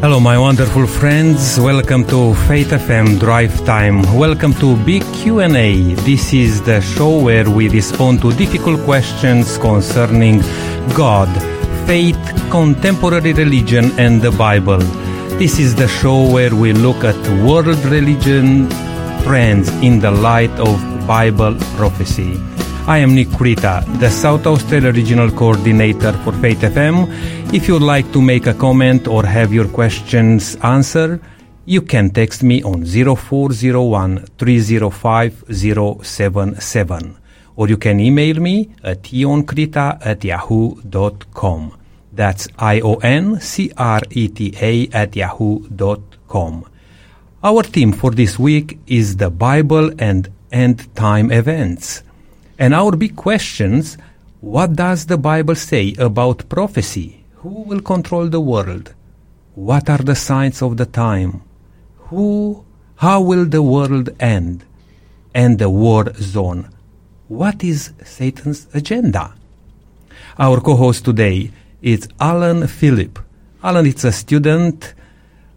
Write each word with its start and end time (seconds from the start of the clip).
Hello, 0.00 0.20
my 0.20 0.38
wonderful 0.38 0.86
friends. 0.86 1.58
Welcome 1.58 2.06
to 2.06 2.32
Faith 2.46 2.70
FM 2.70 3.18
Drive 3.18 3.64
Time. 3.64 4.00
Welcome 4.16 4.54
to 4.62 4.76
Big 4.84 5.02
Q&A. 5.14 5.94
This 6.06 6.32
is 6.32 6.62
the 6.62 6.80
show 6.80 7.18
where 7.18 7.50
we 7.50 7.68
respond 7.68 8.22
to 8.22 8.32
difficult 8.34 8.80
questions 8.84 9.58
concerning 9.58 10.38
God, 10.94 11.26
faith, 11.88 12.16
contemporary 12.48 13.32
religion, 13.32 13.90
and 13.98 14.22
the 14.22 14.30
Bible. 14.30 14.78
This 15.42 15.58
is 15.58 15.74
the 15.74 15.88
show 15.88 16.30
where 16.30 16.54
we 16.54 16.72
look 16.72 17.02
at 17.02 17.18
world 17.44 17.84
religion 17.86 18.70
trends 19.24 19.68
in 19.82 19.98
the 19.98 20.12
light 20.12 20.54
of 20.60 20.78
Bible 21.08 21.56
prophecy. 21.74 22.40
I 22.88 22.98
am 22.98 23.14
Nick 23.14 23.28
Creta, 23.28 23.84
the 24.00 24.08
South 24.08 24.46
Australia 24.46 24.90
Regional 24.90 25.30
Coordinator 25.30 26.14
for 26.24 26.32
Faith 26.32 26.62
FM. 26.62 27.06
If 27.52 27.68
you'd 27.68 27.82
like 27.82 28.10
to 28.14 28.22
make 28.22 28.46
a 28.46 28.54
comment 28.54 29.06
or 29.06 29.26
have 29.26 29.52
your 29.52 29.68
questions 29.68 30.56
answered, 30.62 31.20
you 31.66 31.82
can 31.82 32.08
text 32.08 32.42
me 32.42 32.62
on 32.62 32.86
0401 32.86 34.24
305 34.38 35.44
077 35.50 37.16
or 37.56 37.68
you 37.68 37.76
can 37.76 38.00
email 38.00 38.40
me 38.40 38.70
at 38.82 39.02
ioncreta 39.02 39.98
at 40.06 40.24
yahoo.com. 40.24 41.76
That's 42.14 42.48
I-O-N-C-R-E-T-A 42.58 43.68
at 44.94 45.14
yahoo.com. 45.14 46.64
Our 47.44 47.62
theme 47.64 47.92
for 47.92 48.12
this 48.12 48.38
week 48.38 48.78
is 48.86 49.18
the 49.18 49.28
Bible 49.28 49.90
and 49.98 50.30
end 50.50 50.88
time 50.96 51.30
events. 51.30 52.02
And 52.58 52.74
our 52.74 52.96
big 52.96 53.14
questions 53.14 53.96
what 54.40 54.74
does 54.74 55.06
the 55.06 55.16
Bible 55.16 55.54
say 55.54 55.94
about 55.98 56.48
prophecy? 56.48 57.24
Who 57.36 57.62
will 57.62 57.80
control 57.80 58.28
the 58.28 58.40
world? 58.40 58.94
What 59.54 59.88
are 59.88 59.98
the 59.98 60.14
signs 60.14 60.60
of 60.62 60.76
the 60.76 60.86
time? 60.86 61.42
Who, 62.10 62.64
how 62.96 63.20
will 63.20 63.44
the 63.46 63.62
world 63.62 64.10
end? 64.20 64.64
And 65.34 65.58
the 65.58 65.70
war 65.70 66.12
zone. 66.14 66.70
What 67.28 67.62
is 67.62 67.92
Satan's 68.04 68.66
agenda? 68.74 69.34
Our 70.38 70.60
co-host 70.60 71.04
today 71.04 71.50
is 71.82 72.08
Alan 72.20 72.66
Philip. 72.66 73.18
Alan 73.62 73.86
is 73.86 74.04
a 74.04 74.12
student 74.12 74.94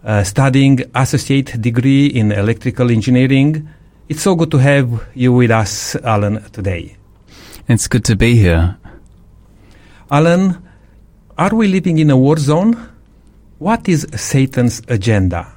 uh, 0.03 0.23
studying 0.23 0.81
associate 0.93 1.59
degree 1.61 2.07
in 2.07 2.31
electrical 2.31 2.91
engineering 2.91 3.67
it's 4.11 4.23
so 4.23 4.35
good 4.35 4.51
to 4.51 4.57
have 4.57 5.07
you 5.15 5.31
with 5.31 5.51
us, 5.51 5.95
Alan, 5.95 6.43
today. 6.51 6.97
It's 7.71 7.87
good 7.87 8.03
to 8.05 8.17
be 8.17 8.35
here. 8.35 8.75
Alan, 10.11 10.61
are 11.37 11.55
we 11.55 11.69
living 11.69 11.99
in 11.99 12.09
a 12.09 12.17
war 12.17 12.35
zone? 12.35 12.75
What 13.59 13.87
is 13.87 14.05
Satan's 14.13 14.81
agenda? 14.89 15.53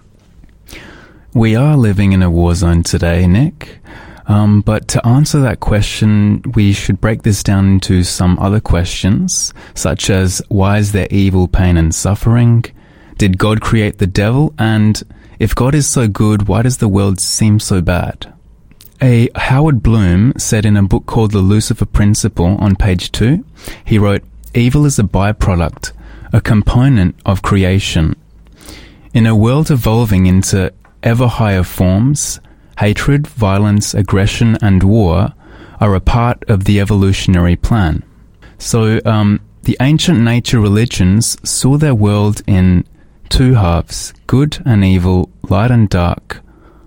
We 1.35 1.57
are 1.57 1.77
living 1.77 2.13
in 2.13 2.23
a 2.23 2.31
war 2.31 2.55
zone 2.55 2.85
today, 2.85 3.27
Nick. 3.27 3.81
Um, 4.29 4.61
but 4.61 4.87
to 4.95 5.05
answer 5.05 5.41
that 5.41 5.59
question, 5.59 6.43
we 6.55 6.73
should 6.73 7.01
break 7.01 7.25
this 7.25 7.43
down 7.43 7.67
into 7.67 8.05
some 8.05 8.39
other 8.39 8.61
questions, 8.61 9.53
such 9.75 10.09
as 10.09 10.41
why 10.47 10.79
is 10.79 10.93
there 10.93 11.09
evil, 11.11 11.49
pain, 11.49 11.77
and 11.77 11.93
suffering? 11.93 12.65
Did 13.19 13.39
God 13.39 13.61
create 13.61 13.99
the 13.99 14.07
devil? 14.07 14.55
And 14.57 15.03
if 15.41 15.53
God 15.53 15.75
is 15.75 15.89
so 15.89 16.07
good, 16.07 16.47
why 16.47 16.63
does 16.63 16.77
the 16.79 16.87
world 16.87 17.19
seem 17.19 17.59
so 17.59 17.83
bad? 17.83 18.34
A 19.03 19.29
Howard 19.35 19.83
Bloom 19.83 20.33
said 20.39 20.65
in 20.65 20.77
a 20.77 20.83
book 20.83 21.07
called 21.07 21.33
The 21.33 21.39
Lucifer 21.39 21.85
Principle 21.85 22.57
on 22.59 22.77
page 22.77 23.11
2, 23.13 23.45
he 23.85 23.99
wrote, 23.99 24.23
Evil 24.55 24.87
is 24.87 24.99
a 24.99 25.03
byproduct, 25.03 25.93
a 26.33 26.41
component 26.41 27.17
of 27.27 27.43
creation. 27.43 28.15
In 29.13 29.27
a 29.27 29.35
world 29.37 29.71
evolving 29.71 30.27
into 30.27 30.73
ever 31.03 31.27
higher 31.27 31.65
forms, 31.65 32.39
hatred, 32.79 33.27
violence, 33.27 33.95
aggression, 33.95 34.57
and 34.63 34.83
war 34.85 35.35
are 35.81 35.95
a 35.95 36.01
part 36.01 36.45
of 36.49 36.65
the 36.65 36.81
evolutionary 36.81 37.57
plan. 37.57 38.05
So, 38.59 39.01
um, 39.05 39.41
the 39.65 39.77
ancient 39.81 40.21
nature 40.21 40.61
religions 40.61 41.37
saw 41.43 41.77
their 41.79 41.95
world 41.95 42.43
in 42.47 42.87
two 43.29 43.55
halves 43.55 44.15
good 44.29 44.63
and 44.65 44.85
evil, 44.85 45.31
light 45.43 45.73
and 45.73 45.89
dark, 45.89 46.41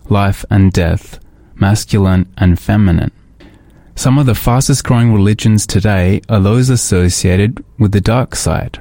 life 0.09 0.45
and 0.49 0.71
death 0.71 1.19
masculine, 1.59 2.31
and 2.37 2.59
feminine. 2.59 3.11
Some 3.95 4.19
of 4.19 4.25
the 4.27 4.35
fastest 4.35 4.83
growing 4.83 5.13
religions 5.13 5.65
today 5.65 6.21
are 6.29 6.39
those 6.39 6.69
associated 6.69 7.63
with 7.79 7.91
the 7.91 8.01
dark 8.01 8.35
side. 8.35 8.79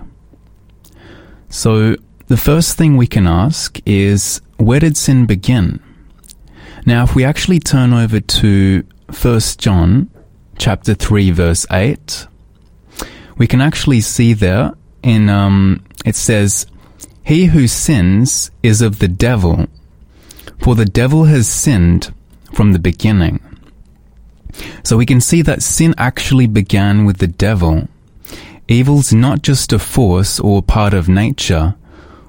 So, 1.48 1.96
the 2.26 2.36
first 2.36 2.76
thing 2.76 2.96
we 2.96 3.06
can 3.06 3.26
ask 3.26 3.80
is 3.86 4.40
where 4.58 4.80
did 4.80 4.96
sin 4.96 5.26
begin? 5.26 5.80
Now, 6.84 7.04
if 7.04 7.14
we 7.14 7.24
actually 7.24 7.60
turn 7.60 7.92
over 7.92 8.20
to 8.20 8.84
1 9.08 9.40
John 9.58 10.10
chapter 10.58 10.94
3 10.94 11.30
verse 11.30 11.66
8, 11.70 12.26
we 13.38 13.46
can 13.46 13.60
actually 13.60 14.00
see 14.00 14.32
there 14.34 14.72
in 15.02 15.28
um, 15.28 15.84
it 16.04 16.16
says, 16.16 16.66
"He 17.22 17.46
who 17.46 17.68
sins 17.68 18.50
is 18.62 18.82
of 18.82 18.98
the 18.98 19.08
devil, 19.08 19.66
for 20.58 20.74
the 20.74 20.84
devil 20.84 21.24
has 21.24 21.48
sinned 21.48 22.12
from 22.56 22.72
the 22.72 22.78
beginning. 22.78 23.38
So 24.82 24.96
we 24.96 25.04
can 25.04 25.20
see 25.20 25.42
that 25.42 25.62
sin 25.62 25.94
actually 25.98 26.46
began 26.46 27.04
with 27.04 27.18
the 27.18 27.26
devil. 27.26 27.86
Evil's 28.66 29.12
not 29.12 29.42
just 29.42 29.74
a 29.74 29.78
force 29.78 30.40
or 30.40 30.62
part 30.62 30.94
of 30.94 31.06
nature 31.06 31.76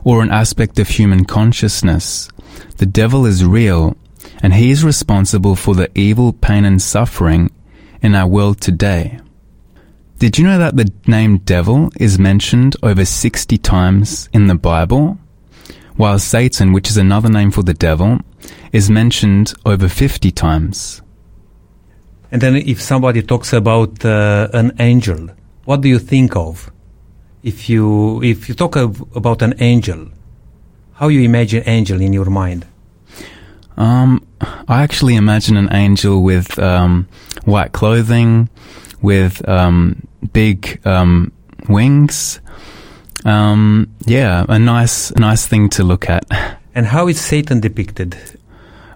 or 0.04 0.22
an 0.22 0.30
aspect 0.30 0.80
of 0.80 0.90
human 0.90 1.24
consciousness. 1.24 2.28
The 2.76 2.86
devil 2.86 3.26
is 3.26 3.46
real 3.46 3.96
and 4.44 4.54
he 4.54 4.70
is 4.70 4.84
responsible 4.84 5.56
for 5.56 5.76
the 5.76 5.90
evil, 5.98 6.34
pain 6.34 6.66
and 6.66 6.82
suffering 6.82 7.50
in 8.02 8.14
our 8.14 8.28
world 8.28 8.60
today. 8.60 9.22
Did 10.20 10.38
you 10.38 10.44
know 10.44 10.58
that 10.60 10.76
the 10.76 10.92
name 11.08 11.38
devil 11.38 11.90
is 12.00 12.20
mentioned 12.20 12.76
over 12.84 13.06
60 13.06 13.58
times 13.60 14.28
in 14.34 14.48
the 14.48 14.56
Bible? 14.56 15.20
While 15.97 16.19
Satan, 16.19 16.74
which 16.74 16.90
is 16.90 16.97
another 16.97 17.28
name 17.28 17.52
for 17.52 17.63
the 17.63 17.74
devil, 17.74 18.19
is 18.72 18.90
mentioned 18.90 19.53
over 19.66 19.90
50 19.90 20.31
times. 20.31 21.02
And 22.31 22.41
then 22.41 22.56
if 22.56 22.81
somebody 22.81 23.24
talks 23.24 23.52
about 23.52 24.06
uh, 24.06 24.47
an 24.53 24.74
angel, 24.80 25.30
what 25.66 25.81
do 25.81 25.90
you 25.90 25.97
think 25.97 26.36
of? 26.36 26.72
If 27.41 27.68
you, 27.68 28.22
if 28.22 28.47
you 28.47 28.53
talk 28.56 28.75
of, 28.75 29.03
about 29.16 29.41
an 29.41 29.56
angel, 29.59 30.09
how 30.94 31.07
you 31.07 31.22
imagine 31.22 31.63
angel 31.66 32.00
in 32.00 32.13
your 32.13 32.30
mind? 32.30 32.68
Um, 33.75 34.25
I 34.68 34.84
actually 34.84 35.16
imagine 35.16 35.57
an 35.57 35.72
angel 35.74 36.22
with 36.22 36.59
um, 36.59 37.07
white 37.46 37.72
clothing, 37.72 38.50
with 39.02 39.47
um, 39.47 40.07
big 40.34 40.80
um, 40.86 41.31
wings. 41.69 42.40
Um, 43.26 43.94
yeah, 44.06 44.46
a 44.48 44.60
nice, 44.60 45.16
nice 45.16 45.46
thing 45.46 45.70
to 45.70 45.84
look 45.84 46.10
at. 46.10 46.26
And 46.76 46.86
how 46.86 47.08
is 47.08 47.20
Satan 47.20 47.60
depicted? 47.60 48.16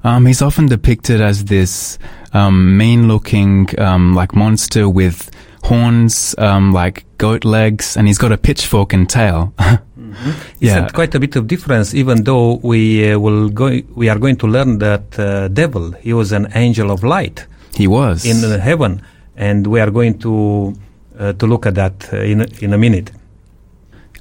Um, 0.04 0.26
he's 0.26 0.42
often 0.42 0.68
depicted 0.68 1.22
as 1.22 1.46
this 1.46 2.00
um, 2.34 2.78
mean-looking, 2.78 3.80
um, 3.80 4.14
like 4.14 4.36
monster 4.36 4.90
with 4.90 5.30
horns, 5.64 6.34
um, 6.38 6.72
like 6.72 7.06
goat 7.18 7.46
legs, 7.46 7.96
and 7.98 8.08
he's 8.08 8.18
got 8.18 8.32
a 8.32 8.38
pitchfork 8.38 8.94
and 8.94 9.09
tail. 9.09 9.54
mm-hmm. 9.59 10.32
Yeah, 10.59 10.88
quite 10.90 11.14
a 11.14 11.20
bit 11.20 11.36
of 11.36 11.48
difference. 11.48 11.94
Even 11.94 12.24
though 12.24 12.56
we 12.64 13.12
uh, 13.12 13.20
will 13.20 13.50
go, 13.50 13.80
we 13.96 14.09
are 14.09 14.18
going 14.18 14.38
to 14.38 14.48
learn 14.48 14.80
that 14.80 15.20
uh, 15.20 15.48
devil, 15.50 15.92
he 15.94 16.14
was 16.14 16.32
an 16.32 16.48
angel 16.56 16.92
of 16.92 17.03
light. 17.03 17.46
He 17.76 17.88
was 17.88 18.26
in 18.26 18.44
uh, 18.44 18.59
heaven, 18.59 19.02
and 19.36 19.68
we 19.68 19.80
are 19.80 19.91
going 19.91 20.17
to 20.20 20.74
uh, 21.17 21.34
to 21.34 21.46
look 21.47 21.66
at 21.66 21.76
that 21.76 22.12
uh, 22.12 22.17
in 22.17 22.41
in 22.62 22.74
a 22.74 22.78
minute. 22.78 23.12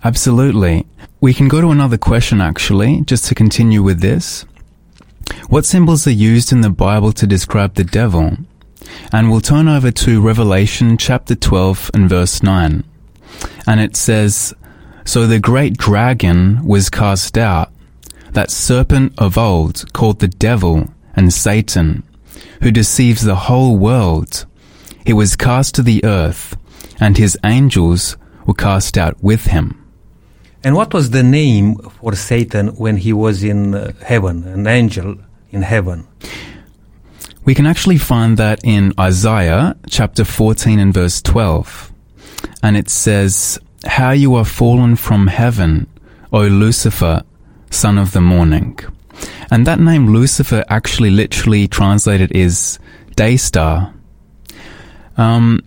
Absolutely. 0.03 0.87
We 1.21 1.35
can 1.35 1.49
go 1.49 1.61
to 1.61 1.71
another 1.71 1.99
question 1.99 2.41
actually, 2.41 3.03
just 3.03 3.27
to 3.27 3.35
continue 3.35 3.83
with 3.83 4.01
this. 4.01 4.47
What 5.49 5.67
symbols 5.67 6.07
are 6.07 6.13
used 6.13 6.53
in 6.53 6.63
the 6.63 6.71
Bible 6.71 7.13
to 7.13 7.27
describe 7.27 7.75
the 7.75 7.85
devil? 7.85 8.37
And 9.13 9.31
we'll 9.31 9.43
turn 9.43 9.69
over 9.69 9.91
to 9.91 10.21
Revelation 10.23 10.97
chapter 10.97 11.35
12 11.35 11.91
and 11.93 12.09
verse 12.09 12.43
9. 12.43 12.83
And 13.67 13.81
it 13.81 13.95
says, 13.95 14.55
So 15.05 15.27
the 15.27 15.39
great 15.39 15.77
dragon 15.77 16.65
was 16.65 16.89
cast 16.89 17.37
out, 17.37 17.71
that 18.33 18.51
serpent 18.51 19.13
of 19.19 19.37
old 19.37 19.93
called 19.93 20.21
the 20.21 20.29
devil 20.29 20.89
and 21.15 21.33
Satan, 21.33 22.05
who 22.63 22.71
deceives 22.71 23.23
the 23.23 23.35
whole 23.35 23.77
world. 23.77 24.47
He 25.05 25.13
was 25.13 25.37
cast 25.37 25.75
to 25.75 25.83
the 25.83 26.05
earth, 26.05 26.57
and 26.99 27.19
his 27.19 27.37
angels 27.45 28.17
were 28.47 28.55
cast 28.55 28.97
out 28.97 29.23
with 29.23 29.47
him. 29.47 29.80
And 30.63 30.77
what 30.77 30.93
was 30.93 31.11
the 31.11 31.23
name 31.23 31.77
for 31.77 32.15
Satan 32.15 32.69
when 32.77 32.99
he 32.99 33.13
was 33.13 33.43
in 33.43 33.75
uh, 33.75 33.93
heaven, 34.05 34.45
an 34.45 34.67
angel 34.67 35.17
in 35.51 35.63
heaven? 35.63 36.07
We 37.45 37.55
can 37.55 37.67
actually 37.67 37.97
find 37.97 38.37
that 38.37 38.61
in 38.63 38.93
Isaiah 39.01 39.75
chapter 39.89 40.25
14 40.25 40.79
and 40.79 40.93
verse 40.93 41.23
12. 41.23 41.91
And 42.63 42.77
it 42.77 42.91
says, 42.91 43.59
How 43.87 44.11
you 44.11 44.35
are 44.35 44.45
fallen 44.45 44.97
from 44.97 45.27
heaven, 45.29 45.87
O 46.33 46.47
Lucifer, 46.47 47.23
son 47.71 47.97
of 47.97 48.13
the 48.13 48.21
morning. 48.21 48.79
And 49.51 49.67
that 49.67 49.81
name 49.81 50.09
Lucifer 50.09 50.65
actually 50.69 51.11
literally 51.11 51.67
translated 51.69 52.33
is 52.33 52.79
day 53.17 53.37
star. 53.37 53.95
Um, 55.17 55.61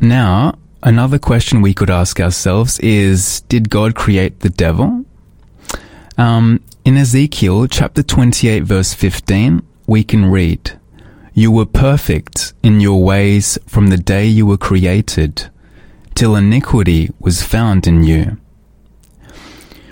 now, 0.00 0.58
another 0.82 1.18
question 1.18 1.60
we 1.62 1.74
could 1.74 1.90
ask 1.90 2.20
ourselves 2.20 2.78
is 2.80 3.42
Did 3.42 3.70
God 3.70 3.94
create 3.94 4.40
the 4.40 4.50
devil? 4.50 5.04
Um, 6.16 6.62
in 6.84 6.96
Ezekiel 6.96 7.66
chapter 7.66 8.02
28, 8.02 8.64
verse 8.64 8.94
15, 8.94 9.62
we 9.86 10.04
can 10.04 10.26
read, 10.26 10.78
You 11.34 11.50
were 11.50 11.66
perfect 11.66 12.52
in 12.62 12.80
your 12.80 13.02
ways 13.02 13.58
from 13.66 13.88
the 13.88 13.96
day 13.96 14.26
you 14.26 14.46
were 14.46 14.58
created, 14.58 15.50
till 16.14 16.36
iniquity 16.36 17.10
was 17.18 17.42
found 17.42 17.86
in 17.86 18.04
you. 18.04 18.38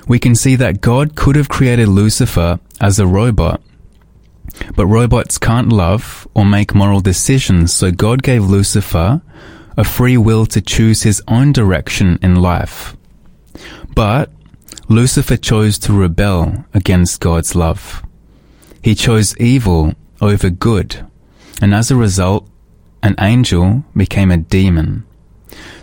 We 0.07 0.19
can 0.19 0.35
see 0.35 0.57
that 0.57 0.81
God 0.81 1.17
could 1.17 1.37
have 1.37 1.49
created 1.49 1.89
Lucifer 1.89 2.61
as 2.81 2.99
a 2.99 3.07
robot, 3.07 3.61
but 4.75 4.87
robots 4.87 5.37
can't 5.39 5.71
love 5.71 6.27
or 6.35 6.47
make 6.47 6.75
moral 6.75 7.01
decisions, 7.01 7.73
so 7.73 7.91
God 7.91 8.23
gave 8.23 8.45
Lucifer 8.45 9.21
a 9.79 9.85
free 9.85 10.17
will 10.17 10.45
to 10.45 10.61
choose 10.61 11.05
his 11.05 11.23
own 11.29 11.53
direction 11.53 12.19
in 12.21 12.35
life. 12.35 12.97
But 13.95 14.29
Lucifer 14.89 15.37
chose 15.37 15.79
to 15.79 15.93
rebel 15.93 16.65
against 16.75 17.21
God's 17.21 17.55
love. 17.55 18.03
He 18.83 18.97
chose 18.97 19.37
evil 19.39 19.95
over 20.21 20.51
good, 20.51 21.07
and 21.63 21.73
as 21.73 21.93
a 21.93 21.97
result, 21.97 22.49
an 23.05 23.15
angel 23.21 23.85
became 23.97 24.33
a 24.33 24.37
demon. 24.37 25.05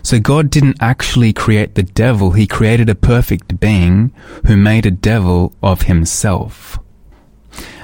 So 0.02 0.20
God 0.20 0.50
didn't 0.50 0.76
actually 0.78 1.32
create 1.32 1.74
the 1.74 1.82
devil, 1.82 2.32
he 2.32 2.46
created 2.46 2.90
a 2.90 2.94
perfect 2.94 3.58
being 3.58 4.12
who 4.46 4.58
made 4.58 4.84
a 4.84 4.90
devil 4.90 5.54
of 5.62 5.82
himself. 5.82 6.78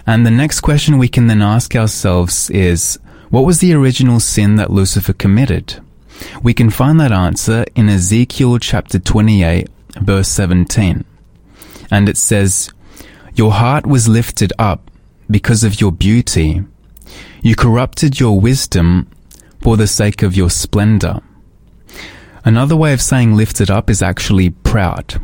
And 0.06 0.26
the 0.26 0.30
next 0.30 0.60
question 0.60 0.98
we 0.98 1.08
can 1.08 1.28
then 1.28 1.40
ask 1.40 1.74
ourselves 1.74 2.50
is, 2.50 2.98
what 3.30 3.46
was 3.46 3.60
the 3.60 3.72
original 3.72 4.20
sin 4.20 4.56
that 4.56 4.70
Lucifer 4.70 5.14
committed? 5.14 5.80
We 6.42 6.54
can 6.54 6.70
find 6.70 6.98
that 7.00 7.12
answer 7.12 7.64
in 7.74 7.88
Ezekiel 7.88 8.58
chapter 8.58 8.98
28 8.98 9.68
verse 10.00 10.28
17 10.28 11.04
and 11.92 12.08
it 12.08 12.16
says, 12.16 12.72
Your 13.34 13.52
heart 13.52 13.86
was 13.86 14.08
lifted 14.08 14.52
up 14.58 14.90
because 15.30 15.62
of 15.62 15.80
your 15.80 15.92
beauty. 15.92 16.62
You 17.42 17.54
corrupted 17.54 18.18
your 18.18 18.40
wisdom 18.40 19.08
for 19.60 19.76
the 19.76 19.86
sake 19.86 20.22
of 20.22 20.34
your 20.34 20.48
splendor. 20.48 21.20
Another 22.46 22.74
way 22.74 22.94
of 22.94 23.02
saying 23.02 23.36
lifted 23.36 23.70
up 23.70 23.90
is 23.90 24.00
actually 24.00 24.50
proud. 24.50 25.20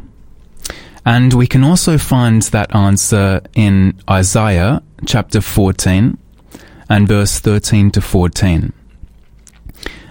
And 1.06 1.32
we 1.32 1.46
can 1.46 1.64
also 1.64 1.96
find 1.96 2.42
that 2.42 2.74
answer 2.74 3.40
in 3.54 3.98
Isaiah 4.10 4.82
chapter 5.06 5.40
14 5.40 6.18
and 6.90 7.08
verse 7.08 7.40
13 7.40 7.90
to 7.92 8.02
14. 8.02 8.74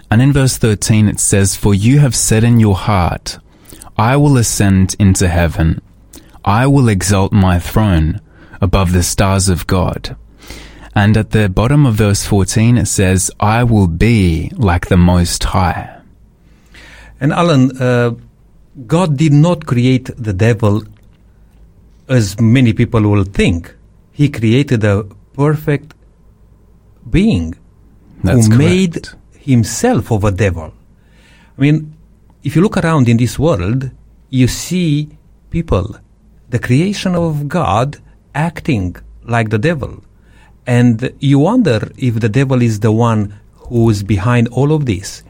And 0.10 0.22
in 0.22 0.32
verse 0.34 0.58
13 0.58 1.08
it 1.08 1.20
says, 1.20 1.56
For 1.56 1.74
you 1.74 2.00
have 2.00 2.16
said 2.16 2.44
in 2.44 2.60
your 2.60 2.76
heart, 2.76 3.40
I 3.98 4.16
will 4.16 4.38
ascend 4.38 4.96
into 5.00 5.28
heaven. 5.28 5.82
I 6.46 6.68
will 6.68 6.88
exalt 6.88 7.34
my 7.34 7.60
throne 7.60 8.22
above 8.62 8.94
the 8.94 9.04
stars 9.04 9.50
of 9.50 9.68
God. 9.68 10.16
And 10.96 11.18
at 11.18 11.32
the 11.32 11.50
bottom 11.50 11.86
of 11.86 11.96
verse 11.96 12.26
14 12.26 12.78
it 12.78 12.86
says, 12.88 13.30
I 13.40 13.64
will 13.64 13.88
be 13.88 14.52
like 14.56 14.88
the 14.88 14.98
Most 14.98 15.44
High. 15.44 16.02
And 17.20 17.34
Alan, 17.34 17.72
uh, 17.82 18.12
God 18.86 19.18
did 19.18 19.34
not 19.34 19.66
create 19.66 20.10
the 20.18 20.34
devil 20.34 20.84
as 22.08 22.40
many 22.40 22.74
people 22.74 23.02
will 23.02 23.24
think. 23.26 23.76
He 24.12 24.30
created 24.30 24.84
a 24.84 25.04
perfect 25.34 25.94
being 27.10 27.56
That's 28.24 28.48
who 28.48 28.56
correct. 28.56 28.60
made 28.60 29.08
himself 29.48 30.12
of 30.12 30.24
a 30.24 30.32
devil. 30.32 30.74
I 31.58 31.62
mean, 31.62 31.96
if 32.44 32.56
you 32.56 32.62
look 32.62 32.78
around 32.78 33.10
in 33.10 33.18
this 33.18 33.40
world, 33.40 33.90
you 34.30 34.48
see 34.48 35.10
people 35.50 35.96
the 36.50 36.60
creation 36.60 37.14
of 37.16 37.48
God 37.48 37.98
acting 38.34 38.96
like 39.24 39.50
the 39.50 39.58
devil. 39.58 40.04
And 40.66 41.14
you 41.20 41.40
wonder 41.40 41.92
if 41.98 42.20
the 42.20 42.30
devil 42.30 42.62
is 42.62 42.80
the 42.80 42.92
one 42.92 43.40
who's 43.54 44.04
behind 44.04 44.48
all 44.50 44.72
of 44.72 44.86
this. 44.86 45.24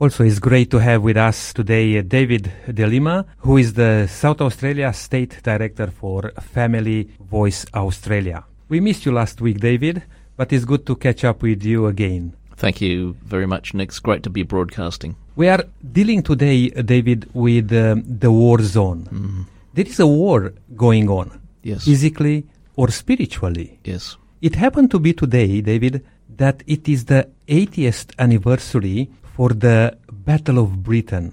Also, 0.00 0.22
it's 0.22 0.38
great 0.38 0.70
to 0.70 0.78
have 0.78 1.02
with 1.02 1.16
us 1.16 1.52
today 1.52 1.98
uh, 1.98 2.02
David 2.02 2.52
De 2.72 2.86
Lima, 2.86 3.26
who 3.38 3.56
is 3.56 3.72
the 3.72 4.06
South 4.06 4.40
Australia 4.40 4.92
State 4.92 5.42
Director 5.42 5.88
for 5.88 6.30
Family 6.40 7.08
Voice 7.18 7.66
Australia. 7.74 8.44
We 8.68 8.78
missed 8.78 9.06
you 9.06 9.12
last 9.12 9.40
week, 9.40 9.58
David, 9.58 10.04
but 10.36 10.52
it's 10.52 10.64
good 10.64 10.86
to 10.86 10.94
catch 10.94 11.24
up 11.24 11.42
with 11.42 11.64
you 11.64 11.86
again. 11.86 12.37
Thank 12.58 12.80
you 12.80 13.16
very 13.24 13.46
much, 13.46 13.72
Nick. 13.72 13.90
It's 13.90 14.00
great 14.00 14.22
to 14.24 14.30
be 14.30 14.42
broadcasting. 14.42 15.14
We 15.36 15.48
are 15.48 15.64
dealing 15.92 16.22
today, 16.24 16.72
uh, 16.72 16.82
David, 16.82 17.28
with 17.32 17.72
um, 17.72 18.02
the 18.06 18.32
war 18.32 18.58
zone. 18.62 19.46
There 19.74 19.86
is 19.86 20.00
a 20.00 20.06
war 20.06 20.52
going 20.76 21.08
on, 21.08 21.40
Yes. 21.62 21.84
physically 21.84 22.44
or 22.76 22.90
spiritually. 22.90 23.78
yes. 23.84 24.16
It 24.40 24.54
happened 24.56 24.90
to 24.92 24.98
be 25.00 25.12
today, 25.12 25.60
David, 25.60 26.04
that 26.36 26.62
it 26.66 26.88
is 26.88 27.04
the 27.06 27.28
80th 27.48 28.10
anniversary 28.18 29.08
for 29.36 29.50
the 29.50 29.96
Battle 30.10 30.58
of 30.58 30.82
Britain. 30.82 31.32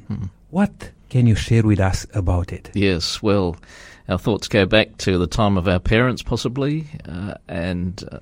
What 0.51 0.91
can 1.09 1.27
you 1.27 1.35
share 1.35 1.63
with 1.63 1.79
us 1.79 2.05
about 2.13 2.51
it? 2.51 2.69
Yes. 2.73 3.21
Well, 3.23 3.55
our 4.09 4.17
thoughts 4.19 4.47
go 4.47 4.65
back 4.65 4.97
to 4.99 5.17
the 5.17 5.27
time 5.27 5.57
of 5.57 5.67
our 5.67 5.79
parents, 5.79 6.21
possibly, 6.23 6.85
uh, 7.07 7.35
and 7.47 8.03
uh, 8.11 8.19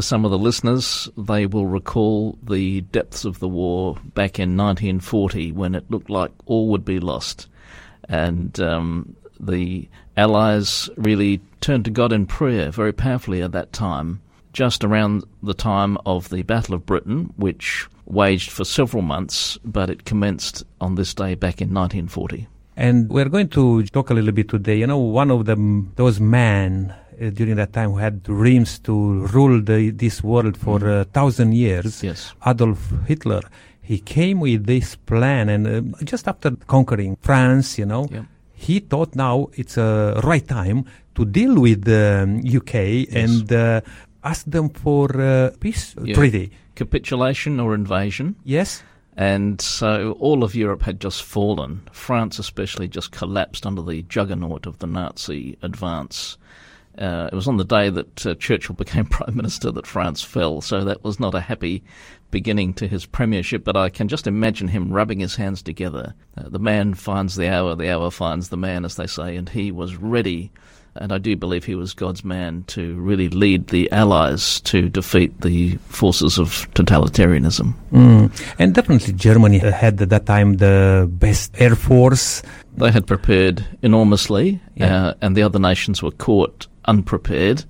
for 0.00 0.04
some 0.04 0.24
of 0.24 0.30
the 0.30 0.38
listeners, 0.38 1.10
they 1.18 1.44
will 1.44 1.66
recall 1.66 2.38
the 2.42 2.80
depths 2.80 3.26
of 3.26 3.38
the 3.38 3.46
war 3.46 3.96
back 4.14 4.38
in 4.38 4.56
1940 4.56 5.52
when 5.52 5.74
it 5.74 5.90
looked 5.90 6.08
like 6.08 6.30
all 6.46 6.68
would 6.68 6.86
be 6.86 6.98
lost. 6.98 7.48
And 8.08 8.58
um, 8.60 9.14
the 9.38 9.90
Allies 10.16 10.88
really 10.96 11.42
turned 11.60 11.84
to 11.84 11.90
God 11.90 12.14
in 12.14 12.24
prayer 12.24 12.70
very 12.70 12.94
powerfully 12.94 13.42
at 13.42 13.52
that 13.52 13.74
time, 13.74 14.22
just 14.54 14.84
around 14.84 15.24
the 15.42 15.52
time 15.52 15.98
of 16.06 16.30
the 16.30 16.44
Battle 16.44 16.76
of 16.76 16.86
Britain, 16.86 17.34
which 17.36 17.86
waged 18.06 18.50
for 18.50 18.64
several 18.64 19.02
months, 19.02 19.58
but 19.66 19.90
it 19.90 20.06
commenced 20.06 20.64
on 20.80 20.94
this 20.94 21.12
day 21.12 21.34
back 21.34 21.60
in 21.60 21.74
1940. 21.74 22.48
And 22.74 23.10
we're 23.10 23.28
going 23.28 23.50
to 23.50 23.82
talk 23.82 24.08
a 24.08 24.14
little 24.14 24.32
bit 24.32 24.48
today. 24.48 24.78
You 24.78 24.86
know, 24.86 24.96
one 24.96 25.30
of 25.30 25.44
them, 25.44 25.92
those 25.96 26.20
men 26.20 26.94
uh, 27.20 27.30
during 27.30 27.56
that 27.56 27.72
time 27.72 27.90
who 27.90 27.98
had 27.98 28.22
dreams 28.22 28.78
to 28.80 29.26
rule 29.26 29.60
the, 29.60 29.90
this 29.90 30.22
world 30.22 30.56
for 30.56 30.88
a 30.88 31.04
thousand 31.04 31.52
years, 31.54 32.02
Yes. 32.02 32.34
Adolf 32.46 32.92
Hitler, 33.06 33.42
he 33.82 33.98
came 33.98 34.40
with 34.40 34.66
this 34.66 34.96
plan, 34.96 35.48
and 35.48 35.66
uh, 35.66 36.04
just 36.04 36.28
after 36.28 36.52
conquering 36.66 37.16
France, 37.20 37.78
you 37.78 37.86
know, 37.86 38.06
Yep. 38.10 38.24
he 38.54 38.78
thought 38.80 39.14
now 39.16 39.48
it's 39.54 39.76
a 39.76 40.20
right 40.24 40.46
time 40.46 40.84
to 41.14 41.24
deal 41.24 41.60
with 41.60 41.84
the 41.84 42.20
um, 42.22 42.40
UK 42.44 43.08
and 43.14 43.52
uh, 43.52 43.80
ask 44.22 44.44
them 44.46 44.68
for 44.68 45.20
uh, 45.20 45.50
peace 45.60 45.94
Yeah. 46.02 46.14
treaty. 46.14 46.50
Capitulation 46.76 47.60
or 47.60 47.74
invasion. 47.74 48.36
Yes. 48.44 48.82
And 49.16 49.60
so 49.60 50.12
all 50.20 50.42
of 50.44 50.54
Europe 50.54 50.82
had 50.82 50.98
just 51.00 51.22
fallen. 51.24 51.82
France, 51.92 52.38
especially, 52.38 52.88
just 52.88 53.10
collapsed 53.10 53.66
under 53.66 53.82
the 53.82 54.02
juggernaut 54.08 54.66
of 54.66 54.78
the 54.78 54.86
Nazi 54.86 55.58
advance. 55.62 56.38
Uh, 56.98 57.28
it 57.32 57.34
was 57.34 57.48
on 57.48 57.56
the 57.56 57.64
day 57.64 57.88
that 57.88 58.26
uh, 58.26 58.34
Churchill 58.34 58.74
became 58.78 59.06
Prime 59.06 59.36
Minister 59.36 59.70
that 59.72 59.86
France 59.86 60.22
fell, 60.22 60.60
so 60.60 60.84
that 60.84 61.02
was 61.04 61.18
not 61.20 61.34
a 61.34 61.40
happy 61.40 61.82
beginning 62.30 62.74
to 62.74 62.86
his 62.86 63.06
premiership. 63.06 63.64
But 63.64 63.76
I 63.76 63.88
can 63.88 64.08
just 64.08 64.26
imagine 64.26 64.68
him 64.68 64.92
rubbing 64.92 65.20
his 65.20 65.36
hands 65.36 65.62
together. 65.62 66.14
Uh, 66.36 66.48
the 66.48 66.58
man 66.58 66.94
finds 66.94 67.36
the 67.36 67.48
hour, 67.48 67.74
the 67.74 67.90
hour 67.92 68.10
finds 68.10 68.48
the 68.48 68.56
man, 68.56 68.84
as 68.84 68.96
they 68.96 69.06
say, 69.06 69.36
and 69.36 69.48
he 69.48 69.70
was 69.72 69.96
ready. 69.96 70.50
And 70.96 71.12
I 71.12 71.18
do 71.18 71.36
believe 71.36 71.64
he 71.64 71.76
was 71.76 71.94
God's 71.94 72.24
man 72.24 72.64
to 72.66 72.96
really 72.96 73.28
lead 73.28 73.68
the 73.68 73.90
Allies 73.92 74.60
to 74.62 74.88
defeat 74.88 75.40
the 75.40 75.76
forces 75.86 76.36
of 76.36 76.68
totalitarianism. 76.74 77.74
Mm. 77.92 78.54
And 78.58 78.74
definitely 78.74 79.12
Germany 79.14 79.58
had 79.58 80.02
at 80.02 80.08
that 80.08 80.26
time 80.26 80.54
the 80.54 81.08
best 81.08 81.54
air 81.60 81.76
force. 81.76 82.42
They 82.76 82.90
had 82.90 83.06
prepared 83.06 83.64
enormously, 83.82 84.60
Yeah. 84.74 85.06
uh, 85.06 85.14
and 85.22 85.36
the 85.36 85.42
other 85.44 85.60
nations 85.60 86.02
were 86.02 86.10
caught 86.10 86.66
unprepared. 86.90 87.64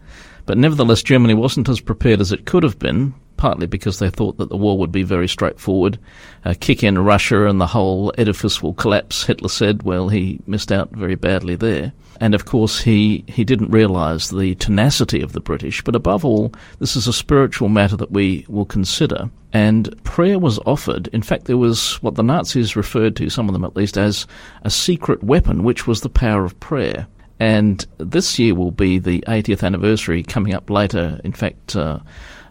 But 0.47 0.59
nevertheless, 0.59 1.03
Germany 1.03 1.35
wasn't 1.35 1.69
as 1.69 1.81
prepared 1.81 2.21
as 2.21 2.33
it 2.33 2.47
could 2.47 2.65
have 2.65 2.79
been, 2.79 3.15
partly 3.37 3.67
because 3.67 3.99
they 3.99 4.11
thought 4.11 4.39
that 4.39 4.49
the 4.49 4.57
war 4.57 4.77
would 4.79 4.91
be 4.91 5.03
very 5.03 5.29
straightforward. 5.29 5.99
Uh, 6.45 6.55
kick 6.59 6.83
in 6.83 6.99
Russia 6.99 7.47
and 7.47 7.61
the 7.61 7.67
whole 7.67 8.13
edifice 8.19 8.63
will 8.63 8.75
collapse, 8.75 9.25
Hitler 9.25 9.49
said. 9.49 9.83
Well, 9.83 10.09
he 10.09 10.41
missed 10.47 10.73
out 10.73 10.91
very 10.91 11.15
badly 11.15 11.55
there. 11.55 11.93
And 12.21 12.35
of 12.35 12.45
course, 12.45 12.81
he, 12.81 13.25
he 13.29 13.45
didn't 13.45 13.71
realise 13.71 14.29
the 14.29 14.55
tenacity 14.57 15.23
of 15.23 15.33
the 15.33 15.41
British. 15.41 15.83
But 15.83 15.97
above 15.97 16.25
all, 16.25 16.53
this 16.79 16.97
is 16.97 17.07
a 17.07 17.13
spiritual 17.13 17.69
matter 17.69 17.97
that 17.97 18.11
we 18.11 18.45
will 18.49 18.67
consider. 18.67 19.31
And 19.53 20.03
prayer 20.05 20.39
was 20.39 20.59
offered. 20.67 21.09
In 21.09 21.23
fact, 21.23 21.47
there 21.47 21.57
was 21.57 21.95
what 22.03 22.17
the 22.17 22.23
Nazis 22.23 22.77
referred 22.77 23.17
to, 23.17 23.31
some 23.31 23.49
of 23.49 23.53
them 23.53 23.65
at 23.65 23.77
least, 23.77 23.97
as 23.97 24.27
a 24.63 24.71
secret 24.71 25.23
weapon, 25.23 25.63
which 25.63 25.87
was 25.87 26.01
the 26.01 26.11
power 26.11 26.45
of 26.45 26.61
prayer. 26.61 27.07
And 27.41 27.85
this 27.97 28.39
year 28.39 28.55
will 28.55 28.71
be 28.71 28.99
the 28.99 29.25
80th 29.27 29.65
anniversary 29.65 30.23
coming 30.23 30.55
up 30.55 30.69
later. 30.69 31.19
In 31.25 31.33
fact, 31.33 31.75
uh, 31.75 32.01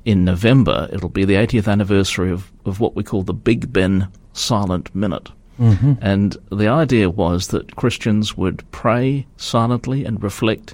in 0.03 0.25
November, 0.25 0.89
it'll 0.91 1.09
be 1.09 1.25
the 1.25 1.35
80th 1.35 1.71
anniversary 1.71 2.31
of, 2.31 2.51
of 2.65 2.79
what 2.79 2.95
we 2.95 3.03
call 3.03 3.21
the 3.21 3.33
Big 3.33 3.71
Ben 3.71 4.07
Silent 4.33 4.93
Minute. 4.95 5.29
Mm-hmm. 5.59 5.93
And 6.01 6.35
the 6.51 6.69
idea 6.69 7.09
was 7.09 7.49
that 7.49 7.75
Christians 7.75 8.35
would 8.35 8.69
pray 8.71 9.27
silently 9.37 10.05
and 10.05 10.23
reflect 10.23 10.73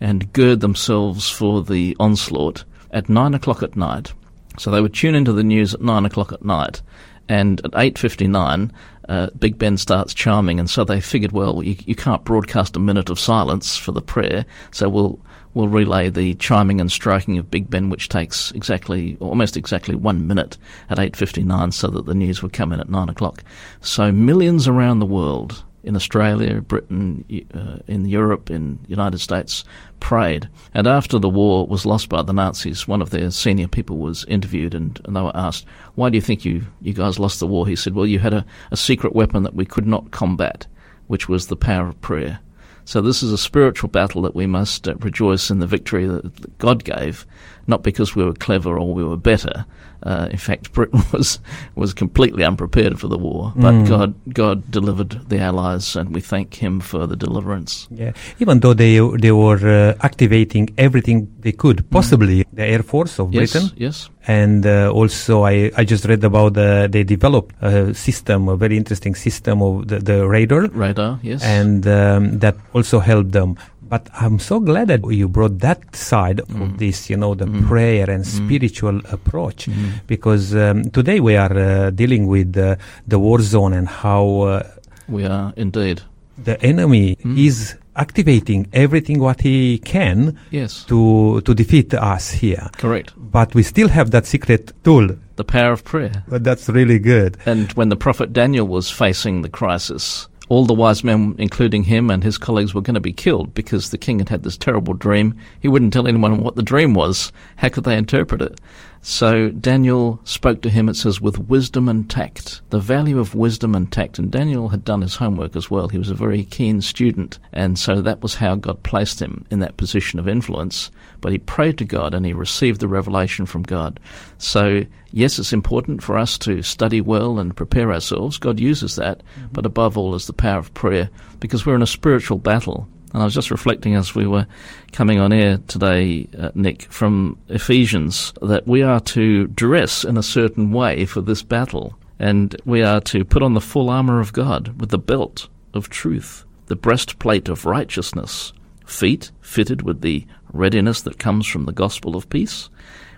and 0.00 0.30
gird 0.32 0.60
themselves 0.60 1.30
for 1.30 1.62
the 1.62 1.96
onslaught 1.98 2.64
at 2.90 3.08
nine 3.08 3.32
o'clock 3.32 3.62
at 3.62 3.76
night. 3.76 4.12
So 4.58 4.70
they 4.70 4.80
would 4.80 4.94
tune 4.94 5.14
into 5.14 5.32
the 5.32 5.44
news 5.44 5.72
at 5.72 5.80
nine 5.80 6.04
o'clock 6.04 6.32
at 6.32 6.44
night, 6.44 6.82
and 7.28 7.60
at 7.64 7.72
eight 7.76 7.98
fifty 7.98 8.28
nine, 8.28 8.72
uh, 9.08 9.28
Big 9.38 9.58
Ben 9.58 9.76
starts 9.76 10.14
chiming, 10.14 10.58
and 10.58 10.68
so 10.68 10.84
they 10.84 11.00
figured, 11.00 11.32
well, 11.32 11.62
you, 11.62 11.76
you 11.86 11.94
can't 11.94 12.24
broadcast 12.24 12.76
a 12.76 12.80
minute 12.80 13.10
of 13.10 13.18
silence 13.18 13.76
for 13.76 13.92
the 13.92 14.02
prayer, 14.02 14.44
so 14.70 14.88
we'll 14.88 15.20
we'll 15.54 15.68
relay 15.68 16.10
the 16.10 16.34
chiming 16.34 16.80
and 16.80 16.90
striking 16.90 17.38
of 17.38 17.50
Big 17.50 17.70
Ben, 17.70 17.88
which 17.88 18.08
takes 18.08 18.50
exactly, 18.52 19.16
almost 19.20 19.56
exactly 19.56 19.94
one 19.94 20.26
minute 20.26 20.58
at 20.90 20.98
8.59 20.98 21.72
so 21.72 21.88
that 21.88 22.06
the 22.06 22.14
news 22.14 22.42
would 22.42 22.52
come 22.52 22.72
in 22.72 22.80
at 22.80 22.88
9 22.88 23.08
o'clock. 23.08 23.44
So 23.80 24.10
millions 24.10 24.66
around 24.66 24.98
the 24.98 25.06
world, 25.06 25.62
in 25.84 25.96
Australia, 25.96 26.60
Britain, 26.60 27.24
uh, 27.54 27.78
in 27.86 28.06
Europe, 28.06 28.50
in 28.50 28.78
the 28.82 28.88
United 28.88 29.18
States, 29.18 29.64
prayed. 30.00 30.48
And 30.72 30.86
after 30.86 31.18
the 31.18 31.28
war 31.28 31.66
was 31.66 31.86
lost 31.86 32.08
by 32.08 32.22
the 32.22 32.32
Nazis, 32.32 32.88
one 32.88 33.02
of 33.02 33.10
their 33.10 33.30
senior 33.30 33.68
people 33.68 33.98
was 33.98 34.24
interviewed 34.24 34.74
and, 34.74 35.00
and 35.04 35.14
they 35.14 35.20
were 35.20 35.36
asked, 35.36 35.66
why 35.94 36.10
do 36.10 36.16
you 36.16 36.22
think 36.22 36.44
you, 36.44 36.66
you 36.80 36.92
guys 36.92 37.18
lost 37.18 37.40
the 37.40 37.46
war? 37.46 37.66
He 37.66 37.76
said, 37.76 37.94
well, 37.94 38.06
you 38.06 38.18
had 38.18 38.34
a, 38.34 38.44
a 38.70 38.76
secret 38.76 39.14
weapon 39.14 39.42
that 39.44 39.54
we 39.54 39.64
could 39.64 39.86
not 39.86 40.10
combat, 40.10 40.66
which 41.06 41.28
was 41.28 41.46
the 41.46 41.56
power 41.56 41.88
of 41.88 42.00
prayer. 42.00 42.40
So 42.86 43.00
this 43.00 43.22
is 43.22 43.32
a 43.32 43.38
spiritual 43.38 43.88
battle 43.88 44.22
that 44.22 44.34
we 44.34 44.46
must 44.46 44.86
uh, 44.86 44.94
rejoice 44.96 45.50
in 45.50 45.58
the 45.58 45.66
victory 45.66 46.06
that 46.06 46.58
God 46.58 46.84
gave, 46.84 47.26
not 47.66 47.82
because 47.82 48.14
we 48.16 48.24
were 48.24 48.34
clever 48.34 48.78
or 48.78 48.92
we 48.94 49.04
were 49.04 49.16
better. 49.16 49.64
Uh, 50.02 50.28
in 50.30 50.36
fact, 50.36 50.72
Britain 50.72 51.02
was 51.12 51.38
was 51.76 51.94
completely 51.94 52.44
unprepared 52.44 53.00
for 53.00 53.08
the 53.08 53.16
war, 53.18 53.52
but 53.56 53.72
Mm. 53.74 53.88
God 53.88 54.14
God 54.34 54.70
delivered 54.70 55.28
the 55.30 55.38
Allies, 55.40 55.96
and 55.96 56.14
we 56.14 56.20
thank 56.20 56.54
Him 56.62 56.80
for 56.80 57.06
the 57.06 57.16
deliverance. 57.16 57.88
Yeah, 57.90 58.12
even 58.38 58.60
though 58.60 58.74
they 58.74 59.00
they 59.20 59.32
were 59.32 59.64
uh, 59.64 59.94
activating 60.04 60.68
everything 60.76 61.28
they 61.40 61.52
could, 61.52 61.88
possibly 61.90 62.44
the 62.52 62.64
Air 62.64 62.82
Force 62.82 63.18
of 63.18 63.28
Mm. 63.28 63.34
Yes, 63.40 63.52
Britain, 63.52 63.70
yes, 63.80 64.10
and 64.28 64.66
uh, 64.66 64.90
also 64.92 65.44
I, 65.46 65.70
I 65.80 65.84
just 65.84 66.04
read 66.04 66.22
about 66.22 66.56
uh, 66.58 66.86
they 66.86 67.02
developed 67.04 67.54
a 67.62 67.94
system, 67.94 68.48
a 68.48 68.56
very 68.56 68.76
interesting 68.76 69.14
system 69.14 69.62
of 69.62 69.88
the, 69.88 70.00
the 70.00 70.28
radar, 70.28 70.68
radar, 70.68 71.18
yes, 71.22 71.42
and 71.42 71.86
um, 71.86 72.38
that 72.40 72.56
also 72.74 72.98
helped 73.00 73.32
them. 73.32 73.56
But 73.88 74.08
I'm 74.20 74.38
so 74.38 74.60
glad 74.60 74.88
that 74.88 75.00
you 75.10 75.28
brought 75.28 75.58
that 75.60 75.94
side 75.94 76.40
Mm. 76.48 76.62
of 76.62 76.78
this, 76.78 77.10
you 77.10 77.16
know, 77.16 77.34
the 77.34 77.46
Mhm. 77.46 77.66
prayer 77.68 78.10
and 78.10 78.24
Mhm. 78.24 78.36
spiritual 78.40 79.00
approach, 79.12 79.66
Mhm. 79.66 80.00
because 80.06 80.54
um, 80.54 80.84
today 80.90 81.20
we 81.20 81.36
are 81.36 81.56
uh, 81.56 81.90
dealing 81.90 82.26
with 82.26 82.56
uh, 82.56 82.76
the 83.06 83.18
war 83.18 83.40
zone 83.40 83.72
and 83.72 83.88
how 83.88 84.24
uh, 84.40 84.62
we 85.08 85.24
are 85.26 85.52
indeed. 85.56 86.02
the 86.44 86.56
enemy 86.64 87.16
Mm. 87.24 87.38
is 87.38 87.76
activating 87.96 88.66
everything 88.72 89.20
what 89.20 89.40
he 89.42 89.78
can 89.78 90.34
Yes, 90.50 90.84
to 90.88 91.40
to 91.44 91.54
defeat 91.54 91.94
us 91.94 92.32
here. 92.42 92.68
correct. 92.78 93.12
But 93.16 93.54
we 93.54 93.62
still 93.62 93.88
have 93.88 94.10
that 94.10 94.26
secret 94.26 94.72
tool. 94.82 95.08
The 95.36 95.44
power 95.44 95.72
of 95.72 95.82
prayer. 95.84 96.24
But 96.28 96.42
that's 96.42 96.68
really 96.68 96.98
good. 96.98 97.36
And 97.46 97.70
when 97.76 97.88
the 97.90 97.96
prophet 97.96 98.32
Daniel 98.32 98.66
was 98.66 98.90
facing 98.90 99.42
the 99.42 99.48
crisis, 99.48 100.28
all 100.54 100.64
the 100.64 100.72
wise 100.72 101.02
men, 101.02 101.34
including 101.38 101.82
him 101.82 102.10
and 102.10 102.22
his 102.22 102.38
colleagues, 102.38 102.72
were 102.72 102.80
going 102.80 102.94
to 102.94 103.00
be 103.00 103.12
killed 103.12 103.52
because 103.54 103.90
the 103.90 103.98
king 103.98 104.20
had 104.20 104.28
had 104.28 104.44
this 104.44 104.56
terrible 104.56 104.94
dream. 104.94 105.36
He 105.58 105.66
wouldn't 105.66 105.92
tell 105.92 106.06
anyone 106.06 106.44
what 106.44 106.54
the 106.54 106.62
dream 106.62 106.94
was. 106.94 107.32
How 107.56 107.70
could 107.70 107.82
they 107.82 107.96
interpret 107.96 108.40
it? 108.40 108.60
So 109.06 109.50
Daniel 109.50 110.18
spoke 110.24 110.62
to 110.62 110.70
him, 110.70 110.88
it 110.88 110.96
says, 110.96 111.20
with 111.20 111.38
wisdom 111.38 111.90
and 111.90 112.08
tact. 112.08 112.62
The 112.70 112.78
value 112.78 113.18
of 113.18 113.34
wisdom 113.34 113.74
and 113.74 113.92
tact. 113.92 114.18
And 114.18 114.32
Daniel 114.32 114.70
had 114.70 114.82
done 114.82 115.02
his 115.02 115.16
homework 115.16 115.54
as 115.56 115.70
well. 115.70 115.88
He 115.88 115.98
was 115.98 116.08
a 116.08 116.14
very 116.14 116.44
keen 116.44 116.80
student. 116.80 117.38
And 117.52 117.78
so 117.78 118.00
that 118.00 118.22
was 118.22 118.36
how 118.36 118.54
God 118.54 118.82
placed 118.82 119.20
him 119.20 119.44
in 119.50 119.58
that 119.58 119.76
position 119.76 120.18
of 120.18 120.26
influence. 120.26 120.90
But 121.20 121.32
he 121.32 121.38
prayed 121.38 121.76
to 121.78 121.84
God 121.84 122.14
and 122.14 122.24
he 122.24 122.32
received 122.32 122.80
the 122.80 122.88
revelation 122.88 123.44
from 123.44 123.62
God. 123.62 124.00
So, 124.38 124.86
yes, 125.12 125.38
it's 125.38 125.52
important 125.52 126.02
for 126.02 126.16
us 126.16 126.38
to 126.38 126.62
study 126.62 127.02
well 127.02 127.38
and 127.38 127.54
prepare 127.54 127.92
ourselves. 127.92 128.38
God 128.38 128.58
uses 128.58 128.96
that. 128.96 129.18
Mm-hmm. 129.18 129.48
But 129.52 129.66
above 129.66 129.98
all 129.98 130.14
is 130.14 130.26
the 130.26 130.32
power 130.32 130.60
of 130.60 130.72
prayer 130.72 131.10
because 131.40 131.66
we're 131.66 131.76
in 131.76 131.82
a 131.82 131.86
spiritual 131.86 132.38
battle. 132.38 132.88
And 133.14 133.22
I 133.22 133.24
was 133.26 133.34
just 133.34 133.52
reflecting 133.52 133.94
as 133.94 134.16
we 134.16 134.26
were 134.26 134.48
coming 134.90 135.20
on 135.20 135.32
air 135.32 135.58
today, 135.68 136.28
uh, 136.36 136.50
Nick, 136.56 136.82
from 136.82 137.38
Ephesians, 137.48 138.32
that 138.42 138.66
we 138.66 138.82
are 138.82 138.98
to 139.00 139.46
dress 139.46 140.02
in 140.02 140.16
a 140.16 140.22
certain 140.22 140.72
way 140.72 141.06
for 141.06 141.20
this 141.20 141.40
battle. 141.44 141.96
And 142.18 142.56
we 142.64 142.82
are 142.82 143.00
to 143.02 143.24
put 143.24 143.44
on 143.44 143.54
the 143.54 143.60
full 143.60 143.88
armour 143.88 144.18
of 144.18 144.32
God 144.32 144.80
with 144.80 144.90
the 144.90 144.98
belt 144.98 145.48
of 145.74 145.88
truth, 145.90 146.44
the 146.66 146.74
breastplate 146.74 147.48
of 147.48 147.64
righteousness, 147.64 148.52
feet 148.84 149.30
fitted 149.40 149.82
with 149.82 150.00
the 150.00 150.26
readiness 150.52 151.00
that 151.02 151.20
comes 151.20 151.46
from 151.46 151.66
the 151.66 151.72
gospel 151.72 152.16
of 152.16 152.28
peace. 152.28 152.68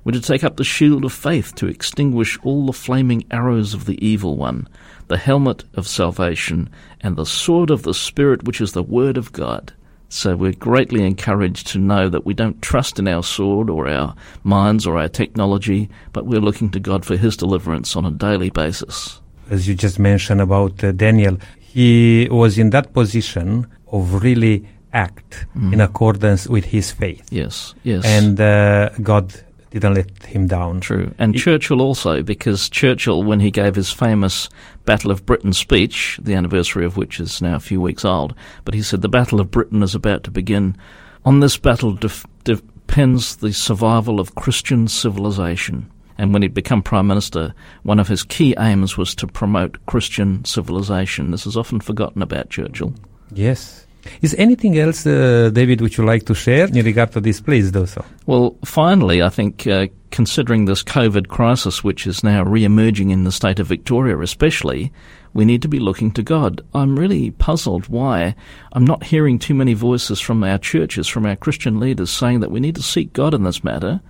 We're 0.04 0.12
to 0.12 0.20
take 0.20 0.44
up 0.44 0.58
the 0.58 0.64
shield 0.64 1.06
of 1.06 1.12
faith 1.14 1.54
to 1.54 1.68
extinguish 1.68 2.38
all 2.42 2.66
the 2.66 2.74
flaming 2.74 3.24
arrows 3.30 3.72
of 3.72 3.86
the 3.86 4.06
evil 4.06 4.36
one, 4.36 4.68
the 5.08 5.16
helmet 5.16 5.64
of 5.72 5.88
salvation, 5.88 6.68
and 7.00 7.16
the 7.16 7.24
sword 7.24 7.70
of 7.70 7.82
the 7.82 7.94
Spirit, 7.94 8.44
which 8.44 8.60
is 8.60 8.72
the 8.72 8.82
word 8.82 9.16
of 9.16 9.32
God. 9.32 9.72
So 10.08 10.36
we're 10.36 10.52
greatly 10.52 11.04
encouraged 11.04 11.66
to 11.68 11.78
know 11.78 12.08
that 12.08 12.24
we 12.24 12.32
don't 12.34 12.62
trust 12.62 12.98
in 12.98 13.08
our 13.08 13.22
sword 13.22 13.68
or 13.68 13.88
our 13.88 14.14
minds 14.44 14.86
or 14.86 14.98
our 14.98 15.08
technology, 15.08 15.88
but 16.12 16.26
we're 16.26 16.40
looking 16.40 16.70
to 16.70 16.80
God 16.80 17.04
for 17.04 17.16
His 17.16 17.36
deliverance 17.36 17.96
on 17.96 18.04
a 18.04 18.10
daily 18.10 18.50
basis. 18.50 19.20
As 19.50 19.66
you 19.68 19.74
just 19.74 19.98
mentioned 19.98 20.40
about 20.40 20.82
uh, 20.84 20.92
Daniel, 20.92 21.38
he 21.58 22.28
was 22.30 22.56
in 22.58 22.70
that 22.70 22.92
position 22.92 23.66
of 23.92 24.22
really 24.22 24.66
act 24.92 25.46
Mm. 25.54 25.74
in 25.74 25.80
accordance 25.80 26.46
with 26.48 26.64
his 26.66 26.90
faith. 26.90 27.26
Yes, 27.30 27.74
yes. 27.82 28.02
And 28.06 28.40
uh, 28.40 28.88
God 29.02 29.34
didn't 29.80 29.94
let 29.96 30.24
him 30.24 30.46
down. 30.46 30.80
True. 30.80 31.12
And 31.18 31.34
He- 31.34 31.40
Churchill 31.40 31.80
also, 31.80 32.22
because 32.22 32.68
Churchill, 32.68 33.22
when 33.22 33.40
he 33.40 33.50
gave 33.50 33.74
his 33.74 33.90
famous 33.90 34.48
Battle 34.84 35.10
of 35.10 35.26
Britain 35.26 35.52
speech, 35.52 36.18
the 36.22 36.34
anniversary 36.34 36.84
of 36.84 36.96
which 36.96 37.18
is 37.20 37.42
now 37.42 37.56
a 37.56 37.60
few 37.60 37.80
weeks 37.80 38.04
old, 38.04 38.34
but 38.64 38.74
he 38.74 38.82
said, 38.82 39.02
The 39.02 39.08
Battle 39.08 39.40
of 39.40 39.50
Britain 39.50 39.82
is 39.82 39.94
about 39.94 40.22
to 40.24 40.30
begin. 40.30 40.76
On 41.24 41.40
this 41.40 41.56
battle 41.56 41.92
def- 41.92 42.26
depends 42.44 43.36
the 43.36 43.52
survival 43.52 44.20
of 44.20 44.34
Christian 44.36 44.86
civilization. 44.88 45.90
And 46.18 46.32
when 46.32 46.42
he'd 46.42 46.54
become 46.54 46.82
Prime 46.82 47.06
Minister, 47.06 47.52
one 47.82 47.98
of 47.98 48.08
his 48.08 48.22
key 48.22 48.54
aims 48.58 48.96
was 48.96 49.14
to 49.16 49.26
promote 49.26 49.84
Christian 49.86 50.44
civilization. 50.44 51.30
This 51.30 51.46
is 51.46 51.56
often 51.56 51.80
forgotten 51.80 52.22
about 52.22 52.48
Churchill. 52.48 52.94
Yes. 53.32 53.85
Is 54.22 54.34
anything 54.38 54.78
else, 54.78 55.06
uh, 55.06 55.50
David, 55.52 55.80
which 55.80 55.98
you 55.98 56.04
like 56.04 56.24
to 56.26 56.34
share 56.34 56.66
in 56.66 56.84
regard 56.84 57.12
to 57.12 57.20
this? 57.20 57.40
Please 57.40 57.70
do 57.70 57.86
so. 57.86 58.04
Well, 58.26 58.56
finally, 58.64 59.22
I 59.22 59.28
think 59.28 59.66
uh, 59.66 59.86
considering 60.10 60.64
this 60.64 60.82
COVID 60.82 61.28
crisis, 61.28 61.84
which 61.84 62.06
is 62.06 62.22
now 62.24 62.42
re-emerging 62.44 63.10
in 63.10 63.24
the 63.24 63.32
state 63.32 63.58
of 63.58 63.66
Victoria, 63.66 64.18
especially, 64.20 64.92
we 65.34 65.44
need 65.44 65.62
to 65.62 65.68
be 65.68 65.78
looking 65.78 66.10
to 66.12 66.22
God. 66.22 66.62
I'm 66.72 66.98
really 66.98 67.30
puzzled 67.30 67.88
why 67.88 68.34
I'm 68.72 68.86
not 68.86 69.04
hearing 69.04 69.38
too 69.38 69.54
many 69.54 69.74
voices 69.74 70.20
from 70.20 70.42
our 70.42 70.58
churches, 70.58 71.06
from 71.06 71.26
our 71.26 71.36
Christian 71.36 71.78
leaders, 71.78 72.10
saying 72.10 72.40
that 72.40 72.50
we 72.50 72.60
need 72.60 72.76
to 72.76 72.82
seek 72.82 73.12
God 73.12 73.34
in 73.34 73.44
this 73.44 73.62
matter, 73.62 74.00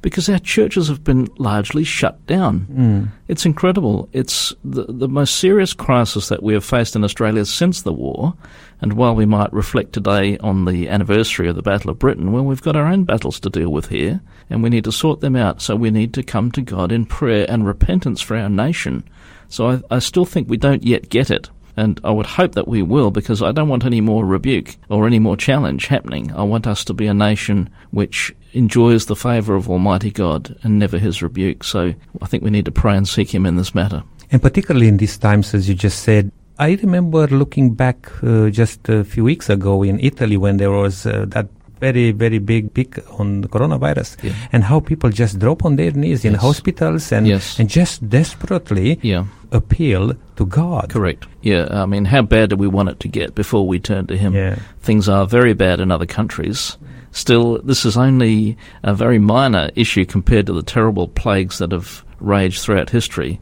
because 0.00 0.28
our 0.28 0.38
churches 0.38 0.86
have 0.86 1.02
been 1.02 1.26
largely 1.38 1.82
shut 1.82 2.24
down. 2.26 3.10
It's 3.26 3.44
incredible. 3.44 4.08
It's 4.12 4.54
the, 4.62 4.84
the 4.88 5.08
most 5.08 5.40
serious 5.40 5.72
crisis 5.72 6.28
that 6.28 6.44
we 6.44 6.54
have 6.54 6.64
faced 6.64 6.94
in 6.94 7.02
Australia 7.02 7.44
since 7.44 7.82
the 7.82 7.92
war. 7.92 8.34
And 8.80 8.92
while 8.92 9.14
we 9.14 9.26
might 9.26 9.52
reflect 9.52 9.92
today 9.92 10.38
on 10.38 10.64
the 10.64 10.88
anniversary 10.88 11.48
of 11.48 11.56
the 11.56 11.62
Battle 11.62 11.90
of 11.90 11.98
Britain, 11.98 12.32
well, 12.32 12.44
we've 12.44 12.62
got 12.62 12.76
our 12.76 12.86
own 12.86 13.04
battles 13.04 13.40
to 13.40 13.50
deal 13.50 13.70
with 13.70 13.88
here, 13.88 14.20
and 14.48 14.62
we 14.62 14.70
need 14.70 14.84
to 14.84 14.92
sort 14.92 15.20
them 15.20 15.34
out. 15.34 15.60
So 15.60 15.74
we 15.74 15.90
need 15.90 16.14
to 16.14 16.22
come 16.22 16.52
to 16.52 16.62
God 16.62 16.92
in 16.92 17.04
prayer 17.04 17.46
and 17.48 17.66
repentance 17.66 18.20
for 18.20 18.36
our 18.36 18.48
nation. 18.48 19.02
So 19.48 19.70
I, 19.70 19.96
I 19.96 19.98
still 19.98 20.24
think 20.24 20.48
we 20.48 20.56
don't 20.56 20.84
yet 20.84 21.08
get 21.08 21.30
it. 21.30 21.50
And 21.76 22.00
I 22.02 22.10
would 22.10 22.26
hope 22.26 22.52
that 22.56 22.66
we 22.66 22.82
will 22.82 23.12
because 23.12 23.40
I 23.40 23.52
don't 23.52 23.68
want 23.68 23.84
any 23.84 24.00
more 24.00 24.24
rebuke 24.26 24.76
or 24.88 25.06
any 25.06 25.20
more 25.20 25.36
challenge 25.36 25.86
happening. 25.86 26.32
I 26.32 26.42
want 26.42 26.66
us 26.66 26.84
to 26.86 26.92
be 26.92 27.06
a 27.06 27.14
nation 27.14 27.70
which 27.92 28.34
enjoys 28.52 29.06
the 29.06 29.14
favour 29.14 29.54
of 29.54 29.70
Almighty 29.70 30.10
God 30.10 30.58
and 30.62 30.78
never 30.78 30.98
his 30.98 31.22
rebuke. 31.22 31.62
So 31.62 31.94
I 32.20 32.26
think 32.26 32.42
we 32.42 32.50
need 32.50 32.64
to 32.64 32.72
pray 32.72 32.96
and 32.96 33.06
seek 33.06 33.32
him 33.32 33.46
in 33.46 33.54
this 33.54 33.76
matter. 33.76 34.02
And 34.32 34.42
particularly 34.42 34.88
in 34.88 34.96
these 34.96 35.16
times, 35.16 35.54
as 35.54 35.68
you 35.68 35.76
just 35.76 36.02
said, 36.02 36.32
I 36.58 36.74
remember 36.82 37.26
looking 37.28 37.74
back 37.74 38.10
uh, 38.22 38.50
just 38.50 38.88
a 38.88 39.04
few 39.04 39.24
weeks 39.24 39.48
ago 39.48 39.82
in 39.84 40.00
Italy 40.00 40.36
when 40.36 40.56
there 40.56 40.70
was 40.72 41.06
uh, 41.06 41.24
that 41.28 41.46
very, 41.80 42.10
very 42.10 42.38
big 42.40 42.74
peak 42.74 42.98
on 43.20 43.42
the 43.42 43.48
coronavirus, 43.48 44.16
Yeah. 44.24 44.32
and 44.52 44.64
how 44.64 44.80
people 44.80 45.10
just 45.10 45.38
drop 45.38 45.64
on 45.64 45.76
their 45.76 45.92
knees 45.92 46.24
in 46.24 46.32
Yes. 46.32 46.42
hospitals 46.42 47.12
and 47.12 47.26
Yes. 47.28 47.60
and 47.60 47.68
just 47.70 48.08
desperately 48.08 48.98
Yeah, 49.02 49.24
appeal 49.52 50.14
to 50.36 50.46
God. 50.46 50.88
correct. 50.90 51.28
Yeah, 51.42 51.68
I 51.70 51.86
mean, 51.86 52.06
how 52.06 52.22
bad 52.22 52.50
do 52.50 52.56
we 52.56 52.66
want 52.66 52.88
it 52.88 52.98
to 53.00 53.08
get 53.08 53.36
before 53.36 53.64
we 53.68 53.78
turn 53.78 54.06
to 54.08 54.16
Him? 54.16 54.34
Yeah. 54.34 54.56
Things 54.82 55.08
are 55.08 55.24
very 55.26 55.54
bad 55.54 55.78
in 55.78 55.92
other 55.92 56.06
countries. 56.06 56.76
Still, 57.12 57.60
this 57.64 57.84
is 57.86 57.96
only 57.96 58.56
a 58.82 58.92
very 58.92 59.20
minor 59.20 59.70
issue 59.76 60.04
compared 60.04 60.46
to 60.46 60.52
the 60.52 60.62
terrible 60.64 61.06
plagues 61.06 61.58
that 61.58 61.70
have 61.70 62.04
raged 62.20 62.60
throughout 62.60 62.90
history. 62.90 63.38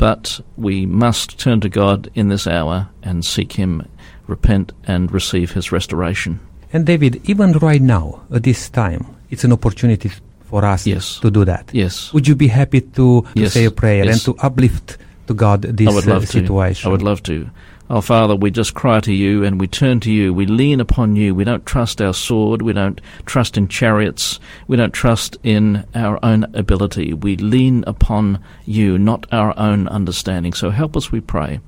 But 0.00 0.40
we 0.56 0.86
must 0.86 1.38
turn 1.38 1.60
to 1.60 1.68
God 1.68 2.08
in 2.14 2.28
this 2.28 2.46
hour 2.46 2.88
and 3.02 3.22
seek 3.22 3.52
Him, 3.52 3.86
repent, 4.26 4.72
and 4.86 5.12
receive 5.12 5.52
His 5.52 5.72
restoration. 5.72 6.40
And 6.72 6.86
David, 6.86 7.20
even 7.28 7.52
right 7.60 7.82
now, 7.82 8.22
at 8.32 8.42
this 8.44 8.70
time, 8.70 9.04
it's 9.28 9.44
an 9.44 9.52
opportunity 9.52 10.10
for 10.48 10.64
us 10.64 10.86
Yes. 10.86 11.20
to 11.20 11.30
do 11.30 11.44
that. 11.44 11.68
Yes. 11.72 12.14
Would 12.14 12.26
you 12.26 12.34
be 12.34 12.48
happy 12.48 12.80
to, 12.80 13.22
to 13.22 13.24
Yes. 13.34 13.52
say 13.52 13.66
a 13.66 13.70
prayer 13.70 14.04
Yes. 14.06 14.14
and 14.26 14.36
to 14.36 14.42
uplift 14.46 14.96
to 15.26 15.34
God 15.34 15.62
this 15.62 15.86
I 15.88 15.92
would 15.92 16.08
uh, 16.08 16.14
love 16.14 16.22
to. 16.22 16.32
situation? 16.32 16.88
I 16.88 16.92
would 16.92 17.02
love 17.02 17.22
to. 17.24 17.50
Oh, 17.92 18.00
Father, 18.00 18.36
we 18.36 18.52
just 18.52 18.74
cry 18.74 19.00
to 19.00 19.12
you 19.12 19.42
and 19.42 19.58
we 19.58 19.66
turn 19.66 19.98
to 19.98 20.12
you. 20.12 20.32
We 20.32 20.46
lean 20.46 20.78
upon 20.78 21.16
you. 21.16 21.34
We 21.34 21.42
don't 21.42 21.66
trust 21.66 22.00
our 22.00 22.14
sword. 22.14 22.62
We 22.62 22.72
don't 22.72 23.00
trust 23.26 23.56
in 23.56 23.66
chariots. 23.66 24.38
We 24.68 24.76
don't 24.76 24.94
trust 24.94 25.36
in 25.42 25.84
our 25.92 26.24
own 26.24 26.44
ability. 26.54 27.14
We 27.14 27.34
lean 27.34 27.82
upon 27.88 28.44
you, 28.64 28.96
not 28.96 29.26
our 29.32 29.58
own 29.58 29.88
understanding. 29.88 30.52
So 30.52 30.70
help 30.70 30.96
us, 30.96 31.10
we 31.10 31.20
pray. 31.20 31.58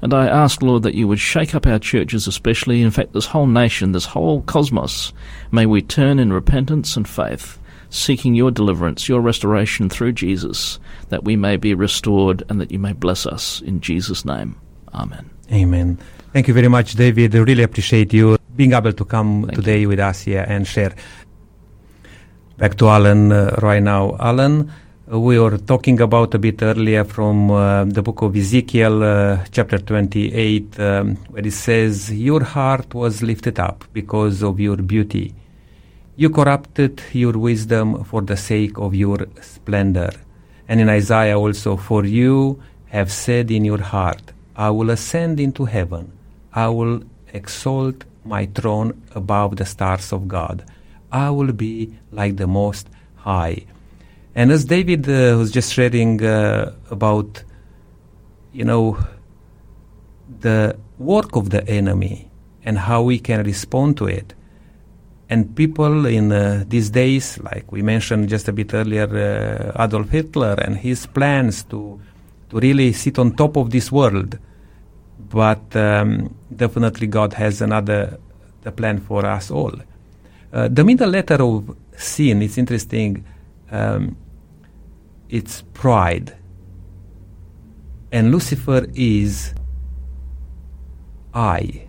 And 0.00 0.14
I 0.14 0.28
ask, 0.28 0.62
Lord, 0.62 0.82
that 0.84 0.94
you 0.94 1.06
would 1.08 1.20
shake 1.20 1.54
up 1.54 1.66
our 1.66 1.78
churches, 1.78 2.26
especially, 2.26 2.80
in 2.80 2.90
fact, 2.90 3.12
this 3.12 3.26
whole 3.26 3.46
nation, 3.46 3.92
this 3.92 4.06
whole 4.06 4.40
cosmos. 4.40 5.12
May 5.50 5.66
we 5.66 5.82
turn 5.82 6.18
in 6.18 6.32
repentance 6.32 6.96
and 6.96 7.06
faith, 7.06 7.58
seeking 7.90 8.34
your 8.34 8.50
deliverance, 8.50 9.10
your 9.10 9.20
restoration 9.20 9.90
through 9.90 10.12
Jesus, 10.12 10.80
that 11.10 11.24
we 11.24 11.36
may 11.36 11.58
be 11.58 11.74
restored 11.74 12.44
and 12.48 12.62
that 12.62 12.70
you 12.70 12.78
may 12.78 12.94
bless 12.94 13.26
us. 13.26 13.60
In 13.60 13.82
Jesus' 13.82 14.24
name. 14.24 14.58
Amen. 14.94 15.35
Amen. 15.52 15.98
Thank 16.32 16.48
you 16.48 16.54
very 16.54 16.68
much, 16.68 16.94
David. 16.94 17.34
I 17.34 17.38
really 17.38 17.62
appreciate 17.62 18.12
you 18.12 18.36
being 18.54 18.72
able 18.72 18.92
to 18.92 19.04
come 19.04 19.44
Thank 19.44 19.54
today 19.54 19.86
with 19.86 20.00
us 20.00 20.22
here 20.22 20.44
and 20.46 20.66
share. 20.66 20.94
Back 22.58 22.76
to 22.76 22.88
Alan 22.88 23.32
uh, 23.32 23.56
right 23.62 23.82
now. 23.82 24.16
Alan, 24.18 24.72
uh, 25.12 25.20
we 25.20 25.38
were 25.38 25.58
talking 25.58 26.00
about 26.00 26.34
a 26.34 26.38
bit 26.38 26.62
earlier 26.62 27.04
from 27.04 27.50
uh, 27.50 27.84
the 27.84 28.02
book 28.02 28.22
of 28.22 28.34
Ezekiel, 28.34 29.02
uh, 29.02 29.44
chapter 29.52 29.78
28, 29.78 30.80
um, 30.80 31.16
where 31.30 31.46
it 31.46 31.52
says, 31.52 32.10
Your 32.12 32.42
heart 32.42 32.92
was 32.94 33.22
lifted 33.22 33.60
up 33.60 33.84
because 33.92 34.42
of 34.42 34.58
your 34.58 34.76
beauty. 34.76 35.34
You 36.16 36.30
corrupted 36.30 37.02
your 37.12 37.32
wisdom 37.32 38.04
for 38.04 38.22
the 38.22 38.36
sake 38.36 38.78
of 38.78 38.94
your 38.94 39.26
splendor. 39.42 40.12
And 40.66 40.80
in 40.80 40.88
Isaiah 40.88 41.38
also, 41.38 41.76
For 41.76 42.04
you 42.04 42.60
have 42.86 43.12
said 43.12 43.50
in 43.50 43.64
your 43.64 43.82
heart, 43.82 44.32
I 44.56 44.70
will 44.70 44.90
ascend 44.90 45.38
into 45.38 45.66
heaven. 45.66 46.12
I 46.52 46.68
will 46.68 47.02
exalt 47.32 48.04
my 48.24 48.46
throne 48.46 49.02
above 49.14 49.56
the 49.56 49.66
stars 49.66 50.12
of 50.12 50.26
God. 50.26 50.64
I 51.12 51.30
will 51.30 51.52
be 51.52 51.94
like 52.10 52.36
the 52.36 52.46
Most 52.46 52.88
High. 53.16 53.66
And 54.34 54.50
as 54.50 54.64
David 54.64 55.08
uh, 55.08 55.36
was 55.38 55.50
just 55.50 55.76
reading 55.76 56.24
uh, 56.24 56.74
about, 56.90 57.42
you 58.52 58.64
know, 58.64 58.98
the 60.40 60.76
work 60.98 61.36
of 61.36 61.50
the 61.50 61.66
enemy 61.68 62.30
and 62.64 62.78
how 62.78 63.02
we 63.02 63.18
can 63.18 63.44
respond 63.44 63.96
to 63.98 64.06
it. 64.06 64.34
And 65.28 65.56
people 65.56 66.06
in 66.06 66.32
uh, 66.32 66.64
these 66.68 66.90
days, 66.90 67.38
like 67.40 67.70
we 67.72 67.82
mentioned 67.82 68.28
just 68.28 68.48
a 68.48 68.52
bit 68.52 68.74
earlier, 68.74 69.08
uh, 69.76 69.84
Adolf 69.84 70.10
Hitler 70.10 70.54
and 70.60 70.76
his 70.76 71.06
plans 71.06 71.64
to 71.64 72.00
to 72.50 72.58
really 72.58 72.92
sit 72.92 73.18
on 73.18 73.34
top 73.34 73.56
of 73.56 73.70
this 73.70 73.90
world. 73.90 74.38
But 75.28 75.74
um, 75.74 76.34
definitely, 76.54 77.06
God 77.06 77.32
has 77.34 77.60
another 77.60 78.18
the 78.62 78.72
plan 78.72 78.98
for 78.98 79.24
us 79.24 79.50
all. 79.50 79.72
Uh, 80.52 80.68
the 80.68 80.84
middle 80.84 81.08
letter 81.08 81.42
of 81.42 81.76
sin 81.96 82.42
is 82.42 82.58
interesting. 82.58 83.24
Um, 83.70 84.16
it's 85.28 85.62
pride, 85.72 86.36
and 88.12 88.30
Lucifer 88.30 88.86
is 88.94 89.54
I. 91.34 91.86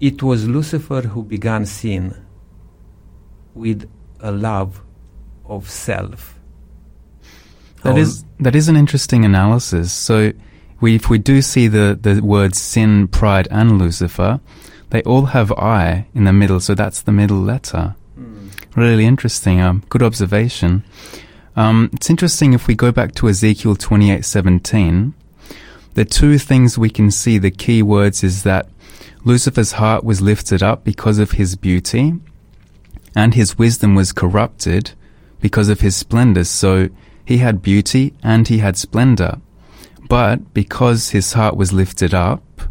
It 0.00 0.22
was 0.22 0.46
Lucifer 0.46 1.02
who 1.02 1.22
began 1.22 1.64
sin 1.64 2.14
with 3.54 3.88
a 4.20 4.30
love 4.30 4.82
of 5.46 5.70
self. 5.70 6.35
That 7.86 7.98
is 7.98 8.24
that 8.40 8.54
is 8.54 8.68
an 8.68 8.76
interesting 8.76 9.24
analysis. 9.24 9.92
So, 9.92 10.32
we, 10.80 10.94
if 10.96 11.08
we 11.08 11.18
do 11.18 11.40
see 11.42 11.68
the 11.68 11.98
the 12.00 12.20
words 12.20 12.60
sin, 12.60 13.08
pride, 13.08 13.48
and 13.50 13.78
Lucifer, 13.78 14.40
they 14.90 15.02
all 15.02 15.26
have 15.26 15.52
I 15.52 16.06
in 16.14 16.24
the 16.24 16.32
middle. 16.32 16.60
So 16.60 16.74
that's 16.74 17.02
the 17.02 17.12
middle 17.12 17.40
letter. 17.40 17.94
Really 18.74 19.06
interesting. 19.06 19.60
Um, 19.60 19.82
good 19.88 20.02
observation. 20.02 20.84
Um, 21.56 21.88
it's 21.94 22.10
interesting 22.10 22.52
if 22.52 22.66
we 22.66 22.74
go 22.74 22.92
back 22.92 23.14
to 23.14 23.28
Ezekiel 23.28 23.74
twenty 23.74 24.10
eight 24.10 24.24
seventeen. 24.26 25.14
The 25.94 26.04
two 26.04 26.36
things 26.36 26.76
we 26.76 26.90
can 26.90 27.10
see, 27.10 27.38
the 27.38 27.50
key 27.50 27.82
words 27.82 28.22
is 28.22 28.42
that 28.42 28.68
Lucifer's 29.24 29.72
heart 29.72 30.04
was 30.04 30.20
lifted 30.20 30.62
up 30.62 30.84
because 30.84 31.18
of 31.18 31.30
his 31.32 31.56
beauty, 31.56 32.20
and 33.14 33.32
his 33.32 33.56
wisdom 33.56 33.94
was 33.94 34.12
corrupted 34.12 34.92
because 35.40 35.70
of 35.70 35.80
his 35.80 35.96
splendor. 35.96 36.44
So 36.44 36.90
he 37.26 37.38
had 37.38 37.60
beauty 37.60 38.14
and 38.22 38.48
he 38.48 38.58
had 38.58 38.78
splendor. 38.78 39.40
But 40.08 40.54
because 40.54 41.10
his 41.10 41.32
heart 41.32 41.56
was 41.56 41.72
lifted 41.72 42.14
up, 42.14 42.62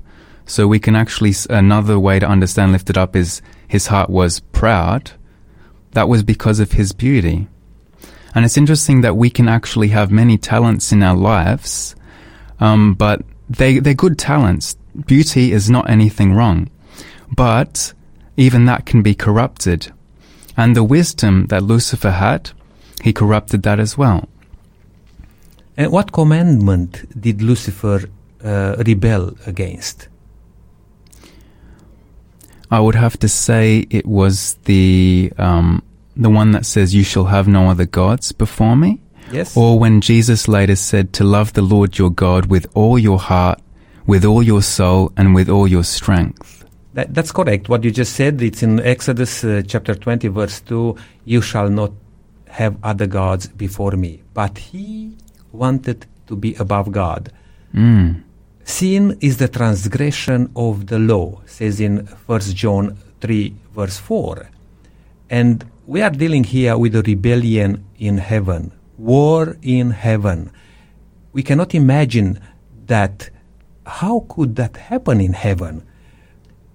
so 0.46 0.68
we 0.68 0.80
can 0.80 0.96
actually, 0.96 1.34
another 1.50 2.00
way 2.00 2.20
to 2.20 2.28
understand 2.28 2.72
lifted 2.72 2.98
up 2.98 3.16
is 3.16 3.42
his 3.68 3.88
heart 3.88 4.10
was 4.10 4.40
proud. 4.40 5.12
That 5.92 6.08
was 6.08 6.24
because 6.24 6.60
of 6.60 6.72
his 6.72 6.94
beauty. 6.94 7.48
And 8.34 8.46
it's 8.46 8.58
interesting 8.58 9.02
that 9.02 9.18
we 9.18 9.30
can 9.30 9.50
actually 9.50 9.90
have 9.90 10.10
many 10.10 10.38
talents 10.38 10.92
in 10.92 11.04
our 11.04 11.16
lives, 11.16 11.96
um, 12.60 12.94
but 12.94 13.24
they, 13.50 13.80
they're 13.80 13.94
good 13.94 14.18
talents. 14.18 14.78
Beauty 15.06 15.52
is 15.52 15.70
not 15.70 15.90
anything 15.90 16.34
wrong. 16.34 16.70
But 17.36 17.94
even 18.38 18.66
that 18.66 18.86
can 18.86 19.02
be 19.02 19.16
corrupted. 19.16 19.92
And 20.56 20.76
the 20.76 20.84
wisdom 20.84 21.48
that 21.48 21.64
Lucifer 21.64 22.12
had, 22.12 22.52
he 23.02 23.12
corrupted 23.12 23.64
that 23.64 23.80
as 23.80 23.98
well. 23.98 24.30
And 25.78 25.92
what 25.92 26.12
commandment 26.12 27.06
did 27.20 27.42
Lucifer 27.42 28.10
uh, 28.44 28.76
rebel 28.86 29.36
against? 29.46 30.08
I 32.72 32.80
would 32.80 32.96
have 32.96 33.18
to 33.20 33.28
say 33.28 33.86
it 33.90 34.06
was 34.06 34.56
the 34.66 35.32
um, 35.38 35.84
the 36.16 36.30
one 36.30 36.52
that 36.52 36.66
says, 36.66 36.96
"You 36.96 37.04
shall 37.04 37.26
have 37.26 37.48
no 37.48 37.70
other 37.70 37.86
gods 37.86 38.32
before 38.32 38.76
me," 38.76 39.02
Yes. 39.32 39.56
or 39.56 39.78
when 39.78 40.02
Jesus 40.02 40.48
later 40.48 40.76
said 40.76 41.14
to 41.14 41.24
love 41.24 41.54
the 41.54 41.62
Lord 41.62 41.98
your 41.98 42.10
God 42.10 42.48
with 42.48 42.66
all 42.74 42.98
your 42.98 43.20
heart, 43.20 43.62
with 44.08 44.26
all 44.26 44.42
your 44.42 44.62
soul, 44.62 45.12
and 45.18 45.36
with 45.36 45.50
all 45.50 45.68
your 45.68 45.84
strength. 45.84 46.66
That, 46.94 47.14
that's 47.14 47.32
correct. 47.34 47.68
What 47.68 47.84
you 47.84 47.92
just 47.92 48.14
said, 48.14 48.42
it's 48.42 48.64
in 48.64 48.80
Exodus 48.80 49.44
uh, 49.44 49.62
chapter 49.68 49.94
20, 49.96 50.30
verse 50.30 50.62
2 50.62 50.96
You 51.26 51.42
shall 51.42 51.70
not 51.70 51.92
have 52.48 52.78
other 52.84 53.06
gods 53.06 53.48
before 53.48 53.92
me. 53.92 54.24
But 54.34 54.58
he 54.58 55.18
wanted 55.58 56.06
to 56.28 56.36
be 56.36 56.56
above 56.56 56.92
God. 56.92 57.32
Mm. 57.74 58.24
Sin 58.64 59.18
is 59.22 59.38
the 59.38 59.48
transgression 59.48 60.52
of 60.56 60.88
the 60.88 60.98
law, 60.98 61.42
says 61.46 61.80
in 61.80 62.08
1 62.26 62.40
John 62.54 62.98
3, 63.22 63.54
verse 63.76 63.98
4. 63.98 64.50
And 65.30 65.66
we 65.86 66.02
are 66.02 66.10
dealing 66.10 66.44
here 66.44 66.78
with 66.78 66.96
a 66.96 67.04
rebellion 67.04 67.86
in 68.00 68.18
heaven, 68.18 68.72
war 68.98 69.58
in 69.62 69.92
heaven. 69.92 70.52
We 71.32 71.44
cannot 71.44 71.76
imagine 71.76 72.40
that. 72.88 73.30
How 73.86 74.26
could 74.28 74.56
that 74.56 74.78
happen 74.78 75.22
in 75.22 75.34
heaven? 75.34 75.86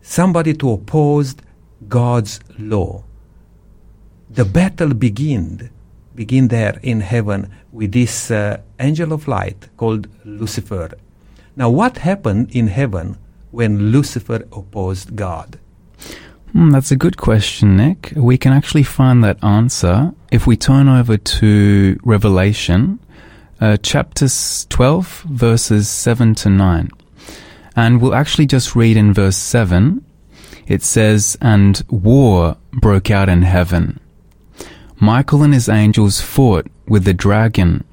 Somebody 0.00 0.54
to 0.54 0.70
oppose 0.70 1.34
God's 1.88 2.38
law. 2.56 3.02
The 4.30 4.44
battle 4.44 4.94
began, 4.94 5.70
begin 6.20 6.48
there 6.48 6.78
in 6.82 7.00
heaven 7.00 7.50
with 7.72 7.92
this 7.92 8.30
uh, 8.30 8.60
angel 8.78 9.10
of 9.10 9.26
light 9.26 9.60
called 9.78 10.06
Lucifer. 10.26 10.90
Now, 11.56 11.70
what 11.70 11.96
happened 12.10 12.50
in 12.54 12.66
heaven 12.66 13.16
when 13.52 13.90
Lucifer 13.90 14.40
opposed 14.52 15.16
God? 15.16 15.58
Hmm, 16.52 16.68
that's 16.74 16.90
a 16.90 17.02
good 17.04 17.16
question, 17.16 17.74
Nick. 17.78 18.12
We 18.14 18.36
can 18.36 18.52
actually 18.52 18.82
find 18.82 19.24
that 19.24 19.42
answer 19.42 20.12
if 20.30 20.46
we 20.46 20.58
turn 20.58 20.88
over 20.88 21.16
to 21.16 21.98
Revelation, 22.04 23.00
uh, 23.58 23.78
chapter 23.82 24.26
12, 24.68 25.22
verses 25.22 25.88
7 25.88 26.34
to 26.34 26.50
9. 26.50 26.90
And 27.74 28.02
we'll 28.02 28.14
actually 28.14 28.46
just 28.46 28.76
read 28.76 28.98
in 28.98 29.14
verse 29.14 29.38
7. 29.38 30.04
it 30.66 30.82
says, 30.82 31.38
And 31.40 31.82
war 31.88 32.58
broke 32.72 33.10
out 33.10 33.30
in 33.30 33.42
heaven. 33.42 34.00
Michael 35.00 35.42
and 35.42 35.54
his 35.54 35.68
angels 35.68 36.20
fought 36.20 36.66
with 36.86 37.04
the 37.04 37.14
dragon, 37.14 37.84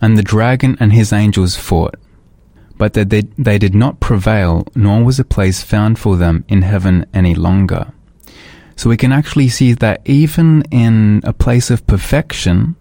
and 0.00 0.18
the 0.18 0.22
dragon 0.22 0.76
and 0.80 0.92
his 0.92 1.12
angels 1.12 1.54
fought. 1.54 1.94
But 2.76 2.94
that 2.94 3.10
they, 3.10 3.22
they 3.38 3.56
did 3.56 3.74
not 3.74 4.00
prevail, 4.00 4.66
nor 4.74 5.04
was 5.04 5.20
a 5.20 5.24
place 5.24 5.62
found 5.62 5.98
for 5.98 6.16
them 6.16 6.44
in 6.48 6.62
heaven 6.62 7.06
any 7.14 7.34
longer. 7.34 7.92
So 8.74 8.90
we 8.90 8.96
can 8.96 9.12
actually 9.12 9.48
see 9.48 9.72
that 9.74 10.02
even 10.04 10.62
in 10.70 11.20
a 11.24 11.32
place 11.32 11.70
of 11.70 11.86
perfection, 11.86 12.76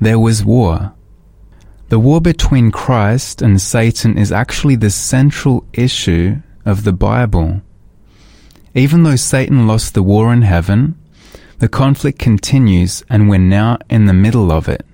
there 0.00 0.18
was 0.18 0.44
war. 0.44 0.92
The 1.88 1.98
war 1.98 2.20
between 2.20 2.70
Christ 2.70 3.40
and 3.42 3.60
Satan 3.60 4.18
is 4.18 4.30
actually 4.30 4.76
the 4.76 4.90
central 4.90 5.64
issue 5.72 6.42
of 6.64 6.84
the 6.84 6.92
Bible. 6.92 7.62
Even 8.74 9.02
though 9.02 9.16
Satan 9.16 9.66
lost 9.66 9.94
the 9.94 10.02
war 10.02 10.32
in 10.32 10.42
heaven, 10.42 10.96
the 11.58 11.68
conflict 11.68 12.18
continues 12.18 13.02
and 13.10 13.28
we're 13.28 13.38
now 13.38 13.78
in 13.90 14.06
the 14.06 14.12
middle 14.12 14.50
of 14.52 14.68
it. 14.68 14.84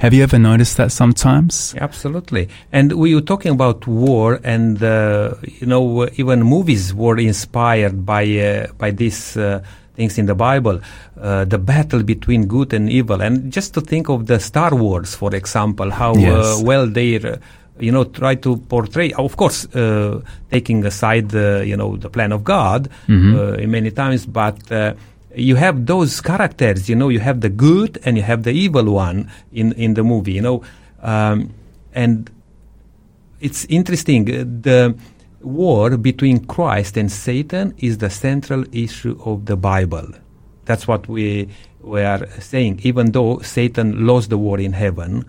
Have 0.00 0.14
you 0.14 0.22
ever 0.22 0.38
noticed 0.38 0.76
that 0.76 0.92
sometimes? 0.92 1.74
Absolutely. 1.76 2.48
And 2.70 2.92
we 2.92 3.16
were 3.16 3.20
talking 3.20 3.50
about 3.50 3.84
war, 3.88 4.38
and 4.44 4.80
uh, 4.80 5.34
you 5.42 5.66
know, 5.66 6.08
even 6.14 6.44
movies 6.44 6.94
were 6.94 7.18
inspired 7.18 8.06
by 8.06 8.24
uh, 8.38 8.68
by 8.78 8.92
these 8.92 9.36
uh, 9.36 9.60
things 9.96 10.16
in 10.16 10.26
the 10.26 10.36
Bible, 10.36 10.80
uh, 11.20 11.44
the 11.46 11.58
battle 11.58 12.04
between 12.04 12.46
good 12.46 12.72
and 12.72 12.88
evil, 12.88 13.20
and 13.20 13.52
just 13.52 13.74
to 13.74 13.80
think 13.80 14.08
of 14.08 14.26
the 14.26 14.38
Star 14.38 14.72
Wars, 14.72 15.16
for 15.16 15.34
example, 15.34 15.90
how 15.90 16.12
uh, 16.12 16.18
Yes. 16.18 16.62
well 16.62 16.86
they. 16.86 17.16
Uh, 17.16 17.36
you 17.80 17.92
know, 17.92 18.02
try 18.02 18.34
to 18.34 18.56
portray, 18.56 19.12
of 19.12 19.36
course, 19.36 19.64
uh, 19.72 20.20
taking 20.50 20.84
aside 20.84 21.28
the, 21.28 21.62
you 21.64 21.76
know, 21.76 21.96
the 21.96 22.10
plan 22.10 22.32
of 22.32 22.42
God 22.42 22.88
uh, 23.08 23.56
many 23.68 23.92
times, 23.92 24.26
but 24.26 24.58
uh, 24.72 24.94
you 25.38 25.56
have 25.56 25.86
those 25.86 26.20
characters, 26.20 26.88
you 26.88 26.96
know, 26.96 27.08
you 27.08 27.20
have 27.20 27.40
the 27.40 27.48
good 27.48 27.98
and 28.04 28.16
you 28.16 28.22
have 28.22 28.42
the 28.42 28.50
evil 28.50 28.92
one 28.92 29.30
in, 29.52 29.72
in 29.72 29.94
the 29.94 30.02
movie, 30.02 30.32
you 30.32 30.42
know, 30.42 30.62
um, 31.02 31.54
and 31.94 32.30
it's 33.40 33.64
interesting. 33.66 34.28
uh, 34.28 34.44
The 34.60 34.96
war 35.40 35.96
between 35.96 36.44
Christ 36.46 36.96
and 36.96 37.10
Satan 37.10 37.74
is 37.78 37.98
the 37.98 38.10
central 38.10 38.64
issue 38.72 39.18
of 39.24 39.46
the 39.46 39.56
Bible. 39.56 40.08
That's 40.64 40.88
what 40.88 41.08
we, 41.08 41.48
we 41.80 42.02
are 42.02 42.26
saying. 42.40 42.80
Even 42.82 43.12
though 43.12 43.38
Satan 43.38 44.06
lost 44.06 44.30
the 44.30 44.38
war 44.38 44.58
in 44.58 44.72
heaven, 44.72 45.24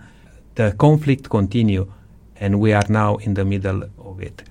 the 0.56 0.74
conflict 0.78 1.30
continue, 1.30 1.92
and 2.38 2.60
we 2.60 2.74
are 2.74 2.86
now 2.90 3.18
in 3.18 3.36
the 3.36 3.46
middle 3.46 3.84
of 4.00 4.20
it. 4.22 4.44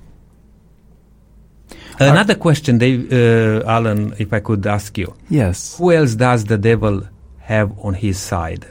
Another 2.00 2.34
question, 2.34 2.78
Dave, 2.78 3.12
uh, 3.12 3.64
Alan, 3.66 4.14
if 4.18 4.32
I 4.32 4.40
could 4.40 4.66
ask 4.66 4.96
you. 4.96 5.14
Yes. 5.28 5.76
Who 5.78 5.92
else 5.92 6.14
does 6.14 6.44
the 6.44 6.58
devil 6.58 7.02
have 7.40 7.76
on 7.80 7.94
his 7.94 8.18
side? 8.18 8.66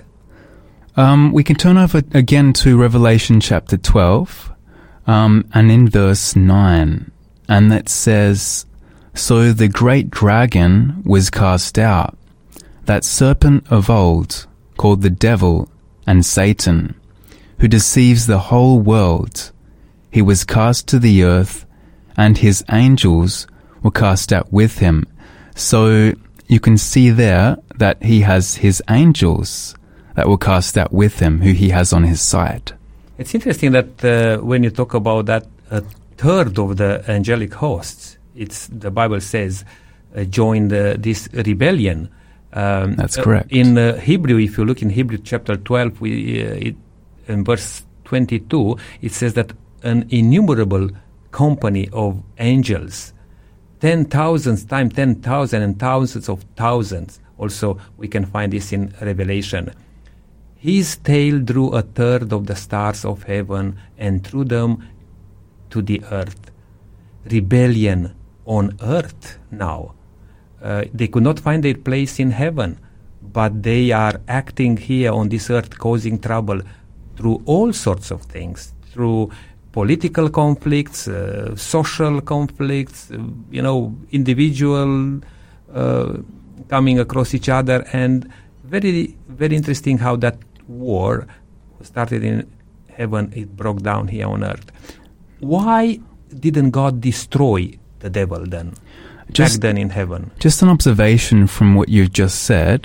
Um, 0.95 1.31
we 1.31 1.43
can 1.43 1.55
turn 1.55 1.77
over 1.77 1.99
again 2.13 2.53
to 2.53 2.75
Revelation 2.77 3.39
chapter 3.39 3.77
12, 3.77 4.51
um, 5.05 5.47
and 5.53 5.69
in 5.69 5.87
verse 5.87 6.35
9, 6.35 7.11
and 7.47 7.71
that 7.71 7.87
says, 7.87 8.65
So 9.13 9.51
the 9.51 9.67
great 9.67 10.09
dragon 10.09 11.03
was 11.05 11.29
cast 11.29 11.77
out, 11.77 12.17
that 12.85 13.03
serpent 13.03 13.71
of 13.71 13.91
old, 13.91 14.47
called 14.77 15.01
the 15.03 15.11
devil 15.11 15.69
and 16.07 16.25
Satan, 16.25 16.99
who 17.59 17.67
deceives 17.67 18.25
the 18.25 18.39
whole 18.39 18.79
world. 18.79 19.51
He 20.09 20.23
was 20.23 20.43
cast 20.43 20.87
to 20.87 20.97
the 20.97 21.23
earth, 21.23 21.66
and 22.17 22.37
his 22.37 22.63
angels 22.71 23.47
were 23.83 23.91
cast 23.91 24.33
out 24.33 24.51
with 24.51 24.79
him. 24.79 25.05
So 25.55 26.13
you 26.47 26.59
can 26.59 26.77
see 26.77 27.09
there 27.09 27.57
that 27.75 28.01
he 28.03 28.21
has 28.21 28.55
his 28.55 28.81
angels 28.89 29.75
that 30.15 30.27
were 30.27 30.37
cast 30.37 30.77
out 30.77 30.91
with 30.91 31.19
him, 31.19 31.41
who 31.41 31.51
he 31.51 31.69
has 31.69 31.93
on 31.93 32.03
his 32.03 32.21
side. 32.21 32.73
It's 33.17 33.33
interesting 33.35 33.71
that 33.71 34.03
uh, 34.03 34.37
when 34.43 34.63
you 34.63 34.69
talk 34.71 34.93
about 34.93 35.27
that, 35.27 35.45
a 35.69 35.81
third 36.17 36.57
of 36.57 36.77
the 36.77 37.03
angelic 37.07 37.53
hosts, 37.53 38.17
it's 38.35 38.67
the 38.67 38.91
Bible 38.91 39.21
says, 39.21 39.65
uh, 40.15 40.23
joined 40.23 40.73
uh, 40.73 40.95
this 40.97 41.27
rebellion. 41.33 42.09
Um, 42.53 42.95
That's 42.95 43.17
uh, 43.17 43.23
correct. 43.23 43.51
in 43.51 43.77
uh, 43.77 43.99
Hebrew, 43.99 44.39
if 44.39 44.57
you 44.57 44.65
look 44.65 44.81
in 44.81 44.89
Hebrew 44.89 45.17
chapter 45.17 45.57
12, 45.57 46.01
we, 46.01 46.41
uh, 46.41 46.53
it, 46.53 46.75
in 47.27 47.43
verse 47.43 47.83
22, 48.05 48.77
it 49.01 49.11
says 49.11 49.33
that 49.33 49.51
an 49.83 50.07
innumerable 50.09 50.89
company 51.31 51.89
of 51.93 52.23
angels, 52.37 53.13
ten 53.79 54.05
thousands 54.05 54.65
times 54.65 54.93
ten 54.93 55.15
thousand 55.15 55.61
and 55.61 55.79
thousands 55.79 56.29
of 56.29 56.45
thousands. 56.55 57.19
Also, 57.37 57.77
we 57.97 58.07
can 58.07 58.25
find 58.25 58.51
this 58.53 58.73
in 58.73 58.93
Revelation. 59.01 59.71
His 60.55 60.97
tail 60.97 61.39
drew 61.39 61.69
a 61.69 61.83
third 61.83 62.33
of 62.33 62.47
the 62.47 62.55
stars 62.55 63.05
of 63.05 63.23
heaven 63.23 63.77
and 63.97 64.25
threw 64.25 64.43
them 64.43 64.87
to 65.69 65.81
the 65.83 66.01
earth. 66.11 66.51
Rebellion 67.25 68.15
on 68.45 68.75
earth 68.81 69.37
now. 69.51 69.93
Uh, 70.61 70.85
they 70.93 71.07
could 71.07 71.23
not 71.23 71.39
find 71.39 71.63
their 71.63 71.75
place 71.75 72.19
in 72.19 72.31
heaven, 72.31 72.79
but 73.21 73.61
they 73.61 73.91
are 73.91 74.19
acting 74.27 74.77
here 74.77 75.11
on 75.11 75.29
this 75.29 75.51
earth, 75.51 75.77
causing 75.77 76.17
trouble 76.17 76.61
through 77.15 77.41
all 77.45 77.71
sorts 77.71 78.09
of 78.09 78.23
things, 78.23 78.73
through 78.91 79.29
political 79.77 80.27
conflicts, 80.27 81.07
uh, 81.07 81.55
social 81.55 82.19
conflicts, 82.21 83.11
uh, 83.11 83.19
you 83.51 83.61
know, 83.61 83.95
individual 84.09 85.21
uh, 85.71 86.13
coming 86.67 86.97
across 86.97 87.35
each 87.35 87.47
other, 87.47 87.85
and 87.93 88.27
very, 88.63 89.15
very 89.29 89.55
interesting 89.55 89.99
how 89.99 90.15
that 90.15 90.35
war 90.67 91.27
started 91.83 92.23
in 92.23 92.35
heaven, 92.89 93.31
it 93.35 93.55
broke 93.55 93.83
down 93.83 94.07
here 94.07 94.27
on 94.27 94.43
earth. 94.43 94.65
Why 95.41 95.99
didn't 96.45 96.71
God 96.71 96.99
destroy 96.99 97.77
the 97.99 98.09
devil 98.09 98.43
then? 98.47 98.73
Just- 99.31 99.61
back 99.61 99.61
then 99.61 99.77
in 99.77 99.91
heaven. 99.91 100.31
Just 100.39 100.63
an 100.63 100.69
observation 100.69 101.45
from 101.45 101.75
what 101.75 101.87
you've 101.87 102.13
just 102.13 102.45
said. 102.45 102.81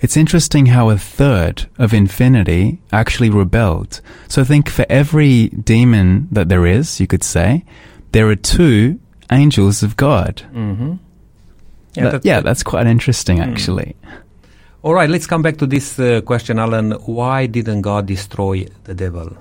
It's 0.00 0.16
interesting 0.16 0.66
how 0.66 0.90
a 0.90 0.98
third 0.98 1.66
of 1.78 1.94
infinity 1.94 2.80
actually 2.92 3.30
rebelled. 3.30 4.00
So 4.28 4.44
think 4.44 4.68
for 4.68 4.84
every 4.88 5.48
demon 5.48 6.28
that 6.32 6.48
there 6.48 6.66
is, 6.66 7.00
you 7.00 7.06
could 7.06 7.22
say, 7.24 7.64
there 8.12 8.28
are 8.28 8.36
two 8.36 9.00
angels 9.30 9.82
of 9.82 9.96
God. 9.96 10.42
Mm-hmm. 10.54 10.90
That- 11.94 12.02
that's- 12.04 12.24
yeah, 12.24 12.40
that's 12.40 12.62
quite 12.62 12.86
interesting, 12.86 13.40
actually. 13.40 13.94
All 14.82 14.92
right, 14.94 15.08
let's 15.08 15.26
come 15.26 15.40
back 15.42 15.56
to 15.58 15.66
this 15.66 15.98
uh, 15.98 16.20
question, 16.20 16.58
Alan. 16.58 16.90
Why 17.06 17.46
didn't 17.46 17.80
God 17.82 18.04
destroy 18.06 18.66
the 18.84 18.94
devil? 18.94 19.36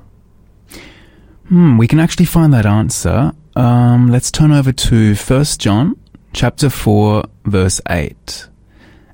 Hmm, 1.50 1.78
we 1.78 1.88
can 1.88 2.00
actually 2.00 2.26
find 2.26 2.54
that 2.54 2.66
answer. 2.66 3.34
Um, 3.56 4.10
let's 4.10 4.32
turn 4.32 4.52
over 4.52 4.72
to 4.72 5.16
First 5.16 5.60
John 5.60 5.98
chapter 6.32 6.70
4 6.70 7.26
verse 7.46 7.82
8. 7.89 8.48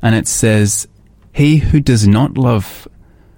And 0.02 0.14
it 0.16 0.28
says, 0.28 0.88
He 1.40 1.60
who 1.60 1.80
does 1.80 2.06
not 2.06 2.38
love, 2.38 2.86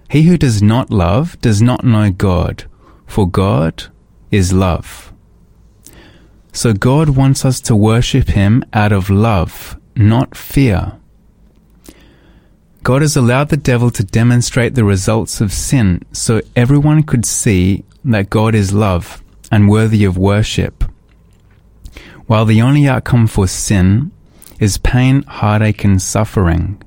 he 0.10 0.24
who 0.24 0.36
does 0.36 0.60
not 0.60 0.90
love 0.90 1.40
does 1.40 1.62
not 1.62 1.84
know 1.84 2.10
God, 2.10 2.64
for 3.06 3.30
God 3.30 3.84
is 4.32 4.52
love. 4.52 5.14
So 6.52 6.74
God 6.74 7.10
wants 7.10 7.46
us 7.46 7.62
to 7.62 7.76
worship 7.76 8.30
Him 8.30 8.66
out 8.74 8.92
of 8.92 9.12
love, 9.12 9.80
not 9.96 10.36
fear. 10.36 10.94
God 12.82 13.04
has 13.04 13.16
allowed 13.16 13.50
the 13.50 13.56
devil 13.72 13.92
to 13.92 14.04
demonstrate 14.04 14.74
the 14.74 14.84
results 14.84 15.40
of 15.40 15.54
sin 15.54 16.02
so 16.12 16.42
everyone 16.56 17.04
could 17.04 17.24
see 17.24 17.84
that 18.04 18.32
God 18.32 18.56
is 18.56 18.74
love 18.74 19.24
and 19.52 19.70
worthy 19.70 20.06
of 20.06 20.18
worship. 20.18 20.86
While 22.26 22.46
the 22.46 22.64
only 22.64 22.88
outcome 22.88 23.28
for 23.28 23.48
sin 23.48 24.12
is 24.60 24.80
pain, 24.80 25.22
heartache, 25.22 25.84
and 25.84 26.02
suffering. 26.02 26.82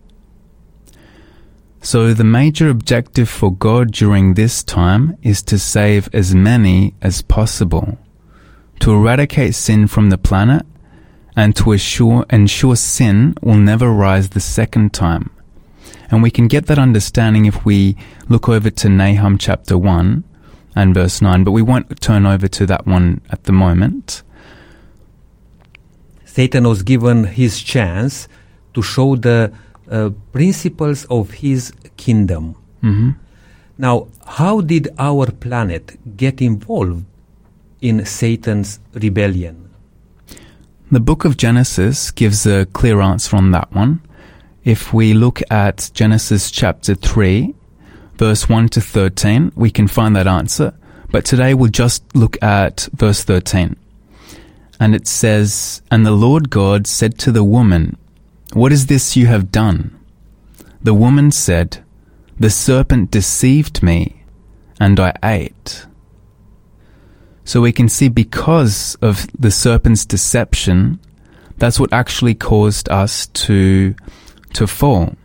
So 1.84 2.14
the 2.14 2.24
major 2.24 2.70
objective 2.70 3.28
for 3.28 3.52
God 3.52 3.92
during 3.92 4.32
this 4.32 4.64
time 4.64 5.18
is 5.22 5.42
to 5.42 5.58
save 5.58 6.08
as 6.14 6.34
many 6.34 6.94
as 7.02 7.20
possible, 7.20 7.98
to 8.80 8.92
eradicate 8.92 9.54
sin 9.54 9.86
from 9.86 10.08
the 10.08 10.16
planet, 10.16 10.64
and 11.36 11.54
to 11.56 11.72
assure, 11.72 12.24
ensure 12.30 12.74
sin 12.74 13.34
will 13.42 13.56
never 13.58 13.90
rise 13.90 14.30
the 14.30 14.40
second 14.40 14.94
time. 14.94 15.28
And 16.10 16.22
we 16.22 16.30
can 16.30 16.48
get 16.48 16.68
that 16.68 16.78
understanding 16.78 17.44
if 17.44 17.66
we 17.66 17.98
look 18.30 18.48
over 18.48 18.70
to 18.70 18.88
Nahum 18.88 19.36
chapter 19.36 19.76
1 19.76 20.24
and 20.74 20.94
verse 20.94 21.20
9, 21.20 21.44
but 21.44 21.52
we 21.52 21.60
won't 21.60 22.00
turn 22.00 22.24
over 22.24 22.48
to 22.48 22.64
that 22.64 22.86
one 22.86 23.20
at 23.28 23.44
the 23.44 23.52
moment. 23.52 24.22
Satan 26.24 26.66
was 26.66 26.82
given 26.82 27.24
his 27.24 27.62
chance 27.62 28.26
to 28.72 28.80
show 28.80 29.16
the 29.16 29.52
uh, 29.90 30.10
principles 30.32 31.04
of 31.06 31.30
his 31.30 31.72
kingdom. 31.96 32.54
hmm 32.80 33.10
Now, 33.76 34.06
how 34.26 34.60
did 34.60 34.88
our 34.98 35.26
planet 35.30 35.98
get 36.16 36.40
involved 36.40 37.04
in 37.80 38.04
Satan's 38.04 38.78
rebellion? 38.94 39.70
The 40.92 41.00
book 41.00 41.24
of 41.24 41.36
Genesis 41.36 42.12
gives 42.12 42.46
a 42.46 42.66
clear 42.66 43.00
answer 43.00 43.36
on 43.36 43.50
that 43.50 43.72
one. 43.72 44.00
If 44.64 44.94
we 44.94 45.12
look 45.12 45.42
at 45.50 45.90
Genesis 45.92 46.50
chapter 46.50 46.94
3, 46.94 47.54
verse 48.16 48.48
1 48.48 48.68
to 48.68 48.80
13, 48.80 49.52
we 49.56 49.70
can 49.70 49.88
find 49.88 50.14
that 50.14 50.26
answer. 50.26 50.72
But 51.10 51.24
today 51.24 51.52
we'll 51.52 51.70
just 51.70 52.04
look 52.14 52.40
at 52.42 52.88
verse 52.94 53.24
13. 53.24 53.76
And 54.78 54.94
it 54.94 55.06
says, 55.06 55.82
And 55.90 56.06
the 56.06 56.12
Lord 56.12 56.48
God 56.48 56.86
said 56.86 57.18
to 57.18 57.32
the 57.32 57.44
woman, 57.44 57.96
What 58.54 58.72
is 58.72 58.86
this 58.86 59.16
you 59.16 59.26
have 59.26 59.50
done? 59.50 59.98
The 60.80 60.94
woman 60.94 61.32
said, 61.32 61.84
The 62.38 62.50
serpent 62.50 63.10
deceived 63.10 63.82
me, 63.82 64.22
and 64.78 65.00
I 65.00 65.12
ate. 65.24 65.86
So 67.44 67.60
we 67.60 67.72
can 67.72 67.88
see 67.88 68.08
because 68.08 68.94
of 69.02 69.26
the 69.36 69.50
serpent's 69.50 70.06
deception, 70.06 71.00
that's 71.58 71.80
what 71.80 71.92
actually 71.92 72.36
caused 72.36 72.88
us 72.90 73.26
to, 73.26 73.96
to 74.52 74.68
fall. 74.68 75.16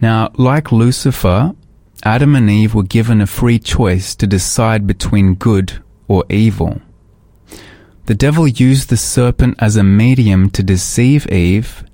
Now, 0.00 0.30
like 0.38 0.70
Lucifer, 0.70 1.56
Adam 2.04 2.36
and 2.36 2.48
Eve 2.48 2.72
were 2.72 2.84
given 2.84 3.20
a 3.20 3.26
free 3.26 3.58
choice 3.58 4.14
to 4.14 4.28
decide 4.28 4.86
between 4.86 5.34
good 5.34 5.82
or 6.06 6.24
evil. 6.30 6.80
The 8.10 8.16
devil 8.16 8.48
used 8.48 8.88
the 8.88 8.96
serpent 8.96 9.54
as 9.60 9.76
a 9.76 9.84
medium 9.84 10.50
to 10.50 10.64
deceive 10.64 11.30
Eve 11.30 11.84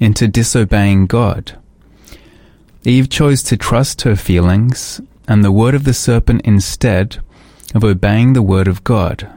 into 0.00 0.26
disobeying 0.26 1.04
God. 1.04 1.58
Eve 2.84 3.10
chose 3.10 3.42
to 3.42 3.58
trust 3.58 4.00
her 4.00 4.16
feelings 4.16 5.02
and 5.28 5.44
the 5.44 5.52
word 5.52 5.74
of 5.74 5.84
the 5.84 5.92
serpent 5.92 6.40
instead 6.46 7.18
of 7.74 7.84
obeying 7.84 8.32
the 8.32 8.40
word 8.40 8.68
of 8.68 8.84
God. 8.84 9.30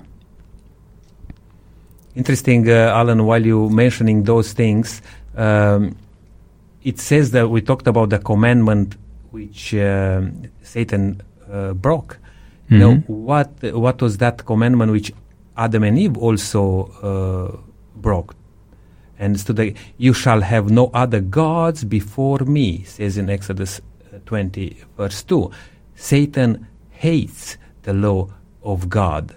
Interesting, 2.16 2.70
uh, 2.70 2.94
Alan, 2.96 3.26
while 3.26 3.46
you 3.46 3.70
mentioning 3.70 4.24
those 4.24 4.54
things, 4.54 5.02
um, 5.36 5.98
it 6.86 7.02
says 7.02 7.32
that 7.32 7.50
we 7.50 7.60
talked 7.60 7.86
about 7.86 8.12
the 8.12 8.20
commandment 8.20 8.96
which 9.32 9.76
uh, 9.76 10.22
Satan 10.62 11.22
uh, 11.52 11.74
broke. 11.74 12.18
Mm-hmm. 12.70 12.80
Know, 12.80 12.96
what, 13.08 13.62
what 13.62 14.02
was 14.02 14.20
that 14.20 14.46
commandment 14.46 14.94
which 14.94 15.12
Adam 15.60 15.84
and 15.84 16.00
Eve 16.00 16.18
also 16.18 16.86
uh, 17.04 17.58
broke? 17.96 18.36
And 19.20 19.38
so 19.40 19.52
the, 19.52 19.76
you 19.98 20.14
shall 20.14 20.42
have 20.42 20.72
no 20.72 20.90
other 20.94 21.20
gods 21.20 21.84
before 21.84 22.40
me, 22.40 22.84
says 22.84 23.18
in 23.18 23.30
Exodus 23.30 23.82
uh, 24.14 24.20
20, 24.26 24.78
verse 24.96 25.22
2. 25.24 25.52
Satan 25.96 26.66
hates 26.92 27.58
the 27.84 27.94
law 27.94 28.30
of 28.64 28.88
God. 28.88 29.36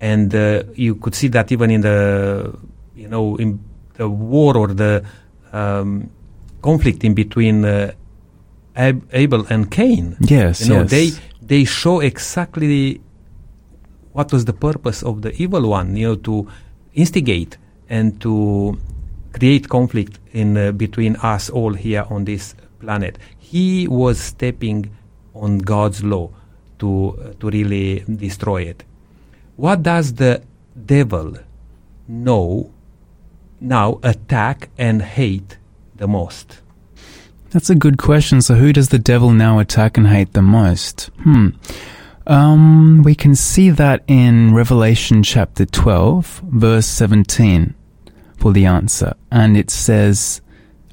And 0.00 0.34
uh, 0.34 0.64
you 0.74 0.96
could 0.96 1.14
see 1.14 1.28
that 1.28 1.50
even 1.50 1.70
in 1.70 1.80
the, 1.80 2.54
you 2.94 3.08
know, 3.08 3.36
in 3.36 3.64
the 3.94 4.08
war 4.08 4.56
or 4.56 4.68
the 4.68 5.04
um, 5.52 6.10
conflict 6.60 7.04
in 7.04 7.14
between 7.14 7.64
uh, 7.64 7.92
Ab- 8.76 9.08
Abel 9.12 9.46
and 9.48 9.70
Cain. 9.70 10.16
Yes, 10.20 10.62
you 10.62 10.74
know, 10.74 10.80
yes. 10.82 10.90
they 10.90 11.10
they 11.40 11.64
show 11.64 12.00
exactly 12.00 13.00
what 14.12 14.32
was 14.32 14.44
the 14.44 14.52
purpose 14.52 15.02
of 15.02 15.22
the 15.22 15.32
evil 15.42 15.68
one. 15.68 15.96
You 15.96 16.08
know, 16.08 16.14
to 16.16 16.48
instigate 16.94 17.56
and 17.88 18.20
to 18.20 18.78
create 19.32 19.68
conflict 19.68 20.18
in 20.32 20.56
uh, 20.56 20.72
between 20.72 21.16
us 21.16 21.50
all 21.50 21.72
here 21.72 22.06
on 22.10 22.24
this 22.24 22.54
planet. 22.80 23.18
He 23.38 23.88
was 23.88 24.20
stepping 24.20 24.90
on 25.34 25.58
God's 25.58 26.04
law 26.04 26.30
to 26.78 27.18
uh, 27.18 27.32
to 27.40 27.50
really 27.50 28.00
destroy 28.00 28.62
it. 28.62 28.84
What 29.56 29.82
does 29.82 30.14
the 30.14 30.42
devil 30.86 31.36
know 32.08 32.72
now 33.60 34.00
attack 34.02 34.70
and 34.76 35.02
hate 35.02 35.58
the 35.96 36.08
most? 36.08 36.60
That's 37.50 37.68
a 37.68 37.74
good 37.74 37.98
question. 37.98 38.40
So, 38.40 38.54
who 38.54 38.72
does 38.72 38.88
the 38.88 38.98
devil 38.98 39.30
now 39.30 39.58
attack 39.58 39.98
and 39.98 40.08
hate 40.08 40.32
the 40.32 40.42
most? 40.42 41.10
Hmm. 41.22 41.48
Um, 42.26 43.02
we 43.02 43.14
can 43.14 43.34
see 43.34 43.70
that 43.70 44.04
in 44.06 44.54
Revelation 44.54 45.22
chapter 45.22 45.66
12, 45.66 46.42
verse 46.46 46.86
17 46.86 47.74
for 48.36 48.52
the 48.52 48.64
answer. 48.64 49.14
And 49.30 49.56
it 49.56 49.70
says, 49.70 50.40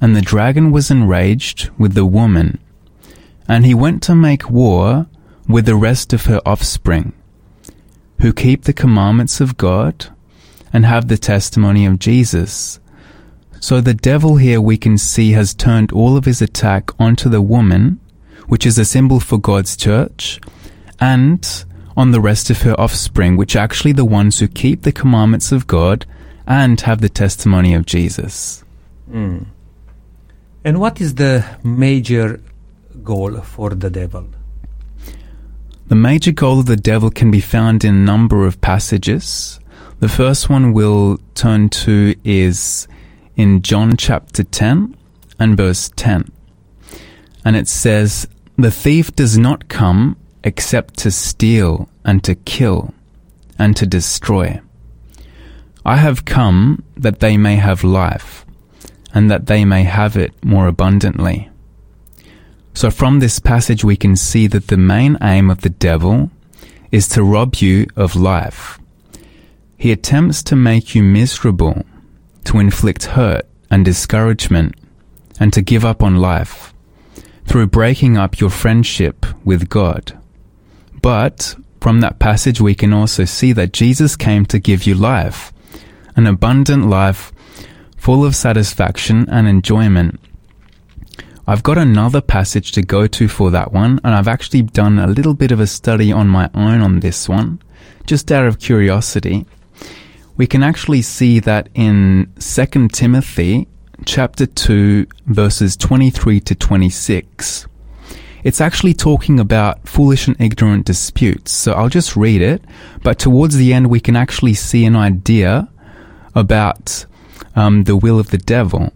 And 0.02 0.16
the 0.16 0.22
dragon 0.22 0.72
was 0.72 0.90
enraged 0.90 1.70
with 1.78 1.94
the 1.94 2.06
woman, 2.06 2.60
and 3.48 3.66
he 3.66 3.74
went 3.74 4.02
to 4.04 4.16
make 4.16 4.50
war 4.50 5.08
with 5.48 5.66
the 5.66 5.76
rest 5.76 6.14
of 6.14 6.26
her 6.26 6.42
offspring, 6.46 7.14
who 8.22 8.34
keep 8.34 8.64
the 8.64 8.74
commandments 8.74 9.40
of 9.40 9.58
God 9.58 10.08
and 10.72 10.86
have 10.86 11.08
the 11.08 11.18
testimony 11.18 11.86
of 11.86 12.00
Jesus. 12.00 12.80
So 13.60 13.82
the 13.82 13.94
devil 13.94 14.38
here 14.38 14.62
we 14.62 14.78
can 14.78 14.98
see 14.98 15.32
has 15.32 15.54
turned 15.54 15.92
all 15.92 16.18
of 16.18 16.26
his 16.26 16.42
attack 16.42 16.92
onto 17.00 17.30
the 17.30 17.42
woman, 17.42 18.00
which 18.48 18.66
is 18.66 18.78
a 18.78 18.86
symbol 18.86 19.20
for 19.20 19.38
God's 19.40 19.76
church, 19.76 20.40
and 21.00 21.66
on 21.96 22.12
the 22.12 22.22
rest 22.22 22.50
of 22.50 22.62
her 22.62 22.80
offspring, 22.80 23.38
which 23.38 23.56
are 23.56 23.60
actually 23.60 23.92
the 23.92 24.06
ones 24.06 24.40
who 24.40 24.48
keep 24.48 24.84
the 24.84 24.92
commandments 24.92 25.52
of 25.52 25.68
God 25.68 26.06
and 26.48 26.80
have 26.82 27.02
the 27.02 27.10
testimony 27.10 27.74
of 27.74 27.86
Jesus. 27.86 28.64
Mm. 29.12 29.46
And 30.64 30.80
what 30.80 31.02
is 31.02 31.16
the 31.16 31.46
major 31.64 32.42
goal 33.04 33.42
for 33.42 33.72
the 33.72 33.90
devil? 33.90 34.28
The 35.88 35.96
major 35.96 36.32
goal 36.32 36.60
of 36.60 36.68
the 36.68 36.76
devil 36.76 37.10
can 37.10 37.32
be 37.32 37.42
found 37.42 37.84
in 37.84 37.96
a 37.96 37.98
number 37.98 38.46
of 38.46 38.62
passages. 38.62 39.60
The 40.00 40.10
first 40.10 40.50
one 40.50 40.72
we'll 40.74 41.18
turn 41.34 41.70
to 41.70 42.16
is 42.24 42.88
in 43.36 43.62
John 43.62 43.98
chapter 43.98 44.44
10 44.44 44.96
and 45.40 45.58
verse 45.58 45.92
10. 45.96 46.32
And 47.44 47.56
it 47.56 47.68
says, 47.68 48.28
The 48.58 48.72
thief 48.72 49.16
does 49.16 49.38
not 49.38 49.68
come 49.68 50.16
except 50.44 50.98
to 51.00 51.12
steal 51.12 51.90
and 52.06 52.24
to 52.24 52.36
kill 52.36 52.94
and 53.58 53.76
to 53.76 53.86
destroy. 53.86 54.62
I 55.86 55.98
have 55.98 56.26
come 56.26 56.84
that 56.96 57.20
they 57.20 57.38
may 57.38 57.56
have 57.56 57.84
life 57.84 58.46
and 59.14 59.30
that 59.32 59.48
they 59.48 59.66
may 59.66 59.84
have 59.84 60.16
it 60.16 60.34
more 60.44 60.68
abundantly. 60.68 61.50
So 62.74 62.92
from 62.92 63.20
this 63.20 63.40
passage 63.40 63.84
we 63.84 63.98
can 63.98 64.16
see 64.16 64.48
that 64.48 64.68
the 64.68 64.78
main 64.78 65.18
aim 65.22 65.50
of 65.50 65.62
the 65.62 65.70
devil 65.70 66.32
is 66.92 67.08
to 67.10 67.24
rob 67.24 67.56
you 67.56 67.88
of 67.96 68.16
life. 68.16 68.80
He 69.78 69.92
attempts 69.92 70.44
to 70.44 70.56
make 70.56 70.96
you 70.96 71.04
miserable, 71.04 71.86
to 72.46 72.60
inflict 72.60 73.06
hurt 73.06 73.46
and 73.72 73.86
discouragement, 73.86 74.76
and 75.40 75.54
to 75.54 75.62
give 75.62 75.86
up 75.86 76.04
on 76.04 76.18
life 76.18 76.74
through 77.46 77.68
breaking 77.68 78.18
up 78.18 78.40
your 78.40 78.50
friendship 78.50 79.26
with 79.44 79.70
God. 79.70 80.18
But 81.02 81.56
from 81.82 82.02
that 82.02 82.20
passage 82.20 82.60
we 82.60 82.76
can 82.76 82.94
also 82.94 83.26
see 83.26 83.54
that 83.54 83.74
Jesus 83.74 84.16
came 84.16 84.46
to 84.48 84.60
give 84.60 84.84
you 84.84 84.96
life, 84.96 85.54
an 86.16 86.28
abundant 86.28 86.90
life 86.90 87.32
full 87.98 88.26
of 88.26 88.36
satisfaction 88.36 89.28
and 89.30 89.48
enjoyment. 89.48 90.20
I've 91.48 91.64
got 91.64 91.78
another 91.78 92.22
passage 92.22 92.72
to 92.74 92.82
go 92.82 93.08
to 93.08 93.28
for 93.28 93.50
that 93.52 93.72
one, 93.72 94.00
and 94.04 94.14
I've 94.14 94.28
actually 94.28 94.62
done 94.62 95.00
a 95.00 95.08
little 95.08 95.34
bit 95.34 95.52
of 95.52 95.60
a 95.60 95.68
study 95.68 96.12
on 96.12 96.28
my 96.28 96.50
own 96.54 96.82
on 96.82 97.00
this 97.00 97.28
one, 97.28 97.60
just 98.06 98.32
out 98.32 98.46
of 98.46 98.60
curiosity. 98.60 99.46
We 100.38 100.48
can 100.48 100.64
actually 100.64 101.02
see 101.02 101.40
that 101.40 101.70
in 101.74 102.32
2 102.40 102.90
Timothy 102.90 103.68
chapter 104.06 104.46
2 104.46 105.08
verses 105.26 105.76
23 105.76 106.40
to 106.42 106.56
26. 106.56 107.69
It's 108.44 108.62
actually 108.62 108.94
talking 108.94 109.40
about 109.40 109.88
foolish 109.88 110.28
and 110.28 110.40
ignorant 110.40 110.86
disputes. 110.86 111.52
So 111.52 111.74
I'll 111.74 111.90
just 111.90 112.16
read 112.16 112.42
it, 112.42 112.64
but 113.04 113.20
towards 113.20 113.56
the 113.56 113.74
end 113.74 113.88
we 113.88 114.00
can 114.00 114.16
actually 114.16 114.54
see 114.54 114.86
an 114.86 114.96
idea 114.96 115.70
about 116.36 117.06
um, 117.56 117.84
the 117.84 117.98
will 117.98 118.20
of 118.20 118.30
the 118.30 118.38
devil. 118.38 118.94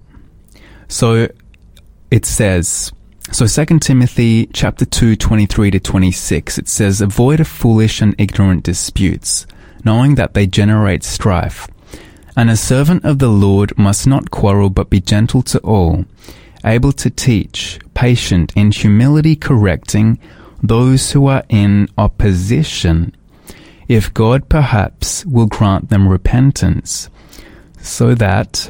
So 0.88 1.28
it 2.12 2.26
says, 2.26 2.92
so 3.32 3.48
2 3.48 3.80
Timothy 3.80 4.48
chapter 4.54 4.86
2, 4.86 5.16
23 5.16 5.72
to 5.72 5.80
26, 5.80 6.58
it 6.58 6.70
says, 6.70 7.02
Avoid 7.02 7.40
of 7.40 7.48
foolish 7.48 8.02
and 8.02 8.16
ignorant 8.18 8.64
disputes, 8.64 9.48
knowing 9.84 10.16
that 10.16 10.34
they 10.34 10.46
generate 10.46 11.04
strife. 11.04 11.68
And 12.38 12.50
a 12.50 12.58
servant 12.58 13.06
of 13.06 13.20
the 13.20 13.30
Lord 13.30 13.78
must 13.78 14.08
not 14.08 14.32
quarrel, 14.32 14.70
but 14.70 14.90
be 14.90 15.02
gentle 15.02 15.42
to 15.44 15.60
all, 15.60 16.06
able 16.65 16.91
to 16.93 17.10
teach, 17.10 17.80
patient, 17.93 18.54
in 18.56 18.71
humility 18.71 19.36
correcting 19.36 20.19
those 20.62 21.12
who 21.12 21.28
are 21.28 21.43
in 21.49 21.89
opposition, 21.97 23.15
if 23.88 24.13
God 24.13 24.47
perhaps 24.47 25.26
will 25.26 25.47
grant 25.47 25.89
them 25.89 26.08
repentance, 26.08 27.10
so 27.80 28.15
that 28.15 28.69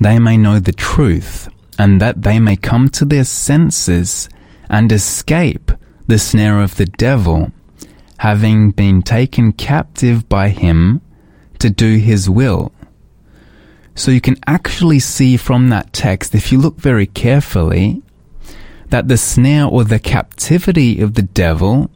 they 0.00 0.18
may 0.18 0.36
know 0.36 0.60
the 0.60 0.72
truth, 0.72 1.48
and 1.78 2.00
that 2.00 2.22
they 2.22 2.38
may 2.38 2.56
come 2.56 2.88
to 2.90 3.04
their 3.04 3.24
senses 3.24 4.28
and 4.68 4.92
escape 4.92 5.72
the 6.06 6.18
snare 6.18 6.60
of 6.60 6.76
the 6.76 6.86
devil, 6.86 7.52
having 8.18 8.70
been 8.70 9.02
taken 9.02 9.52
captive 9.52 10.28
by 10.28 10.48
him 10.48 11.00
to 11.58 11.70
do 11.70 11.96
his 11.96 12.30
will. 12.30 12.72
So 14.00 14.10
you 14.10 14.22
can 14.22 14.38
actually 14.46 14.98
see 14.98 15.36
from 15.36 15.68
that 15.68 15.92
text, 15.92 16.34
if 16.34 16.50
you 16.50 16.58
look 16.58 16.76
very 16.76 17.04
carefully, 17.04 18.02
that 18.88 19.08
the 19.08 19.18
snare 19.18 19.66
or 19.66 19.84
the 19.84 19.98
captivity 19.98 21.02
of 21.02 21.16
the 21.16 21.22
devil 21.22 21.90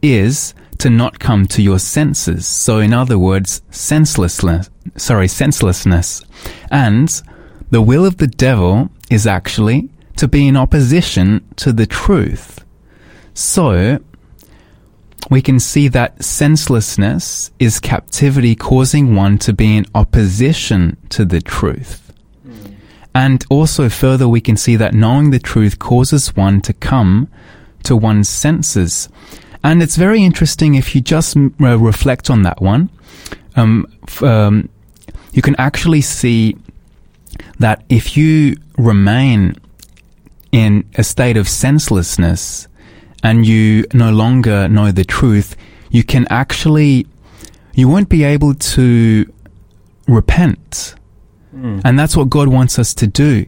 is 0.00 0.54
to 0.78 0.88
not 0.88 1.18
come 1.18 1.44
to 1.48 1.60
your 1.60 1.78
senses. 1.78 2.46
So 2.46 2.78
in 2.78 2.94
other 2.94 3.18
words, 3.18 3.60
senselessness, 3.70 4.70
sorry, 4.96 5.28
senselessness. 5.28 6.22
And 6.70 7.10
the 7.70 7.82
will 7.82 8.06
of 8.06 8.16
the 8.16 8.26
devil 8.26 8.88
is 9.10 9.26
actually 9.26 9.90
to 10.16 10.26
be 10.26 10.48
in 10.48 10.56
opposition 10.56 11.46
to 11.56 11.74
the 11.74 11.86
truth. 11.86 12.64
So, 13.34 13.98
we 15.30 15.40
can 15.40 15.58
see 15.58 15.88
that 15.88 16.22
senselessness 16.22 17.50
is 17.58 17.80
captivity 17.80 18.54
causing 18.54 19.14
one 19.14 19.38
to 19.38 19.52
be 19.52 19.76
in 19.76 19.86
opposition 19.94 20.96
to 21.10 21.24
the 21.24 21.40
truth. 21.40 22.12
Mm. 22.46 22.74
And 23.14 23.44
also 23.48 23.88
further, 23.88 24.28
we 24.28 24.40
can 24.40 24.56
see 24.56 24.76
that 24.76 24.94
knowing 24.94 25.30
the 25.30 25.38
truth 25.38 25.78
causes 25.78 26.36
one 26.36 26.60
to 26.62 26.72
come 26.72 27.28
to 27.84 27.96
one's 27.96 28.28
senses. 28.28 29.08
And 29.62 29.82
it's 29.82 29.96
very 29.96 30.22
interesting 30.22 30.74
if 30.74 30.94
you 30.94 31.00
just 31.00 31.36
uh, 31.36 31.78
reflect 31.78 32.28
on 32.28 32.42
that 32.42 32.60
one. 32.60 32.90
Um, 33.56 33.86
f- 34.06 34.22
um, 34.22 34.68
you 35.32 35.42
can 35.42 35.56
actually 35.56 36.02
see 36.02 36.56
that 37.58 37.84
if 37.88 38.16
you 38.16 38.56
remain 38.76 39.56
in 40.52 40.88
a 40.96 41.02
state 41.02 41.36
of 41.36 41.48
senselessness 41.48 42.68
and 43.24 43.46
you 43.46 43.86
no 43.94 44.12
longer 44.12 44.68
know 44.68 44.92
the 44.92 45.04
truth, 45.04 45.56
you 45.90 46.04
can 46.04 46.26
actually, 46.28 47.06
you 47.72 47.88
won't 47.88 48.10
be 48.10 48.22
able 48.22 48.54
to 48.54 49.32
repent. 50.06 50.94
Mm. 51.56 51.80
And 51.84 51.98
that's 51.98 52.16
what 52.16 52.28
God 52.28 52.48
wants 52.48 52.78
us 52.78 52.92
to 52.94 53.06
do. 53.06 53.46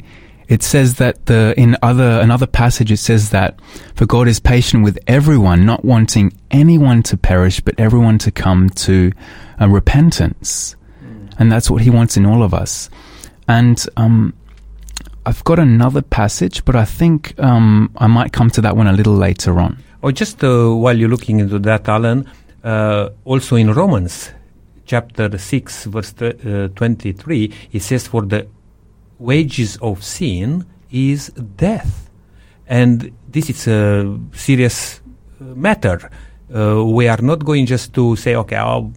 It 0.49 0.63
says 0.63 0.95
that 0.95 1.27
the, 1.27 1.53
in 1.59 1.77
other, 1.83 2.21
another 2.21 2.47
passage, 2.47 2.91
it 2.91 2.97
says 2.97 3.31
that 3.31 3.61
for 3.95 4.07
God 4.07 4.29
is 4.29 4.41
patient 4.41 4.83
with 4.83 4.99
everyone, 5.07 5.67
not 5.67 5.85
wanting 5.85 6.33
anyone 6.51 7.03
to 7.03 7.17
perish, 7.19 7.61
but 7.61 7.79
everyone 7.79 8.17
to 8.19 8.31
come 8.31 8.71
to 8.71 9.13
uh, 9.61 9.69
repentance. 9.69 10.75
Mm. 11.05 11.35
And 11.39 11.53
that's 11.53 11.71
what 11.71 11.83
he 11.83 11.91
wants 11.91 12.17
in 12.17 12.25
all 12.25 12.43
of 12.43 12.55
us. 12.55 12.89
And, 13.47 13.85
um, 13.99 14.33
I've 15.29 15.43
got 15.43 15.59
another 15.59 16.03
passage, 16.03 16.65
but 16.65 16.77
I 16.77 16.85
think 16.85 17.35
um, 17.41 17.91
I 17.99 18.07
might 18.07 18.33
come 18.33 18.49
to 18.51 18.61
that 18.61 18.77
one 18.77 18.87
a 18.87 18.93
little 18.93 19.17
later 19.17 19.59
on. 19.59 19.83
Or 20.01 20.11
oh, 20.11 20.13
just 20.13 20.45
uh, 20.45 20.73
while 20.73 20.97
you're 20.97 21.09
looking 21.09 21.41
into 21.41 21.59
that, 21.59 21.89
Alan, 21.89 22.31
uh, 22.63 23.09
also 23.25 23.57
in 23.57 23.73
Romans 23.73 24.31
chapter 24.85 25.37
6, 25.37 25.87
verse 25.87 26.15
uh, 26.23 26.69
23, 26.77 27.53
it 27.73 27.83
says, 27.83 28.07
For 28.07 28.23
the 28.23 28.47
wages 29.19 29.79
of 29.79 30.05
sin 30.05 30.65
is 30.93 31.31
death. 31.31 32.09
And 32.69 33.11
this 33.29 33.51
is 33.51 33.67
a 33.67 34.17
serious 34.33 35.01
uh, 35.41 35.45
matter. 35.57 36.09
Uh, 36.55 36.85
we 36.85 37.09
are 37.09 37.21
not 37.21 37.45
going 37.45 37.67
just 37.67 37.93
to 37.95 38.15
say, 38.15 38.37
okay, 38.37 38.59
oh, 38.59 38.93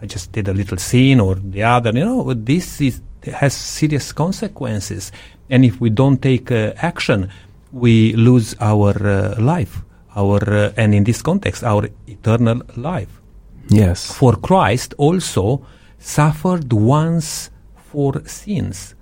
I 0.00 0.06
just 0.06 0.32
did 0.32 0.48
a 0.48 0.54
little 0.54 0.78
sin 0.78 1.20
or 1.20 1.36
the 1.36 1.62
other. 1.62 1.92
You 1.92 2.04
know, 2.04 2.34
this 2.34 2.80
is 2.80 3.00
has 3.30 3.54
serious 3.54 4.12
consequences. 4.12 5.12
And 5.52 5.66
if 5.66 5.82
we 5.82 5.90
don't 5.90 6.22
take 6.22 6.50
uh, 6.50 6.72
action, 6.78 7.28
we 7.72 8.14
lose 8.14 8.56
our 8.58 8.96
uh, 9.06 9.38
life, 9.38 9.82
our 10.16 10.40
uh, 10.42 10.72
and 10.78 10.94
in 10.94 11.04
this 11.04 11.20
context, 11.20 11.62
our 11.62 11.90
eternal 12.06 12.62
life. 12.74 13.20
Yes. 13.68 14.10
For 14.14 14.36
Christ 14.36 14.94
also 14.96 15.66
suffered 15.98 16.72
once 16.72 17.50
for 17.76 18.26
sins, 18.26 18.94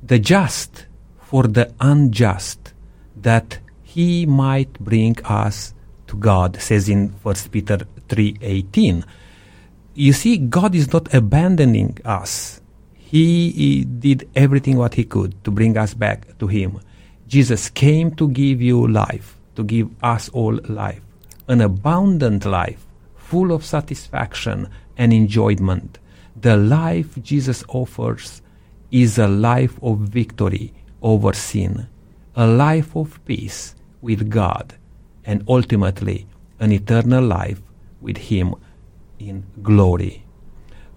the 0.00 0.20
just 0.20 0.86
for 1.18 1.42
the 1.48 1.74
unjust, 1.80 2.72
that 3.16 3.58
he 3.82 4.26
might 4.26 4.72
bring 4.78 5.16
us 5.24 5.74
to 6.06 6.16
God, 6.16 6.62
says 6.62 6.88
in 6.88 7.10
First 7.24 7.50
Peter 7.50 7.78
3:18. 8.08 9.04
You 9.94 10.12
see, 10.12 10.38
God 10.38 10.76
is 10.76 10.92
not 10.92 11.12
abandoning 11.12 11.98
us 12.04 12.60
he, 13.10 13.50
he 13.50 13.84
did 13.84 14.28
everything 14.36 14.76
what 14.76 14.94
he 14.94 15.02
could 15.02 15.42
to 15.42 15.50
bring 15.50 15.76
us 15.76 15.94
back 15.94 16.38
to 16.38 16.46
him. 16.46 16.78
Jesus 17.26 17.68
came 17.68 18.14
to 18.14 18.28
give 18.28 18.62
you 18.62 18.86
life, 18.86 19.36
to 19.56 19.64
give 19.64 19.90
us 20.00 20.28
all 20.28 20.60
life, 20.68 21.02
an 21.48 21.60
abundant 21.60 22.44
life, 22.44 22.86
full 23.16 23.50
of 23.50 23.64
satisfaction 23.64 24.68
and 24.96 25.12
enjoyment. 25.12 25.98
The 26.40 26.56
life 26.56 27.20
Jesus 27.20 27.64
offers 27.68 28.42
is 28.92 29.18
a 29.18 29.26
life 29.26 29.76
of 29.82 29.98
victory 29.98 30.72
over 31.02 31.32
sin, 31.32 31.88
a 32.36 32.46
life 32.46 32.94
of 32.94 33.18
peace 33.24 33.74
with 34.00 34.30
God, 34.30 34.74
and 35.24 35.42
ultimately 35.48 36.28
an 36.60 36.70
eternal 36.70 37.24
life 37.24 37.60
with 38.00 38.18
Him 38.18 38.54
in 39.18 39.42
glory. 39.64 40.22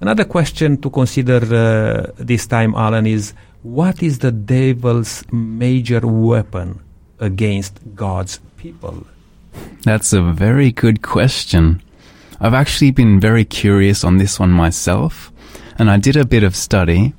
Another 0.03 0.25
question 0.25 0.81
to 0.81 0.89
consider 0.89 1.37
uh, 1.37 2.11
this 2.17 2.45
time, 2.45 2.75
Alan, 2.75 3.07
is 3.07 3.33
what 3.61 4.03
is 4.03 4.19
the 4.19 4.33
devil's 4.33 5.23
major 5.31 6.01
weapon 6.05 6.81
against 7.19 7.79
God's 7.95 8.41
people? 8.57 9.07
That's 9.83 10.11
a 10.11 10.21
very 10.21 10.73
good 10.73 11.03
question. 11.03 11.81
I've 12.41 12.53
actually 12.53 12.91
been 12.91 13.21
very 13.21 13.45
curious 13.45 14.03
on 14.03 14.17
this 14.17 14.41
one 14.41 14.51
myself, 14.51 15.31
and 15.79 15.89
I 15.89 15.95
did 15.95 16.17
a 16.17 16.25
bit 16.25 16.43
of 16.43 16.53
study. 16.53 17.13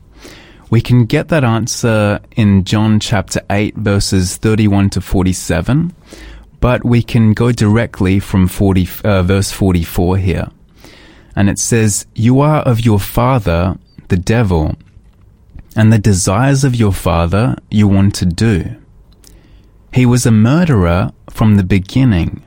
We 0.68 0.82
can 0.82 1.06
get 1.06 1.28
that 1.28 1.42
answer 1.42 2.20
in 2.36 2.64
John 2.64 3.00
chapter 3.00 3.40
8, 3.48 3.76
verses 3.76 4.36
31 4.36 4.90
to 4.90 5.00
47, 5.00 5.94
but 6.60 6.84
we 6.84 7.02
can 7.02 7.32
go 7.32 7.50
directly 7.50 8.20
from 8.20 8.46
40, 8.46 8.88
uh, 9.04 9.22
verse 9.22 9.50
44 9.52 10.18
here 10.18 10.50
and 11.36 11.48
it 11.48 11.58
says, 11.58 12.06
You 12.14 12.40
are 12.40 12.60
of 12.62 12.80
your 12.80 13.00
father, 13.00 13.76
the 14.08 14.16
devil, 14.16 14.76
and 15.76 15.92
the 15.92 15.98
desires 15.98 16.64
of 16.64 16.76
your 16.76 16.92
father 16.92 17.56
you 17.70 17.88
want 17.88 18.14
to 18.16 18.26
do. 18.26 18.76
He 19.92 20.06
was 20.06 20.26
a 20.26 20.30
murderer 20.30 21.12
from 21.30 21.56
the 21.56 21.64
beginning 21.64 22.42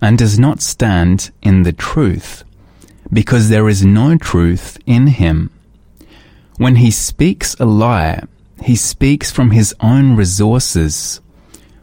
and 0.00 0.18
does 0.18 0.38
not 0.38 0.60
stand 0.60 1.30
in 1.42 1.62
the 1.62 1.72
truth, 1.72 2.44
because 3.12 3.48
there 3.48 3.68
is 3.68 3.84
no 3.84 4.16
truth 4.16 4.78
in 4.86 5.06
him. 5.08 5.50
When 6.58 6.76
he 6.76 6.90
speaks 6.90 7.54
a 7.54 7.66
lie, 7.66 8.24
he 8.62 8.76
speaks 8.76 9.30
from 9.30 9.50
his 9.50 9.74
own 9.80 10.16
resources, 10.16 11.20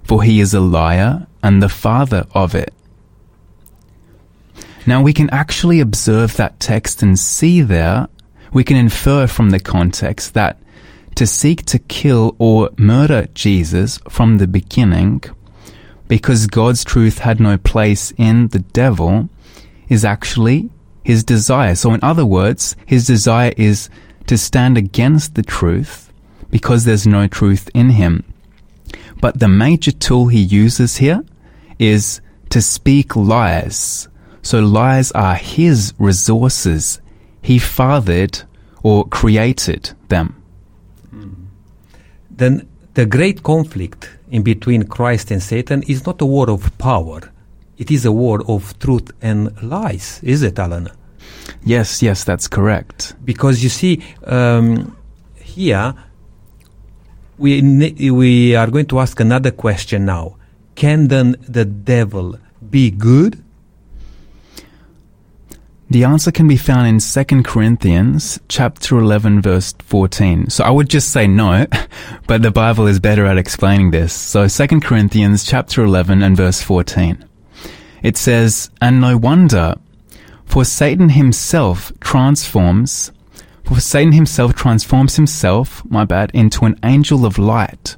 for 0.03 0.23
he 0.23 0.39
is 0.39 0.53
a 0.53 0.59
liar 0.59 1.27
and 1.41 1.61
the 1.61 1.69
father 1.69 2.25
of 2.33 2.55
it. 2.55 2.73
Now 4.85 5.01
we 5.01 5.13
can 5.13 5.29
actually 5.29 5.79
observe 5.79 6.35
that 6.35 6.59
text 6.59 7.01
and 7.01 7.17
see 7.17 7.61
there, 7.61 8.07
we 8.51 8.63
can 8.63 8.77
infer 8.77 9.27
from 9.27 9.49
the 9.49 9.59
context 9.59 10.33
that 10.33 10.59
to 11.15 11.25
seek 11.25 11.63
to 11.65 11.79
kill 11.79 12.35
or 12.37 12.69
murder 12.77 13.27
Jesus 13.33 13.99
from 14.09 14.37
the 14.37 14.47
beginning, 14.47 15.23
because 16.07 16.47
God's 16.47 16.83
truth 16.83 17.19
had 17.19 17.39
no 17.39 17.57
place 17.57 18.11
in 18.17 18.49
the 18.49 18.59
devil, 18.59 19.29
is 19.89 20.03
actually 20.03 20.69
his 21.03 21.23
desire. 21.23 21.75
So 21.75 21.93
in 21.93 21.99
other 22.03 22.25
words, 22.25 22.75
his 22.85 23.07
desire 23.07 23.53
is 23.57 23.89
to 24.27 24.37
stand 24.37 24.77
against 24.77 25.35
the 25.35 25.43
truth 25.43 26.11
because 26.49 26.85
there's 26.85 27.07
no 27.07 27.27
truth 27.27 27.69
in 27.73 27.91
him. 27.91 28.23
But 29.21 29.39
the 29.39 29.47
major 29.47 29.91
tool 29.91 30.27
he 30.27 30.41
uses 30.41 30.97
here 30.97 31.23
is 31.79 32.21
to 32.49 32.61
speak 32.61 33.15
lies 33.15 34.07
so 34.43 34.59
lies 34.59 35.11
are 35.13 35.35
his 35.35 35.93
resources. 35.97 37.01
He 37.41 37.57
fathered 37.57 38.43
or 38.83 39.07
created 39.07 39.93
them. 40.09 40.43
Mm. 41.15 41.47
Then 42.29 42.67
the 42.93 43.05
great 43.05 43.41
conflict 43.41 44.09
in 44.29 44.43
between 44.43 44.83
Christ 44.83 45.31
and 45.31 45.41
Satan 45.41 45.81
is 45.83 46.05
not 46.05 46.21
a 46.21 46.25
war 46.25 46.49
of 46.49 46.77
power. 46.77 47.21
It 47.77 47.89
is 47.89 48.05
a 48.05 48.11
war 48.11 48.43
of 48.47 48.77
truth 48.79 49.11
and 49.21 49.61
lies, 49.63 50.19
is 50.21 50.43
it, 50.43 50.59
Alan? 50.59 50.89
Yes, 51.63 52.01
yes, 52.01 52.23
that's 52.23 52.47
correct. 52.47 53.15
Because 53.23 53.63
you 53.63 53.69
see, 53.69 54.03
um, 54.25 54.95
here 55.41 55.95
we 57.37 58.11
we 58.11 58.55
are 58.55 58.67
going 58.67 58.85
to 58.87 58.99
ask 58.99 59.19
another 59.19 59.51
question 59.51 60.05
now. 60.05 60.35
Can 60.75 61.07
then 61.07 61.35
the 61.47 61.65
devil 61.65 62.37
be 62.69 62.91
good 62.91 63.42
the 65.93 66.03
answer 66.05 66.31
can 66.31 66.47
be 66.47 66.57
found 66.57 66.87
in 66.87 66.97
2 66.97 67.43
Corinthians 67.43 68.39
chapter 68.47 68.97
11 68.97 69.43
verse 69.43 69.75
14. 69.77 70.49
So 70.49 70.63
I 70.63 70.71
would 70.71 70.89
just 70.89 71.11
say 71.11 71.27
no, 71.27 71.67
but 72.27 72.41
the 72.41 72.49
Bible 72.49 72.87
is 72.87 72.99
better 72.99 73.27
at 73.27 73.37
explaining 73.37 73.91
this. 73.91 74.11
So 74.11 74.47
2 74.47 74.79
Corinthians 74.79 75.45
chapter 75.45 75.83
11 75.83 76.23
and 76.23 76.35
verse 76.35 76.63
14. 76.63 77.23
It 78.01 78.17
says, 78.17 78.71
And 78.81 79.01
no 79.01 79.17
wonder, 79.17 79.75
For 80.45 80.65
Satan 80.65 81.09
himself 81.09 81.91
transforms, 81.99 83.11
for 83.63 83.79
Satan 83.79 84.13
himself 84.13 84.55
transforms 84.55 85.15
himself, 85.15 85.85
my 85.85 86.05
bad, 86.05 86.31
into 86.33 86.65
an 86.65 86.79
angel 86.83 87.23
of 87.23 87.37
light. 87.37 87.97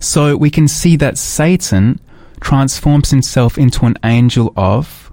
So 0.00 0.36
we 0.36 0.50
can 0.50 0.66
see 0.66 0.96
that 0.96 1.16
Satan 1.16 2.00
transforms 2.40 3.10
himself 3.10 3.56
into 3.56 3.86
an 3.86 3.96
angel 4.02 4.52
of 4.56 5.12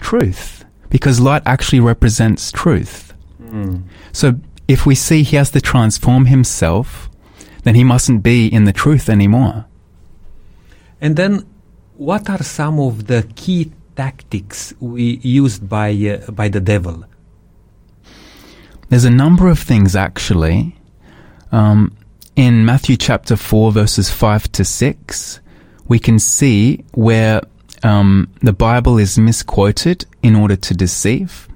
truth 0.00 0.62
because 0.92 1.18
light 1.20 1.42
actually 1.46 1.80
represents 1.80 2.52
truth. 2.52 3.14
Mm. 3.40 3.84
So 4.12 4.38
if 4.68 4.84
we 4.84 4.94
see 4.94 5.22
he 5.22 5.36
has 5.36 5.50
to 5.52 5.60
transform 5.60 6.26
himself, 6.26 7.08
then 7.62 7.74
he 7.74 7.82
mustn't 7.82 8.22
be 8.22 8.46
in 8.46 8.66
the 8.66 8.74
truth 8.74 9.08
anymore. 9.08 9.64
And 11.00 11.16
then, 11.16 11.46
what 11.96 12.28
are 12.28 12.42
some 12.42 12.78
of 12.78 13.06
the 13.06 13.26
key 13.34 13.72
tactics 13.96 14.74
we 14.80 15.16
used 15.22 15.66
by 15.66 15.90
uh, 15.92 16.30
by 16.30 16.48
the 16.48 16.60
devil? 16.60 17.04
There's 18.90 19.06
a 19.06 19.16
number 19.24 19.48
of 19.48 19.58
things 19.58 19.96
actually. 19.96 20.76
Um, 21.52 21.96
in 22.36 22.64
Matthew 22.66 22.96
chapter 22.96 23.36
4, 23.36 23.72
verses 23.72 24.10
5 24.10 24.52
to 24.52 24.64
6, 24.64 25.40
we 25.86 25.98
can 25.98 26.18
see 26.18 26.84
where 26.92 27.42
um, 27.82 28.32
the 28.40 28.52
Bible 28.52 28.98
is 28.98 29.18
misquoted 29.18 30.06
in 30.22 30.36
order 30.36 30.56
to 30.56 30.74
deceive. 30.74 31.48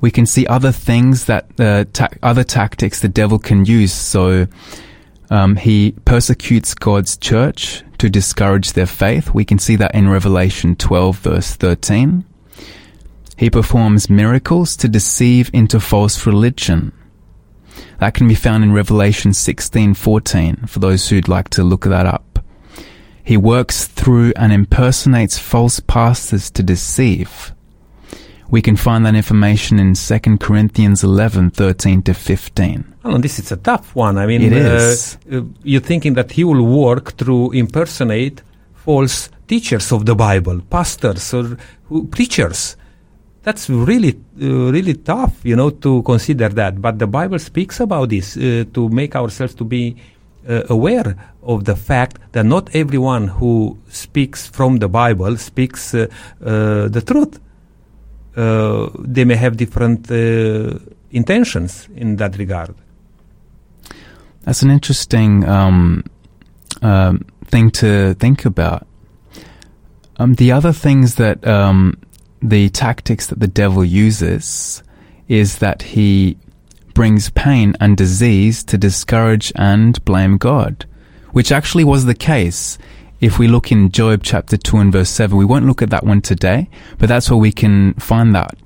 We 0.00 0.10
can 0.10 0.26
see 0.26 0.46
other 0.46 0.72
things 0.72 1.24
that 1.26 1.48
uh, 1.58 1.84
ta- 1.92 2.08
other 2.22 2.44
tactics 2.44 3.00
the 3.00 3.08
devil 3.08 3.38
can 3.38 3.64
use. 3.64 3.92
So 3.92 4.46
um, 5.30 5.56
he 5.56 5.92
persecutes 6.04 6.74
God's 6.74 7.16
church 7.16 7.82
to 7.98 8.08
discourage 8.08 8.72
their 8.72 8.86
faith. 8.86 9.34
We 9.34 9.44
can 9.44 9.58
see 9.58 9.76
that 9.76 9.94
in 9.94 10.08
Revelation 10.08 10.76
12, 10.76 11.18
verse 11.18 11.56
13. 11.56 12.24
He 13.36 13.50
performs 13.50 14.10
miracles 14.10 14.76
to 14.78 14.88
deceive 14.88 15.50
into 15.52 15.78
false 15.78 16.26
religion. 16.26 16.92
That 17.98 18.14
can 18.14 18.28
be 18.28 18.34
found 18.34 18.64
in 18.64 18.72
Revelation 18.72 19.32
16:14 19.32 20.68
for 20.68 20.78
those 20.78 21.08
who'd 21.08 21.28
like 21.28 21.48
to 21.50 21.64
look 21.64 21.84
that 21.84 22.06
up. 22.06 22.24
He 23.28 23.36
works 23.36 23.86
through 23.86 24.32
and 24.36 24.54
impersonates 24.54 25.36
false 25.36 25.80
pastors 25.80 26.50
to 26.52 26.62
deceive. 26.62 27.52
We 28.50 28.62
can 28.62 28.74
find 28.74 29.04
that 29.04 29.14
information 29.14 29.78
in 29.78 29.92
2 29.92 30.38
Corinthians 30.38 31.02
11:13 31.02 32.02
to 32.04 32.14
15. 32.14 32.84
Well, 33.04 33.18
this 33.18 33.38
is 33.38 33.52
a 33.52 33.56
tough 33.56 33.94
one. 33.94 34.16
I 34.16 34.26
mean, 34.26 34.40
It 34.40 34.54
uh, 34.54 34.56
is. 34.56 35.18
uh, 35.30 35.42
you're 35.62 35.84
thinking 35.84 36.14
that 36.14 36.32
he 36.32 36.42
will 36.42 36.64
work 36.64 37.18
through 37.18 37.52
impersonate 37.52 38.40
false 38.72 39.28
teachers 39.46 39.92
of 39.92 40.06
the 40.06 40.14
Bible, 40.14 40.62
pastors 40.70 41.34
or 41.34 41.58
preachers. 42.10 42.76
That's 43.42 43.68
really, 43.68 44.14
uh, 44.40 44.72
really 44.72 44.94
tough, 44.94 45.34
you 45.44 45.54
know, 45.54 45.68
to 45.68 46.02
consider 46.02 46.48
that. 46.48 46.80
But 46.80 46.98
the 46.98 47.06
Bible 47.06 47.38
speaks 47.38 47.78
about 47.80 48.08
this 48.08 48.38
uh, 48.38 48.64
to 48.72 48.88
make 48.88 49.14
ourselves 49.14 49.54
to 49.56 49.64
be 49.64 49.96
uh, 50.48 50.62
aware 50.68 51.16
of 51.42 51.64
the 51.64 51.76
fact 51.76 52.18
that 52.32 52.44
not 52.44 52.74
everyone 52.74 53.28
who 53.28 53.78
speaks 53.88 54.46
from 54.46 54.78
the 54.78 54.88
Bible 54.88 55.36
speaks 55.36 55.94
uh, 55.94 56.06
uh, 56.44 56.88
the 56.88 57.02
truth. 57.04 57.38
Uh, 58.36 58.88
they 58.98 59.24
may 59.24 59.34
have 59.34 59.56
different 59.56 60.10
uh, 60.10 60.78
intentions 61.10 61.88
in 61.96 62.16
that 62.16 62.38
regard. 62.38 62.74
That's 64.42 64.62
an 64.62 64.70
interesting 64.70 65.46
um, 65.48 66.04
um, 66.82 67.24
thing 67.44 67.70
to 67.72 68.14
think 68.14 68.44
about. 68.44 68.86
Um, 70.18 70.34
the 70.34 70.52
other 70.52 70.72
things 70.72 71.16
that 71.16 71.46
um, 71.46 71.98
the 72.42 72.68
tactics 72.70 73.26
that 73.26 73.40
the 73.40 73.46
devil 73.46 73.84
uses 73.84 74.82
is 75.28 75.58
that 75.58 75.82
he 75.82 76.36
brings 76.98 77.30
pain 77.30 77.76
and 77.78 77.96
disease 77.96 78.64
to 78.64 78.76
discourage 78.76 79.52
and 79.54 80.04
blame 80.04 80.36
God, 80.36 80.84
which 81.30 81.52
actually 81.52 81.84
was 81.84 82.06
the 82.06 82.14
case. 82.32 82.76
If 83.20 83.38
we 83.38 83.46
look 83.46 83.70
in 83.70 83.92
Job 83.92 84.24
chapter 84.24 84.56
2 84.56 84.78
and 84.78 84.92
verse 84.92 85.08
7, 85.08 85.38
we 85.38 85.44
won't 85.44 85.64
look 85.64 85.80
at 85.80 85.90
that 85.90 86.02
one 86.02 86.20
today, 86.22 86.68
but 86.98 87.08
that's 87.08 87.30
where 87.30 87.36
we 87.36 87.52
can 87.52 87.94
find 87.94 88.34
that. 88.34 88.58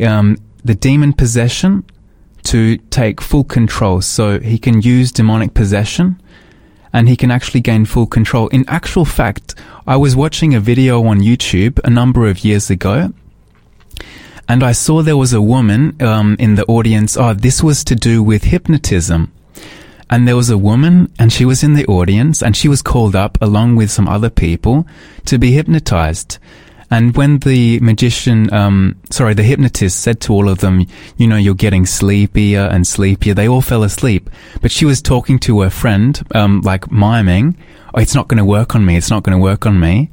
Um, 0.00 0.38
the 0.64 0.74
demon 0.74 1.12
possession 1.12 1.84
to 2.44 2.78
take 2.88 3.20
full 3.20 3.44
control. 3.44 4.00
So 4.00 4.40
he 4.40 4.56
can 4.56 4.80
use 4.80 5.12
demonic 5.12 5.52
possession 5.52 6.18
and 6.94 7.06
he 7.06 7.16
can 7.16 7.30
actually 7.30 7.60
gain 7.60 7.84
full 7.84 8.06
control. 8.06 8.48
In 8.48 8.64
actual 8.66 9.04
fact, 9.04 9.56
I 9.86 9.98
was 9.98 10.16
watching 10.16 10.54
a 10.54 10.60
video 10.60 11.04
on 11.04 11.20
YouTube 11.20 11.80
a 11.84 11.90
number 11.90 12.26
of 12.26 12.46
years 12.46 12.70
ago 12.70 13.12
and 14.48 14.62
I 14.62 14.72
saw 14.72 15.02
there 15.02 15.16
was 15.16 15.32
a 15.32 15.40
woman 15.40 16.00
um, 16.02 16.36
in 16.38 16.54
the 16.54 16.64
audience. 16.66 17.16
Oh, 17.16 17.34
this 17.34 17.62
was 17.62 17.84
to 17.84 17.94
do 17.94 18.22
with 18.22 18.44
hypnotism. 18.44 19.32
And 20.10 20.28
there 20.28 20.36
was 20.36 20.50
a 20.50 20.58
woman 20.58 21.12
and 21.18 21.32
she 21.32 21.44
was 21.44 21.64
in 21.64 21.74
the 21.74 21.86
audience 21.86 22.42
and 22.42 22.56
she 22.56 22.68
was 22.68 22.82
called 22.82 23.16
up 23.16 23.38
along 23.40 23.76
with 23.76 23.90
some 23.90 24.06
other 24.06 24.30
people 24.30 24.86
to 25.24 25.38
be 25.38 25.52
hypnotized. 25.52 26.38
And 26.90 27.16
when 27.16 27.38
the 27.38 27.80
magician, 27.80 28.52
um, 28.52 28.96
sorry, 29.10 29.34
the 29.34 29.42
hypnotist 29.42 30.00
said 30.00 30.20
to 30.22 30.32
all 30.32 30.48
of 30.48 30.58
them, 30.58 30.86
you 31.16 31.26
know, 31.26 31.36
you're 31.36 31.54
getting 31.54 31.86
sleepier 31.86 32.68
and 32.70 32.86
sleepier, 32.86 33.34
they 33.34 33.48
all 33.48 33.62
fell 33.62 33.82
asleep. 33.82 34.28
But 34.60 34.70
she 34.70 34.84
was 34.84 35.00
talking 35.00 35.38
to 35.40 35.62
her 35.62 35.70
friend, 35.70 36.22
um, 36.34 36.60
like 36.60 36.92
miming, 36.92 37.56
oh, 37.94 38.00
it's 38.00 38.14
not 38.14 38.28
going 38.28 38.38
to 38.38 38.44
work 38.44 38.74
on 38.74 38.84
me, 38.84 38.96
it's 38.96 39.10
not 39.10 39.22
going 39.22 39.36
to 39.36 39.42
work 39.42 39.66
on 39.66 39.80
me. 39.80 40.10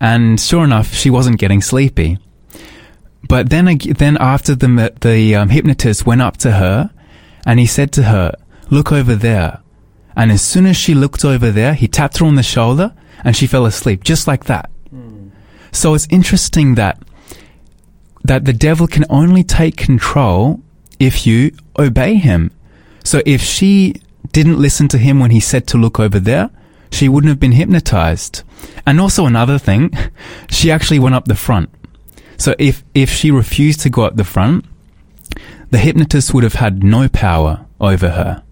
And 0.00 0.40
sure 0.40 0.64
enough, 0.64 0.94
she 0.94 1.10
wasn't 1.10 1.38
getting 1.38 1.60
sleepy. 1.60 2.18
But 3.28 3.50
then, 3.50 3.78
then 3.78 4.16
after 4.18 4.54
the, 4.54 4.92
the 5.00 5.34
um, 5.34 5.48
hypnotist 5.48 6.06
went 6.06 6.22
up 6.22 6.36
to 6.38 6.52
her 6.52 6.90
and 7.44 7.58
he 7.58 7.66
said 7.66 7.92
to 7.92 8.04
her, 8.04 8.32
look 8.70 8.92
over 8.92 9.14
there. 9.14 9.60
And 10.14 10.32
as 10.32 10.42
soon 10.42 10.66
as 10.66 10.76
she 10.76 10.94
looked 10.94 11.24
over 11.24 11.50
there, 11.50 11.74
he 11.74 11.88
tapped 11.88 12.18
her 12.18 12.26
on 12.26 12.36
the 12.36 12.42
shoulder 12.42 12.94
and 13.24 13.36
she 13.36 13.46
fell 13.46 13.66
asleep 13.66 14.04
just 14.04 14.26
like 14.26 14.44
that. 14.44 14.70
So 15.72 15.92
it's 15.92 16.06
interesting 16.10 16.74
that 16.76 17.02
that 18.24 18.44
the 18.44 18.52
devil 18.52 18.86
can 18.86 19.04
only 19.08 19.44
take 19.44 19.76
control 19.76 20.60
if 20.98 21.26
you 21.26 21.52
obey 21.78 22.14
him. 22.14 22.50
So 23.04 23.22
if 23.24 23.40
she 23.40 24.00
didn't 24.32 24.58
listen 24.58 24.88
to 24.88 24.98
him 24.98 25.20
when 25.20 25.30
he 25.30 25.38
said 25.38 25.66
to 25.68 25.78
look 25.78 26.00
over 26.00 26.18
there, 26.18 26.50
she 26.90 27.08
wouldn't 27.08 27.28
have 27.28 27.38
been 27.38 27.52
hypnotized. 27.52 28.42
And 28.84 29.00
also 29.00 29.26
another 29.26 29.58
thing, 29.58 29.92
she 30.50 30.70
actually 30.70 30.98
went 30.98 31.14
up 31.14 31.26
the 31.26 31.34
front. 31.36 31.70
So 32.38 32.54
if 32.58 32.84
if 32.94 33.10
she 33.10 33.30
refused 33.30 33.80
to 33.80 33.90
go 33.90 34.02
up 34.02 34.16
the 34.16 34.24
front, 34.24 34.64
the 35.70 35.78
hypnotist 35.78 36.32
would 36.34 36.44
have 36.44 36.54
had 36.54 36.82
no 36.84 37.08
power 37.08 37.66
over 37.80 38.08
her. 38.10 38.42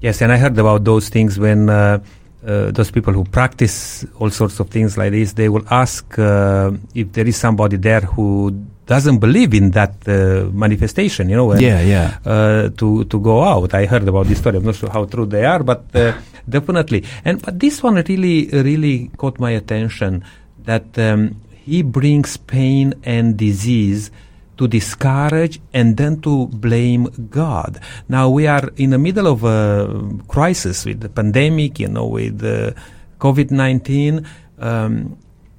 Yes, 0.00 0.20
and 0.22 0.32
I 0.32 0.36
heard 0.36 0.58
about 0.58 0.84
those 0.84 1.08
things 1.08 1.38
when 1.38 1.68
uh, 1.70 1.98
uh, 2.46 2.70
those 2.72 2.90
people 2.90 3.12
who 3.12 3.24
practice 3.24 4.04
all 4.18 4.30
sorts 4.30 4.60
of 4.60 4.68
things 4.68 4.98
like 4.98 5.12
this, 5.12 5.32
they 5.32 5.48
will 5.48 5.64
ask 5.70 6.18
uh, 6.18 6.70
if 6.94 7.12
there 7.12 7.26
is 7.26 7.36
somebody 7.36 7.76
there 7.78 8.00
who 8.00 8.50
doesn't 8.86 9.18
believe 9.18 9.54
in 9.54 9.70
that 9.70 9.94
uh, 10.06 10.50
manifestation, 10.52 11.30
you 11.30 11.36
know, 11.36 11.52
and, 11.52 11.60
Yeah, 11.62 11.80
yeah. 11.80 12.18
uh, 12.26 12.68
to 12.76 13.04
to 13.04 13.18
go 13.18 13.42
out. 13.42 13.72
I 13.72 13.86
heard 13.86 14.06
about 14.06 14.26
this 14.26 14.38
story. 14.38 14.58
I'm 14.58 14.64
not 14.64 14.74
sure 14.76 14.90
how 14.90 15.06
true 15.06 15.24
they 15.24 15.44
are, 15.46 15.62
but 15.64 15.84
uh, 15.94 16.12
definitely. 16.46 17.04
And 17.24 17.40
but 17.40 17.58
this 17.58 17.82
one 17.82 17.94
really 17.96 18.48
really 18.52 19.08
caught 19.16 19.38
my 19.40 19.52
attention 19.56 20.22
that 20.68 20.84
um, 20.98 21.40
he 21.64 21.80
brings 21.80 22.36
pain 22.36 22.92
and 23.04 23.38
disease 23.38 24.10
to 24.58 24.68
discourage 24.68 25.60
and 25.72 25.96
then 25.96 26.20
to 26.20 26.46
blame 26.48 27.08
God. 27.30 27.80
Now 28.08 28.28
we 28.28 28.46
are 28.46 28.68
in 28.76 28.90
the 28.90 28.98
middle 28.98 29.26
of 29.26 29.44
a 29.44 29.88
crisis 30.28 30.84
with 30.84 31.00
the 31.00 31.08
pandemic, 31.08 31.80
you 31.80 31.88
know, 31.88 32.06
with 32.06 32.44
uh, 32.44 32.72
COVID 33.18 33.50
19. 33.50 34.26
Um, 34.58 35.16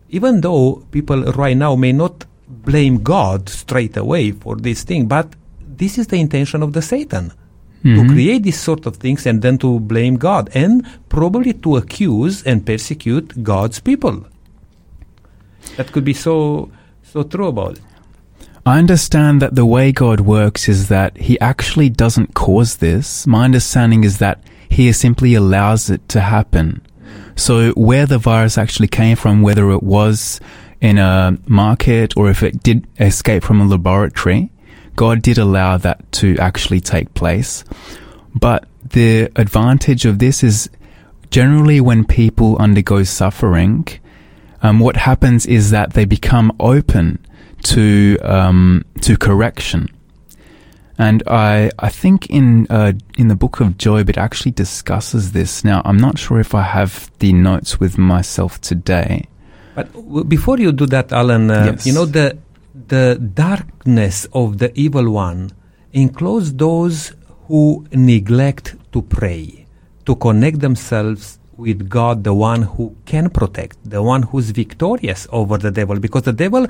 even 0.10 0.42
though 0.42 0.86
people 0.92 1.24
right 1.34 1.58
now 1.58 1.76
may 1.76 1.92
not 1.92 2.26
blame 2.48 3.02
God 3.02 3.50
straight 3.50 3.98
away 3.98 4.32
for 4.32 4.56
this 4.56 4.84
thing, 4.84 5.08
but 5.08 5.36
this 5.60 5.98
is 5.98 6.08
the 6.08 6.18
intention 6.18 6.62
of 6.62 6.74
the 6.74 6.82
Satan. 6.82 7.34
To 7.86 8.14
create 8.14 8.42
these 8.42 8.60
sort 8.60 8.88
of 8.88 8.98
things 8.98 9.28
and 9.28 9.44
then 9.44 9.60
to 9.60 9.80
blame 9.80 10.18
God 10.18 10.50
and 10.56 10.88
probably 11.08 11.54
to 11.54 11.76
accuse 11.78 12.42
and 12.42 12.66
persecute 12.66 13.44
God's 13.44 13.80
people. 13.80 14.26
That 15.78 15.92
could 15.92 16.06
be 16.06 16.14
so 16.14 16.72
so 17.04 17.24
true 17.24 17.48
about 17.48 17.78
it. 17.78 17.82
I 18.66 18.80
understand 18.80 19.42
that 19.42 19.54
the 19.56 19.66
way 19.66 19.92
God 19.92 20.22
works 20.22 20.68
is 20.68 20.88
that 20.90 21.18
He 21.18 21.40
actually 21.40 21.90
doesn't 21.90 22.34
cause 22.34 22.78
this. 22.78 23.28
My 23.28 23.46
understanding 23.46 24.04
is 24.04 24.18
that 24.18 24.42
He 24.70 24.92
simply 24.92 25.36
allows 25.36 25.90
it 25.90 26.08
to 26.10 26.22
happen. 26.22 26.82
So 27.36 27.72
where 27.74 28.06
the 28.06 28.18
virus 28.18 28.58
actually 28.58 28.88
came 28.88 29.18
from, 29.18 29.42
whether 29.42 29.70
it 29.72 29.84
was 29.84 30.40
in 30.82 30.98
a 30.98 31.38
market 31.46 32.16
or 32.18 32.30
if 32.30 32.42
it 32.44 32.64
did 32.64 32.88
escape 33.00 33.44
from 33.44 33.62
a 33.62 33.66
laboratory, 33.66 34.52
God 34.96 35.22
did 35.22 35.38
allow 35.38 35.78
that 35.78 36.12
to 36.14 36.38
actually 36.40 36.80
take 36.80 37.14
place. 37.14 37.64
But 38.34 38.68
the 38.84 39.32
advantage 39.36 40.06
of 40.06 40.20
this 40.20 40.44
is 40.44 40.70
generally 41.30 41.82
when 41.82 42.06
people 42.06 42.58
undergo 42.58 43.04
suffering, 43.04 43.88
um, 44.66 44.80
what 44.80 44.96
happens 44.96 45.46
is 45.46 45.70
that 45.72 45.94
they 45.94 46.06
become 46.06 46.52
open 46.60 47.08
to 47.64 48.18
um, 48.22 48.84
to 49.02 49.18
correction. 49.18 49.88
And 50.98 51.24
I 51.28 51.72
I 51.80 51.90
think 51.90 52.30
in 52.30 52.68
uh, 52.70 52.94
in 53.18 53.28
the 53.28 53.36
book 53.36 53.60
of 53.60 53.78
Job 53.78 54.10
it 54.10 54.18
actually 54.18 54.52
discusses 54.52 55.32
this. 55.32 55.64
Now 55.64 55.82
I'm 55.86 55.98
not 55.98 56.18
sure 56.18 56.40
if 56.40 56.56
I 56.56 56.64
have 56.64 57.12
the 57.20 57.32
notes 57.34 57.80
with 57.80 57.98
myself 57.98 58.60
today. 58.62 59.26
But 59.76 59.88
before 60.30 60.58
you 60.58 60.72
do 60.72 60.86
that, 60.88 61.12
Alan, 61.12 61.52
uh, 61.52 61.72
Yes. 61.72 61.86
you 61.88 61.94
know 61.94 62.06
the 62.06 62.38
the 62.88 63.06
darkness 63.34 64.26
of 64.34 64.58
the 64.62 64.70
evil 64.86 65.08
one 65.12 65.52
includes 65.92 66.54
those 66.54 67.14
who 67.48 67.86
neglect 67.92 68.76
to 68.94 69.02
pray, 69.02 69.66
to 70.06 70.16
connect 70.16 70.60
themselves 70.60 71.40
with 71.58 71.90
God, 71.90 72.24
the 72.24 72.34
one 72.34 72.64
who 72.64 72.96
can 73.06 73.30
protect, 73.30 73.78
the 73.90 74.02
one 74.04 74.24
who's 74.24 74.50
victorious 74.52 75.28
over 75.32 75.58
the 75.58 75.72
devil, 75.72 76.00
because 76.00 76.24
the 76.24 76.34
devil 76.34 76.68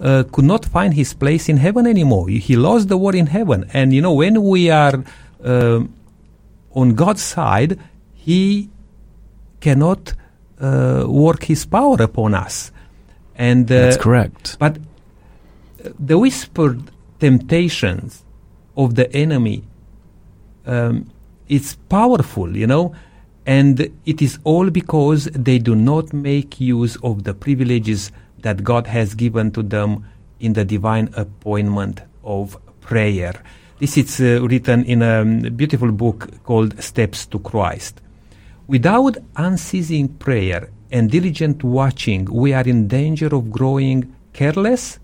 uh, 0.00 0.24
could 0.32 0.44
not 0.44 0.64
find 0.64 0.94
his 0.94 1.14
place 1.14 1.48
in 1.48 1.56
heaven 1.58 1.86
anymore. 1.86 2.28
He 2.28 2.56
lost 2.56 2.88
the 2.88 2.96
war 2.96 3.14
in 3.14 3.26
heaven, 3.26 3.70
and 3.72 3.92
you 3.92 4.02
know 4.02 4.12
when 4.12 4.42
we 4.42 4.70
are 4.70 5.04
um 5.42 5.94
on 6.74 6.94
God's 6.94 7.22
side, 7.22 7.78
He 8.14 8.68
cannot 9.60 10.12
uh, 10.60 11.04
work 11.06 11.44
His 11.44 11.64
power 11.64 12.02
upon 12.02 12.34
us. 12.34 12.72
And 13.36 13.70
uh, 13.70 13.78
That's 13.78 13.96
correct. 13.96 14.56
But 14.58 14.78
uh, 14.78 15.90
the 15.98 16.18
whispered 16.18 16.90
temptations 17.20 18.24
of 18.76 18.96
the 18.96 19.10
enemy, 19.12 19.64
um, 20.66 21.10
it's 21.48 21.76
powerful, 21.88 22.56
you 22.56 22.66
know, 22.66 22.94
and 23.46 23.90
it 24.06 24.22
is 24.22 24.38
all 24.44 24.70
because 24.70 25.24
they 25.26 25.58
do 25.58 25.74
not 25.74 26.12
make 26.12 26.60
use 26.60 26.96
of 27.02 27.24
the 27.24 27.34
privileges 27.34 28.10
that 28.40 28.64
God 28.64 28.86
has 28.86 29.14
given 29.14 29.50
to 29.52 29.62
them 29.62 30.06
in 30.40 30.54
the 30.54 30.64
divine 30.64 31.10
appointment 31.16 32.02
of 32.22 32.56
prayer. 32.80 33.34
This 33.78 33.96
is 33.98 34.20
uh, 34.20 34.46
written 34.46 34.84
in 34.84 35.02
a 35.02 35.22
um, 35.22 35.40
beautiful 35.56 35.92
book 35.92 36.42
called 36.44 36.82
Steps 36.82 37.26
to 37.26 37.38
Christ. 37.38 38.00
Without 38.66 39.18
unceasing 39.36 40.08
prayer 40.08 40.70
and 40.90 41.10
diligent 41.10 41.62
watching, 41.64 42.24
we 42.26 42.54
are 42.54 42.66
in 42.66 42.88
danger 42.88 43.34
of 43.34 43.50
growing 43.50 44.14
careless 44.32 44.98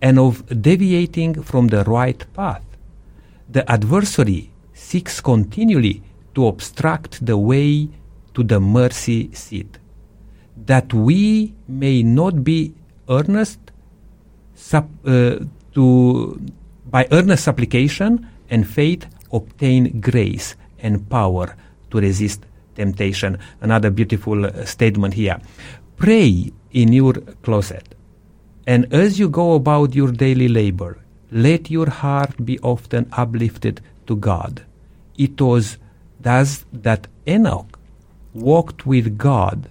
and 0.00 0.18
of 0.18 0.46
deviating 0.62 1.42
from 1.42 1.68
the 1.68 1.84
right 1.84 2.24
path. 2.32 2.62
The 3.48 3.68
adversary 3.70 4.50
seeks 4.72 5.20
continually 5.20 6.02
to 6.34 6.46
obstruct 6.46 7.24
the 7.24 7.36
way 7.36 7.88
to 8.34 8.42
the 8.42 8.60
mercy 8.60 9.32
seat, 9.34 9.78
that 10.66 10.92
we 10.94 11.54
may 11.66 12.02
not 12.02 12.44
be 12.44 12.74
earnest 13.08 13.58
uh, 14.72 15.36
to 15.74 16.40
by 16.90 17.06
earnest 17.12 17.44
supplication 17.44 18.28
and 18.50 18.68
faith 18.68 19.06
obtain 19.32 20.00
grace 20.00 20.54
and 20.78 21.08
power 21.08 21.56
to 21.90 21.98
resist 21.98 22.44
temptation. 22.74 23.38
Another 23.60 23.90
beautiful 23.90 24.46
uh, 24.46 24.64
statement 24.64 25.14
here. 25.14 25.40
Pray 25.96 26.52
in 26.72 26.92
your 26.92 27.14
closet, 27.42 27.94
and 28.66 28.92
as 28.92 29.18
you 29.18 29.28
go 29.28 29.54
about 29.54 29.94
your 29.94 30.10
daily 30.12 30.48
labor, 30.48 30.98
let 31.30 31.70
your 31.70 31.90
heart 31.90 32.44
be 32.44 32.58
often 32.60 33.08
uplifted 33.12 33.80
to 34.06 34.16
God. 34.16 34.62
It 35.16 35.40
was 35.40 35.78
thus 36.20 36.64
that 36.72 37.06
Enoch 37.26 37.78
walked 38.34 38.86
with 38.86 39.18
God. 39.18 39.68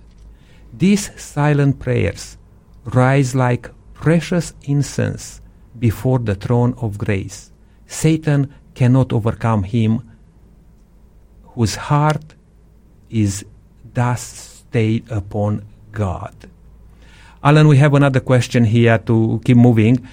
These 0.74 1.12
silent 1.22 1.80
prayers 1.80 2.38
rise 2.86 3.36
like 3.36 3.72
precious 3.94 4.54
incense 4.64 5.42
before 5.78 6.20
the 6.20 6.36
throne 6.36 6.74
of 6.82 6.98
grace. 6.98 7.52
Satan 7.88 8.54
cannot 8.76 9.12
overcome 9.12 9.64
him 9.64 10.10
whose 11.56 11.76
heart 11.76 12.36
is 13.10 13.46
thus 13.94 14.22
stayed 14.22 15.10
upon 15.12 15.66
God. 15.92 16.36
Alan, 17.44 17.68
we 17.68 17.78
have 17.78 17.94
another 17.94 18.20
question 18.20 18.66
here 18.66 18.98
to 19.00 19.42
keep 19.44 19.58
moving. 19.58 20.08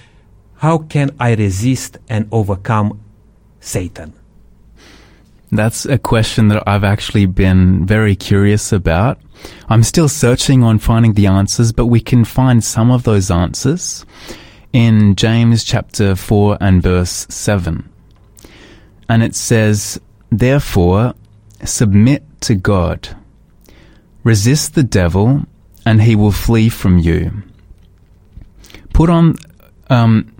How 0.55 0.79
can 0.79 1.15
I 1.19 1.35
resist 1.35 1.97
and 2.09 2.27
overcome 2.31 2.99
Satan? 3.59 4.13
That's 5.51 5.85
a 5.85 5.97
question 5.97 6.49
that 6.49 6.63
I've 6.67 6.83
actually 6.83 7.25
been 7.25 7.85
very 7.85 8.15
curious 8.15 8.73
about. 8.73 9.19
I'm 9.69 9.83
still 9.83 10.09
searching 10.09 10.63
on 10.63 10.79
finding 10.79 11.13
the 11.13 11.27
answers, 11.27 11.71
but 11.71 11.85
we 11.85 12.01
can 12.01 12.25
find 12.25 12.63
some 12.63 12.91
of 12.91 13.03
those 13.03 13.31
answers 13.31 14.05
in 14.73 15.15
James 15.15 15.63
chapter 15.63 16.15
4 16.15 16.57
and 16.59 16.83
verse 16.83 17.25
7. 17.29 17.89
And 19.07 19.23
it 19.23 19.35
says, 19.35 20.01
Therefore, 20.29 21.13
submit 21.63 22.23
to 22.41 22.55
God. 22.55 23.15
Resist 24.23 24.75
the 24.75 24.83
devil, 24.83 25.45
and 25.85 26.01
he 26.01 26.15
will 26.15 26.33
flee 26.33 26.67
from 26.67 26.97
you. 26.97 27.31
Put 28.93 29.09
on, 29.09 29.35
um, 29.89 30.33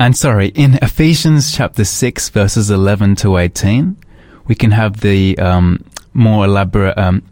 and 0.00 0.16
sorry, 0.16 0.48
in 0.48 0.78
Ephesians 0.80 1.54
chapter 1.54 1.84
6, 1.84 2.30
verses 2.30 2.70
11 2.70 3.16
to 3.16 3.36
18, 3.36 3.98
we 4.46 4.54
can 4.54 4.70
have 4.72 5.00
the 5.00 5.38
um, 5.38 5.84
more 6.12 6.44
elaborate, 6.44 6.96
um, 6.98 7.22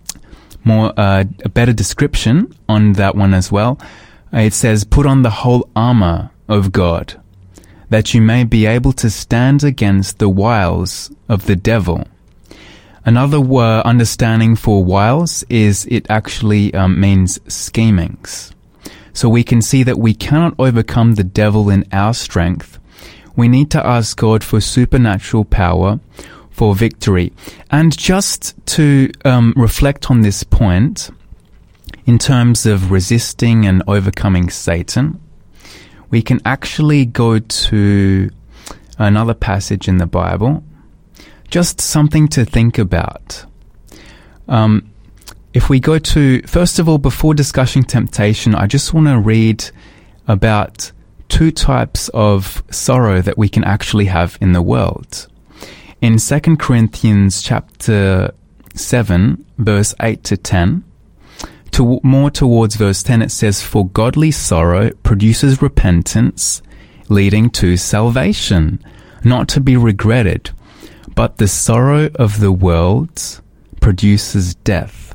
more 0.65 0.93
uh, 0.97 1.25
a 1.45 1.49
better 1.49 1.73
description 1.73 2.55
on 2.69 2.95
that 2.95 3.15
one 3.15 3.35
as 3.35 3.51
well. 3.53 3.79
Uh, 4.33 4.39
It 4.41 4.55
says, 4.55 4.85
"Put 4.85 5.07
on 5.07 5.23
the 5.23 5.43
whole 5.43 5.69
armor 5.75 6.31
of 6.49 6.73
God, 6.73 7.15
that 7.91 8.15
you 8.15 8.23
may 8.23 8.45
be 8.45 8.67
able 8.67 8.93
to 8.95 9.11
stand 9.11 9.65
against 9.65 10.19
the 10.19 10.29
wiles 10.29 11.11
of 11.29 11.47
the 11.47 11.57
devil." 11.57 12.07
Another 13.05 13.39
uh, 13.39 13.83
understanding 13.83 14.57
for 14.57 14.85
wiles 14.85 15.45
is 15.49 15.87
it 15.91 16.07
actually 16.09 16.73
um, 16.73 17.01
means 17.01 17.41
schemings. 17.49 18.53
So 19.13 19.29
we 19.29 19.43
can 19.43 19.61
see 19.61 19.83
that 19.83 19.99
we 19.99 20.15
cannot 20.15 20.55
overcome 20.59 21.15
the 21.15 21.25
devil 21.25 21.69
in 21.69 21.85
our 21.93 22.15
strength. 22.15 22.79
We 23.37 23.49
need 23.49 23.71
to 23.73 23.85
ask 23.85 24.17
God 24.17 24.45
for 24.45 24.61
supernatural 24.61 25.45
power 25.45 25.99
for 26.53 26.75
victory. 26.75 27.33
And 27.71 27.97
just 27.97 28.55
to 28.67 29.11
um, 29.25 29.55
reflect 29.57 30.11
on 30.11 30.21
this 30.21 30.45
point, 30.45 31.11
in 32.07 32.19
terms 32.19 32.67
of 32.67 32.91
resisting 32.91 33.67
and 33.67 33.83
overcoming 33.87 34.51
Satan, 34.51 35.21
we 36.11 36.23
can 36.23 36.41
actually 36.45 37.07
go 37.07 37.39
to 37.39 38.31
another 38.99 39.35
passage 39.35 39.89
in 39.89 39.97
the 39.97 40.07
Bible. 40.07 40.63
Just 41.49 41.81
something 41.81 42.29
to 42.29 42.45
think 42.45 42.79
about. 42.79 43.45
Um, 44.49 44.91
if 45.55 45.69
we 45.69 45.81
go 45.81 45.99
to, 45.99 46.43
first 46.43 46.79
of 46.79 46.89
all, 46.89 46.99
before 46.99 47.35
discussing 47.35 47.83
temptation, 47.83 48.55
I 48.55 48.67
just 48.67 48.95
want 48.95 49.07
to 49.09 49.19
read 49.19 49.65
about 50.27 50.93
two 51.29 51.51
types 51.51 52.09
of 52.11 52.63
sorrow 52.71 53.21
that 53.23 53.39
we 53.39 53.49
can 53.49 53.65
actually 53.65 54.07
have 54.07 54.37
in 54.41 54.53
the 54.53 54.63
world. 54.63 55.29
In 56.03 56.19
2 56.19 56.57
Corinthians 56.57 57.43
chapter 57.43 58.35
7, 58.75 59.47
verse 59.59 59.95
8 60.01 60.25
to 60.25 60.37
10, 60.37 60.83
to, 61.71 62.01
more 62.03 62.29
towards 62.29 62.75
verse 62.75 63.05
10, 63.05 63.23
it 63.23 63.31
says, 63.31 63.63
For 63.63 63.87
godly 63.87 64.33
sorrow 64.33 64.91
produces 65.05 65.63
repentance, 65.63 66.61
leading 67.09 67.51
to 67.51 67.77
salvation, 67.77 68.85
not 69.23 69.47
to 69.51 69.61
be 69.61 69.77
regretted. 69.77 70.51
But 71.15 71.39
the 71.39 71.47
sorrow 71.47 72.11
of 72.17 72.41
the 72.41 72.51
world 72.51 73.41
produces 73.81 74.57
death. 74.57 75.15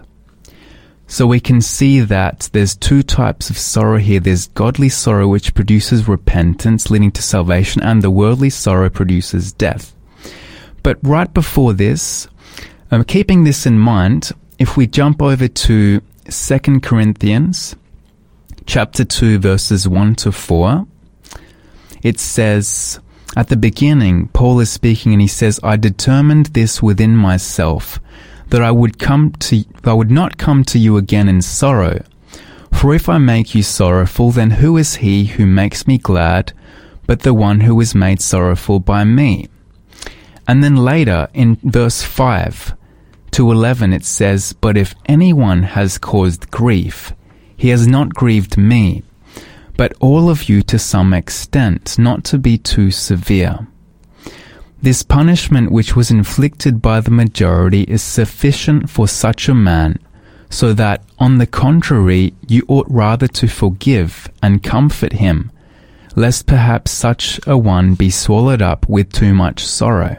So 1.05 1.27
we 1.27 1.41
can 1.41 1.59
see 1.59 1.99
that 1.99 2.49
there's 2.53 2.77
two 2.77 3.03
types 3.03 3.49
of 3.49 3.57
sorrow 3.57 3.97
here. 3.97 4.21
There's 4.21 4.47
godly 4.47 4.87
sorrow, 4.87 5.27
which 5.27 5.53
produces 5.53 6.07
repentance, 6.07 6.89
leading 6.89 7.11
to 7.11 7.21
salvation, 7.21 7.83
and 7.83 8.01
the 8.01 8.09
worldly 8.09 8.49
sorrow 8.49 8.89
produces 8.89 9.51
death. 9.51 9.93
But 10.87 10.99
right 11.03 11.33
before 11.33 11.73
this, 11.73 12.29
um, 12.91 13.03
keeping 13.03 13.43
this 13.43 13.65
in 13.65 13.77
mind, 13.77 14.31
if 14.57 14.77
we 14.77 14.87
jump 14.87 15.21
over 15.21 15.49
to 15.49 16.01
2 16.29 16.59
Corinthians 16.79 17.75
chapter 18.65 19.03
2 19.03 19.39
verses 19.39 19.85
1 19.85 20.15
to 20.15 20.31
4, 20.31 20.87
it 22.03 22.21
says, 22.21 23.01
at 23.35 23.49
the 23.49 23.57
beginning, 23.57 24.29
Paul 24.29 24.61
is 24.61 24.71
speaking 24.71 25.11
and 25.11 25.21
he 25.21 25.27
says, 25.27 25.59
I 25.61 25.75
determined 25.75 26.45
this 26.55 26.81
within 26.81 27.17
myself, 27.17 27.99
that 28.47 28.63
I 28.63 28.71
would 28.71 28.97
come 28.97 29.33
to, 29.39 29.65
I 29.83 29.91
would 29.91 30.09
not 30.09 30.37
come 30.37 30.63
to 30.63 30.79
you 30.79 30.95
again 30.95 31.27
in 31.27 31.41
sorrow. 31.41 32.01
For 32.71 32.95
if 32.95 33.09
I 33.09 33.17
make 33.17 33.53
you 33.53 33.61
sorrowful, 33.61 34.31
then 34.31 34.51
who 34.51 34.77
is 34.77 34.95
he 34.95 35.25
who 35.25 35.45
makes 35.45 35.85
me 35.85 35.97
glad, 35.97 36.53
but 37.05 37.23
the 37.23 37.33
one 37.33 37.59
who 37.59 37.77
is 37.81 37.93
made 37.93 38.21
sorrowful 38.21 38.79
by 38.79 39.03
me? 39.03 39.49
And 40.47 40.63
then 40.63 40.77
later 40.77 41.27
in 41.33 41.57
verse 41.61 42.01
5 42.01 42.75
to 43.31 43.51
11 43.51 43.91
it 43.93 44.05
says, 44.05 44.53
But 44.53 44.77
if 44.77 44.95
anyone 45.05 45.63
has 45.63 45.97
caused 45.97 46.49
grief, 46.49 47.13
he 47.55 47.69
has 47.69 47.85
not 47.85 48.13
grieved 48.13 48.57
me, 48.57 49.03
but 49.75 49.93
all 49.99 50.29
of 50.29 50.47
you 50.47 50.61
to 50.63 50.79
some 50.79 51.13
extent, 51.13 51.99
not 51.99 52.23
to 52.25 52.37
be 52.37 52.57
too 52.57 52.91
severe. 52.91 53.67
This 54.81 55.03
punishment 55.03 55.71
which 55.71 55.95
was 55.95 56.11
inflicted 56.11 56.81
by 56.81 57.01
the 57.01 57.11
majority 57.11 57.81
is 57.83 58.01
sufficient 58.01 58.89
for 58.89 59.07
such 59.07 59.49
a 59.49 59.55
man, 59.55 59.99
so 60.49 60.71
that, 60.73 61.03
on 61.19 61.39
the 61.39 61.47
contrary, 61.47 62.33
you 62.47 62.63
ought 62.67 62.85
rather 62.89 63.27
to 63.27 63.47
forgive 63.47 64.29
and 64.41 64.63
comfort 64.63 65.13
him, 65.13 65.51
lest 66.15 66.45
perhaps 66.45 66.91
such 66.91 67.39
a 67.45 67.57
one 67.57 67.95
be 67.95 68.09
swallowed 68.09 68.61
up 68.61 68.87
with 68.87 69.11
too 69.11 69.33
much 69.33 69.65
sorrow. 69.65 70.17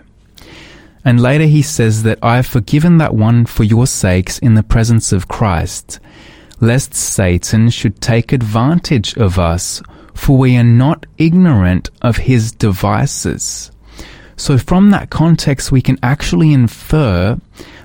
And 1.05 1.20
later 1.20 1.44
he 1.44 1.62
says 1.62 2.03
that 2.03 2.18
I 2.22 2.36
have 2.36 2.46
forgiven 2.46 2.99
that 2.99 3.14
one 3.14 3.46
for 3.46 3.64
your 3.64 3.86
sakes 3.86 4.38
in 4.38 4.55
the 4.55 4.62
presence 4.62 5.12
of 5.12 5.28
Christ, 5.28 6.01
lest 6.61 6.94
Satan 6.94 7.70
should 7.70 8.01
take 8.01 8.32
advantage 8.32 9.16
of 9.16 9.38
us, 9.38 9.82
for 10.14 10.36
we 10.36 10.57
are 10.57 10.64
not 10.64 11.07
ignorant 11.16 11.90
of 12.03 12.16
his 12.16 12.53
devices. 12.53 13.70
So 14.36 14.57
from 14.57 14.90
that 14.90 15.11
context, 15.11 15.72
we 15.72 15.82
can 15.82 15.99
actually 16.03 16.53
infer 16.53 17.38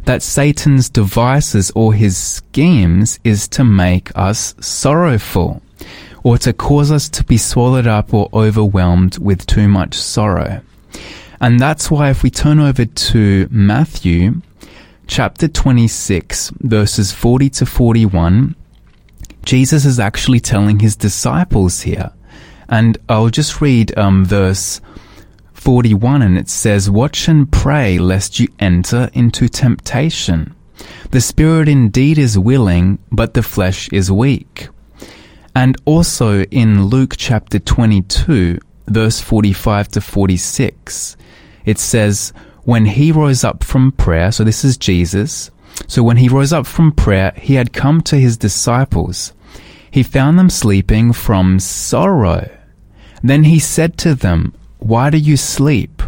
that 0.06 0.22
Satan's 0.22 0.90
devices 0.90 1.72
or 1.76 1.94
his 1.94 2.18
schemes 2.18 3.20
is 3.24 3.48
to 3.50 3.64
make 3.64 4.12
us 4.16 4.54
sorrowful 4.60 5.62
or 6.24 6.38
to 6.38 6.54
cause 6.54 6.92
us 6.92 7.10
to 7.10 7.24
be 7.24 7.38
swallowed 7.38 7.88
up 7.88 8.14
or 8.14 8.30
overwhelmed 8.34 9.18
with 9.18 9.46
too 9.46 9.68
much 9.68 9.96
sorrow. 9.96 10.62
And 11.44 11.60
that's 11.60 11.92
why 11.92 12.10
if 12.10 12.24
we 12.24 12.30
turn 12.30 12.58
over 12.58 12.86
to 12.86 13.50
Matthew 13.52 14.42
chapter 15.08 15.50
26 15.50 16.54
verses 16.62 17.12
40 17.12 17.50
to 17.50 17.66
41, 17.66 18.56
Jesus 19.44 19.84
is 19.84 20.00
actually 20.00 20.40
telling 20.40 20.80
his 20.80 20.96
disciples 20.96 21.82
here. 21.82 22.14
And 22.70 22.98
I'll 23.10 23.28
just 23.28 23.60
read 23.60 23.96
um, 23.98 24.24
verse 24.24 24.80
41 25.52 26.22
and 26.22 26.38
it 26.38 26.48
says, 26.48 26.90
Watch 26.90 27.28
and 27.28 27.52
pray 27.52 27.98
lest 28.00 28.40
you 28.40 28.48
enter 28.60 29.10
into 29.12 29.50
temptation. 29.50 30.56
The 31.12 31.20
spirit 31.20 31.68
indeed 31.68 32.18
is 32.18 32.40
willing, 32.40 33.00
but 33.12 33.34
the 33.34 33.44
flesh 33.44 33.90
is 33.90 34.10
weak. 34.10 34.70
And 35.54 35.76
also 35.84 36.44
in 36.44 36.86
Luke 36.86 37.16
chapter 37.18 37.60
22, 37.60 38.60
verse 38.88 39.20
45 39.20 39.88
to 39.90 40.02
46, 40.02 41.18
it 41.66 41.80
says, 41.80 42.34
When 42.64 42.86
he 42.86 43.12
rose 43.12 43.44
up 43.44 43.64
from 43.64 43.92
prayer, 43.92 44.32
so 44.32 44.44
this 44.44 44.64
is 44.64 44.78
Jesus, 44.78 45.52
so 45.88 46.04
when 46.04 46.18
he 46.18 46.30
rose 46.30 46.54
up 46.54 46.66
from 46.68 46.92
prayer, 46.92 47.34
he 47.38 47.56
had 47.56 47.74
come 47.74 48.02
to 48.02 48.18
his 48.18 48.38
disciples. 48.38 49.34
He 49.90 50.04
found 50.04 50.38
them 50.38 50.50
sleeping 50.50 51.14
from 51.14 51.60
sorrow. 51.60 52.50
Then 53.22 53.46
he 53.46 53.60
said 53.60 53.98
to 54.00 54.16
them, 54.16 54.54
why 54.84 55.10
do 55.10 55.18
you 55.18 55.38
sleep? 55.38 56.04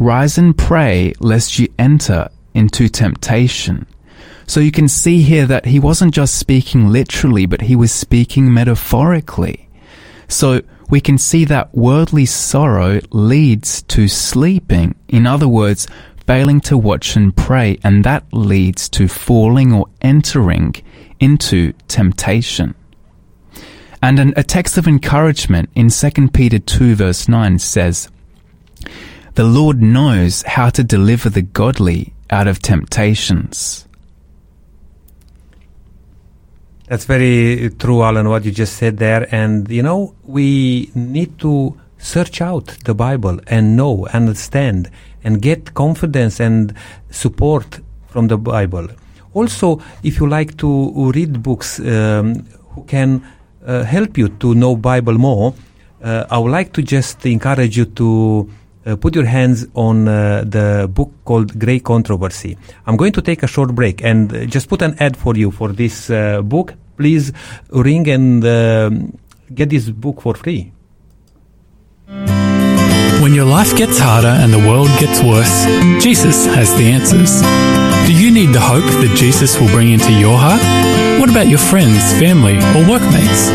Rise 0.00 0.36
and 0.36 0.58
pray 0.58 1.12
lest 1.20 1.60
you 1.60 1.68
enter 1.78 2.28
into 2.54 2.88
temptation. 2.88 3.86
So 4.48 4.58
you 4.58 4.72
can 4.72 4.88
see 4.88 5.22
here 5.22 5.46
that 5.46 5.66
he 5.66 5.78
wasn't 5.78 6.12
just 6.12 6.34
speaking 6.34 6.88
literally, 6.88 7.46
but 7.46 7.60
he 7.60 7.76
was 7.76 7.92
speaking 7.92 8.52
metaphorically. 8.52 9.68
So 10.26 10.62
we 10.90 11.00
can 11.00 11.16
see 11.16 11.44
that 11.44 11.74
worldly 11.74 12.26
sorrow 12.26 13.00
leads 13.10 13.82
to 13.82 14.08
sleeping. 14.08 14.96
In 15.08 15.26
other 15.26 15.48
words, 15.48 15.86
failing 16.26 16.60
to 16.62 16.76
watch 16.76 17.16
and 17.16 17.34
pray, 17.36 17.78
and 17.84 18.04
that 18.04 18.24
leads 18.32 18.88
to 18.90 19.06
falling 19.06 19.72
or 19.72 19.86
entering 20.02 20.74
into 21.20 21.72
temptation. 21.86 22.74
And 24.02 24.18
an, 24.18 24.34
a 24.36 24.42
text 24.42 24.78
of 24.78 24.88
encouragement 24.88 25.70
in 25.74 25.90
2 25.90 26.28
Peter 26.28 26.58
2 26.58 26.96
verse 26.96 27.28
9 27.28 27.58
says, 27.58 28.08
The 29.34 29.44
Lord 29.44 29.80
knows 29.80 30.42
how 30.42 30.70
to 30.70 30.82
deliver 30.82 31.28
the 31.30 31.42
godly 31.42 32.14
out 32.30 32.48
of 32.48 32.60
temptations. 32.60 33.86
That's 36.90 37.04
very 37.04 37.70
true, 37.78 38.02
Alan, 38.02 38.28
what 38.28 38.44
you 38.44 38.50
just 38.50 38.74
said 38.74 38.96
there. 38.96 39.32
And, 39.32 39.70
you 39.70 39.80
know, 39.80 40.12
we 40.24 40.90
need 40.92 41.38
to 41.38 41.78
search 41.98 42.40
out 42.40 42.66
the 42.84 42.94
Bible 42.94 43.38
and 43.46 43.76
know, 43.76 44.08
understand, 44.12 44.90
and 45.22 45.40
get 45.40 45.74
confidence 45.74 46.40
and 46.40 46.74
support 47.10 47.78
from 48.08 48.26
the 48.26 48.36
Bible. 48.36 48.88
Also, 49.34 49.80
if 50.02 50.18
you 50.18 50.28
like 50.28 50.56
to 50.56 51.12
read 51.12 51.44
books 51.44 51.78
um, 51.78 52.44
who 52.70 52.82
can 52.86 53.24
uh, 53.64 53.84
help 53.84 54.18
you 54.18 54.28
to 54.28 54.56
know 54.56 54.74
Bible 54.74 55.14
more, 55.14 55.54
uh, 56.02 56.24
I 56.28 56.38
would 56.38 56.50
like 56.50 56.72
to 56.72 56.82
just 56.82 57.24
encourage 57.24 57.76
you 57.76 57.84
to 57.84 58.50
uh, 58.86 58.96
put 58.96 59.14
your 59.14 59.24
hands 59.24 59.66
on 59.74 60.08
uh, 60.08 60.44
the 60.46 60.88
book 60.92 61.12
called 61.24 61.58
Great 61.58 61.84
Controversy. 61.84 62.56
I'm 62.86 62.96
going 62.96 63.12
to 63.12 63.22
take 63.22 63.42
a 63.42 63.46
short 63.46 63.74
break 63.74 64.02
and 64.02 64.32
uh, 64.32 64.44
just 64.46 64.68
put 64.68 64.82
an 64.82 64.96
ad 64.98 65.16
for 65.16 65.36
you 65.36 65.50
for 65.50 65.68
this 65.68 66.10
uh, 66.10 66.42
book. 66.42 66.74
Please 66.96 67.32
ring 67.70 68.08
and 68.08 68.44
um, 68.44 69.18
get 69.54 69.70
this 69.70 69.88
book 69.90 70.20
for 70.20 70.34
free. 70.34 70.72
When 73.22 73.34
your 73.34 73.44
life 73.44 73.76
gets 73.76 73.98
harder 73.98 74.28
and 74.28 74.52
the 74.52 74.58
world 74.58 74.88
gets 74.98 75.22
worse, 75.22 75.66
Jesus 76.02 76.46
has 76.46 76.74
the 76.76 76.84
answers. 76.84 77.89
Do 78.10 78.18
you 78.18 78.32
need 78.32 78.50
the 78.50 78.58
hope 78.58 78.82
that 79.06 79.14
Jesus 79.14 79.54
will 79.60 79.70
bring 79.70 79.92
into 79.94 80.10
your 80.10 80.34
heart? 80.34 80.58
What 81.22 81.30
about 81.30 81.46
your 81.46 81.62
friends, 81.62 82.02
family, 82.18 82.58
or 82.74 82.82
workmates? 82.82 83.46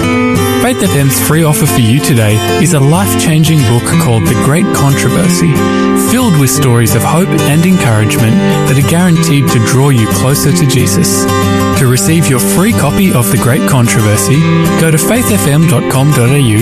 Faith 0.64 0.80
FM's 0.80 1.20
free 1.28 1.44
offer 1.44 1.68
for 1.68 1.84
you 1.84 2.00
today 2.00 2.40
is 2.64 2.72
a 2.72 2.80
life 2.80 3.12
changing 3.20 3.60
book 3.68 3.84
called 4.00 4.24
The 4.24 4.40
Great 4.48 4.64
Controversy, 4.72 5.52
filled 6.08 6.40
with 6.40 6.48
stories 6.48 6.96
of 6.96 7.04
hope 7.04 7.28
and 7.52 7.68
encouragement 7.68 8.32
that 8.72 8.80
are 8.80 8.88
guaranteed 8.88 9.44
to 9.52 9.60
draw 9.68 9.92
you 9.92 10.08
closer 10.24 10.56
to 10.56 10.66
Jesus. 10.72 11.28
To 11.84 11.92
receive 11.92 12.32
your 12.32 12.40
free 12.40 12.72
copy 12.72 13.12
of 13.12 13.28
The 13.36 13.42
Great 13.44 13.68
Controversy, 13.68 14.40
go 14.80 14.88
to 14.88 14.96
faithfm.com.au 14.96 16.60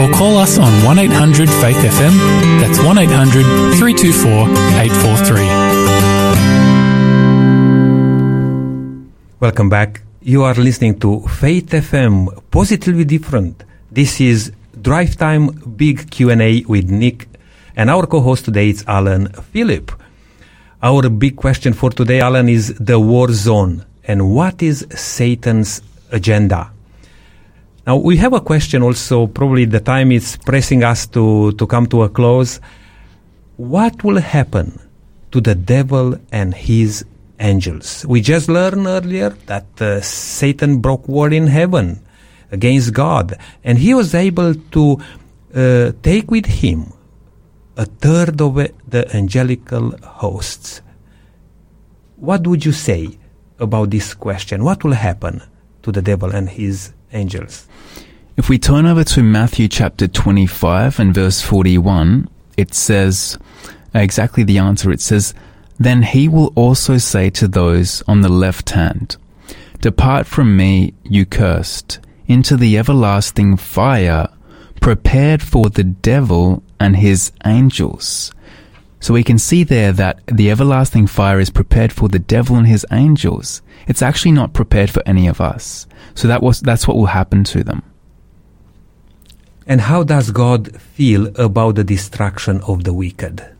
or 0.00 0.08
call 0.16 0.40
us 0.40 0.56
on 0.56 0.72
1 0.80 1.12
800 1.12 1.52
Faith 1.60 1.76
FM. 1.76 2.16
That's 2.64 2.80
1 2.80 2.96
800 2.96 3.76
324 3.76 4.48
843. 4.80 5.63
Welcome 9.44 9.68
back. 9.68 10.00
You 10.22 10.42
are 10.44 10.54
listening 10.54 10.98
to 11.00 11.20
Faith 11.28 11.68
FM, 11.68 12.50
positively 12.50 13.04
different. 13.04 13.62
This 13.90 14.18
is 14.18 14.50
Drive 14.80 15.16
Time 15.16 15.48
Big 15.76 16.10
Q&A 16.10 16.64
with 16.66 16.88
Nick 16.88 17.28
and 17.76 17.90
our 17.90 18.06
co-host 18.06 18.46
today 18.46 18.70
is 18.70 18.86
Alan 18.88 19.28
Philip. 19.52 19.92
Our 20.82 21.10
big 21.10 21.36
question 21.36 21.74
for 21.74 21.90
today, 21.90 22.20
Alan, 22.20 22.48
is 22.48 22.72
the 22.80 22.98
war 22.98 23.30
zone 23.32 23.84
and 24.04 24.34
what 24.34 24.62
is 24.62 24.86
Satan's 24.88 25.82
agenda? 26.10 26.72
Now 27.86 27.98
we 27.98 28.16
have 28.16 28.32
a 28.32 28.40
question 28.40 28.82
also, 28.82 29.26
probably 29.26 29.66
the 29.66 29.80
time 29.80 30.10
is 30.10 30.38
pressing 30.46 30.82
us 30.84 31.06
to, 31.08 31.52
to 31.52 31.66
come 31.66 31.86
to 31.88 32.04
a 32.04 32.08
close. 32.08 32.60
What 33.58 34.04
will 34.04 34.22
happen 34.22 34.80
to 35.32 35.42
the 35.42 35.54
devil 35.54 36.14
and 36.32 36.54
his 36.54 37.04
angels. 37.40 38.04
We 38.06 38.20
just 38.20 38.48
learned 38.48 38.86
earlier 38.86 39.30
that 39.46 39.80
uh, 39.80 40.00
Satan 40.00 40.78
broke 40.78 41.08
war 41.08 41.32
in 41.32 41.46
heaven 41.46 42.04
against 42.50 42.92
God, 42.92 43.38
and 43.62 43.78
he 43.78 43.94
was 43.94 44.14
able 44.14 44.54
to 44.54 44.98
uh, 45.54 45.92
take 46.02 46.30
with 46.30 46.46
him 46.46 46.92
a 47.76 47.84
third 47.84 48.40
of 48.40 48.54
the 48.88 49.10
angelical 49.14 49.96
hosts. 49.98 50.80
What 52.16 52.46
would 52.46 52.64
you 52.64 52.72
say 52.72 53.18
about 53.58 53.90
this 53.90 54.14
question? 54.14 54.64
What 54.64 54.84
will 54.84 54.92
happen 54.92 55.42
to 55.82 55.92
the 55.92 56.02
devil 56.02 56.34
and 56.34 56.48
his 56.48 56.92
angels? 57.12 57.66
If 58.36 58.48
we 58.48 58.58
turn 58.58 58.86
over 58.86 59.04
to 59.04 59.22
Matthew 59.22 59.68
chapter 59.68 60.08
25 60.08 60.98
and 60.98 61.14
verse 61.14 61.40
41, 61.40 62.28
it 62.56 62.74
says 62.74 63.38
exactly 63.94 64.42
the 64.42 64.58
answer. 64.58 64.90
It 64.90 65.00
says, 65.00 65.34
then 65.78 66.02
he 66.02 66.28
will 66.28 66.52
also 66.54 66.98
say 66.98 67.30
to 67.30 67.48
those 67.48 68.02
on 68.06 68.20
the 68.20 68.28
left 68.28 68.70
hand, 68.70 69.16
Depart 69.80 70.26
from 70.26 70.56
me, 70.56 70.94
you 71.02 71.26
cursed, 71.26 71.98
into 72.26 72.56
the 72.56 72.78
everlasting 72.78 73.56
fire, 73.56 74.28
prepared 74.80 75.42
for 75.42 75.68
the 75.68 75.84
devil 75.84 76.62
and 76.80 76.96
his 76.96 77.32
angels. 77.44 78.32
So 79.00 79.12
we 79.12 79.22
can 79.22 79.38
see 79.38 79.64
there 79.64 79.92
that 79.92 80.20
the 80.26 80.50
everlasting 80.50 81.06
fire 81.06 81.38
is 81.38 81.50
prepared 81.50 81.92
for 81.92 82.08
the 82.08 82.18
devil 82.18 82.56
and 82.56 82.66
his 82.66 82.86
angels. 82.90 83.60
It's 83.86 84.00
actually 84.00 84.32
not 84.32 84.54
prepared 84.54 84.88
for 84.88 85.02
any 85.04 85.26
of 85.26 85.40
us. 85.40 85.86
So 86.14 86.28
that 86.28 86.42
was, 86.42 86.60
that's 86.60 86.88
what 86.88 86.96
will 86.96 87.06
happen 87.06 87.44
to 87.44 87.62
them. 87.62 87.82
And 89.66 89.82
how 89.82 90.02
does 90.04 90.30
God 90.30 90.80
feel 90.80 91.26
about 91.38 91.74
the 91.74 91.84
destruction 91.84 92.60
of 92.62 92.84
the 92.84 92.94
wicked? 92.94 93.53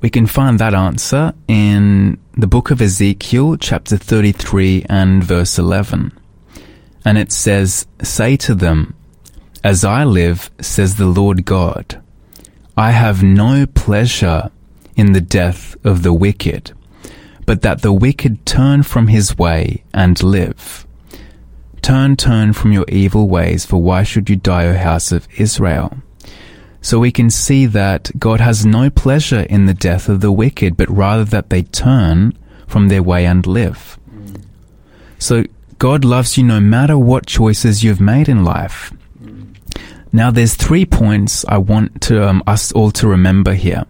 We 0.00 0.08
can 0.08 0.26
find 0.26 0.58
that 0.58 0.72
answer 0.72 1.34
in 1.46 2.18
the 2.32 2.46
book 2.46 2.70
of 2.70 2.80
Ezekiel, 2.80 3.58
chapter 3.58 3.98
33 3.98 4.86
and 4.88 5.22
verse 5.22 5.58
11. 5.58 6.18
And 7.04 7.18
it 7.18 7.30
says, 7.30 7.86
Say 8.02 8.38
to 8.38 8.54
them, 8.54 8.94
As 9.62 9.84
I 9.84 10.04
live, 10.04 10.50
says 10.58 10.96
the 10.96 11.06
Lord 11.06 11.44
God, 11.44 12.02
I 12.78 12.92
have 12.92 13.22
no 13.22 13.66
pleasure 13.66 14.50
in 14.96 15.12
the 15.12 15.20
death 15.20 15.76
of 15.84 16.02
the 16.02 16.14
wicked, 16.14 16.72
but 17.44 17.60
that 17.60 17.82
the 17.82 17.92
wicked 17.92 18.46
turn 18.46 18.82
from 18.82 19.08
his 19.08 19.36
way 19.36 19.84
and 19.92 20.22
live. 20.22 20.86
Turn, 21.82 22.16
turn 22.16 22.54
from 22.54 22.72
your 22.72 22.86
evil 22.88 23.28
ways, 23.28 23.66
for 23.66 23.82
why 23.82 24.02
should 24.02 24.30
you 24.30 24.36
die, 24.36 24.66
O 24.66 24.74
house 24.74 25.12
of 25.12 25.28
Israel? 25.36 25.98
So 26.82 26.98
we 26.98 27.12
can 27.12 27.30
see 27.30 27.66
that 27.66 28.10
God 28.18 28.40
has 28.40 28.64
no 28.64 28.90
pleasure 28.90 29.40
in 29.40 29.66
the 29.66 29.74
death 29.74 30.08
of 30.08 30.20
the 30.20 30.32
wicked, 30.32 30.76
but 30.76 30.88
rather 30.88 31.24
that 31.24 31.50
they 31.50 31.62
turn 31.62 32.36
from 32.66 32.88
their 32.88 33.02
way 33.02 33.26
and 33.26 33.46
live. 33.46 33.98
So 35.18 35.44
God 35.78 36.04
loves 36.04 36.38
you 36.38 36.44
no 36.44 36.60
matter 36.60 36.96
what 36.96 37.26
choices 37.26 37.84
you've 37.84 38.00
made 38.00 38.28
in 38.28 38.44
life. 38.44 38.92
Now 40.12 40.30
there's 40.30 40.54
three 40.54 40.86
points 40.86 41.44
I 41.46 41.58
want 41.58 42.00
to 42.02 42.26
um, 42.28 42.42
us 42.46 42.72
all 42.72 42.90
to 42.92 43.08
remember 43.08 43.54
here. 43.54 43.84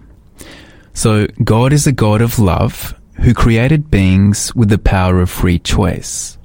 So 0.93 1.26
God 1.43 1.72
is 1.72 1.86
a 1.86 1.93
God 1.93 2.20
of 2.20 2.38
love 2.38 2.95
who 3.14 3.32
created 3.34 3.91
beings 3.91 4.55
with 4.55 4.68
the 4.68 4.78
power 4.78 5.20
of 5.20 5.30
free 5.30 5.59
choice. 5.59 6.36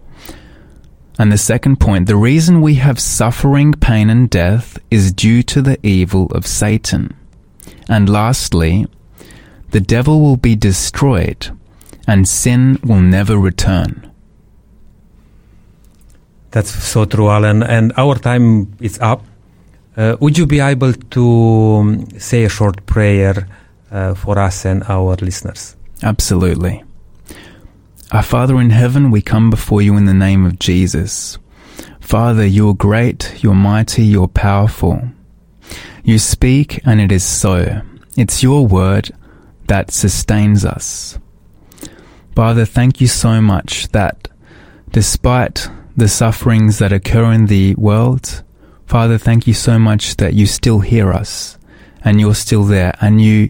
And 1.18 1.32
the 1.32 1.38
second 1.38 1.80
point, 1.80 2.08
the 2.08 2.16
reason 2.16 2.62
we 2.62 2.76
have 2.76 3.00
suffering, 3.00 3.74
pain, 3.74 4.10
and 4.10 4.30
death 4.30 4.78
is 4.92 5.14
due 5.14 5.44
to 5.44 5.62
the 5.62 5.78
evil 5.86 6.28
of 6.28 6.46
Satan. 6.46 7.16
And 7.88 8.10
lastly, 8.10 8.88
the 9.72 9.80
devil 9.80 10.22
will 10.22 10.38
be 10.38 10.56
destroyed 10.56 11.50
and 12.08 12.28
sin 12.28 12.80
will 12.84 13.02
never 13.02 13.38
return. 13.38 14.12
That's 16.52 16.72
so 16.72 17.04
true, 17.04 17.30
Alan. 17.30 17.64
And 17.64 17.92
our 17.98 18.16
time 18.16 18.74
is 18.80 19.00
up. 19.00 19.26
Uh, 19.98 20.16
would 20.22 20.38
you 20.38 20.46
be 20.46 20.62
able 20.62 20.94
to 20.94 21.26
um, 21.26 22.10
say 22.18 22.46
a 22.46 22.50
short 22.50 22.86
prayer 22.86 23.48
uh, 23.92 24.14
for 24.14 24.40
us 24.40 24.64
and 24.66 24.82
our 24.84 25.16
listeners? 25.16 25.76
Absolutely. 26.04 26.85
Our 28.12 28.22
Father 28.22 28.62
in 28.62 28.70
heaven, 28.70 29.10
we 29.10 29.24
come 29.24 29.50
before 29.50 29.82
you 29.82 29.98
in 29.98 30.06
the 30.06 30.14
name 30.14 30.46
of 30.46 30.60
Jesus. 30.60 31.40
Father, 32.00 32.46
you're 32.46 32.76
great, 32.76 33.44
you're 33.44 33.56
mighty, 33.56 34.04
you're 34.04 34.28
powerful. 34.28 35.02
You 36.04 36.20
speak 36.20 36.82
and 36.86 37.02
it 37.02 37.12
is 37.12 37.24
so. 37.24 37.82
It's 38.16 38.44
your 38.44 38.68
word 38.68 39.12
that 39.68 39.90
sustains 39.90 40.64
us. 40.64 41.18
Father, 42.36 42.64
thank 42.64 43.02
you 43.02 43.08
so 43.08 43.42
much 43.42 43.88
that 43.88 44.28
despite 44.92 45.68
the 45.98 46.08
sufferings 46.08 46.78
that 46.78 46.94
occur 46.94 47.32
in 47.32 47.48
the 47.48 47.74
world, 47.74 48.44
Father, 48.86 49.18
thank 49.18 49.48
you 49.48 49.56
so 49.56 49.80
much 49.80 50.18
that 50.18 50.36
you 50.36 50.46
still 50.46 50.80
hear 50.80 51.12
us 51.12 51.58
and 52.04 52.20
you're 52.20 52.36
still 52.36 52.66
there 52.66 52.96
and 53.02 53.20
you 53.20 53.50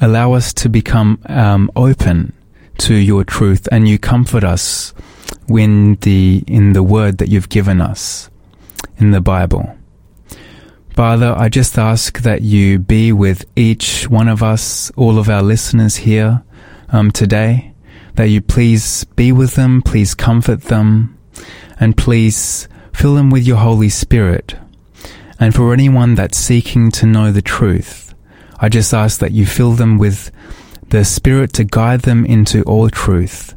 allow 0.00 0.32
us 0.32 0.52
to 0.54 0.68
become 0.68 1.20
um, 1.26 1.70
open 1.76 2.32
to 2.78 2.94
your 2.94 3.24
truth 3.24 3.68
and 3.70 3.88
you 3.88 3.98
comfort 3.98 4.44
us 4.44 4.92
when 5.46 5.96
the 5.96 6.42
in 6.46 6.72
the 6.72 6.82
word 6.82 7.18
that 7.18 7.28
you've 7.28 7.48
given 7.48 7.80
us 7.80 8.30
in 8.96 9.10
the 9.10 9.20
Bible. 9.20 9.76
Father, 10.90 11.34
I 11.36 11.48
just 11.48 11.76
ask 11.76 12.20
that 12.20 12.42
you 12.42 12.78
be 12.78 13.12
with 13.12 13.44
each 13.56 14.08
one 14.08 14.28
of 14.28 14.44
us, 14.44 14.92
all 14.92 15.18
of 15.18 15.28
our 15.28 15.42
listeners 15.42 15.96
here 15.96 16.44
um, 16.90 17.10
today, 17.10 17.74
that 18.14 18.28
you 18.28 18.40
please 18.40 19.02
be 19.16 19.32
with 19.32 19.56
them, 19.56 19.82
please 19.82 20.14
comfort 20.14 20.62
them, 20.62 21.18
and 21.80 21.96
please 21.96 22.68
fill 22.92 23.16
them 23.16 23.30
with 23.30 23.44
your 23.44 23.56
Holy 23.56 23.88
Spirit. 23.88 24.54
And 25.40 25.52
for 25.52 25.72
anyone 25.72 26.14
that's 26.14 26.38
seeking 26.38 26.92
to 26.92 27.06
know 27.06 27.32
the 27.32 27.42
truth, 27.42 28.14
I 28.60 28.68
just 28.68 28.94
ask 28.94 29.18
that 29.18 29.32
you 29.32 29.46
fill 29.46 29.72
them 29.72 29.98
with 29.98 30.30
the 30.90 31.04
Spirit 31.04 31.52
to 31.54 31.64
guide 31.64 32.02
them 32.02 32.24
into 32.24 32.62
all 32.62 32.88
truth, 32.88 33.54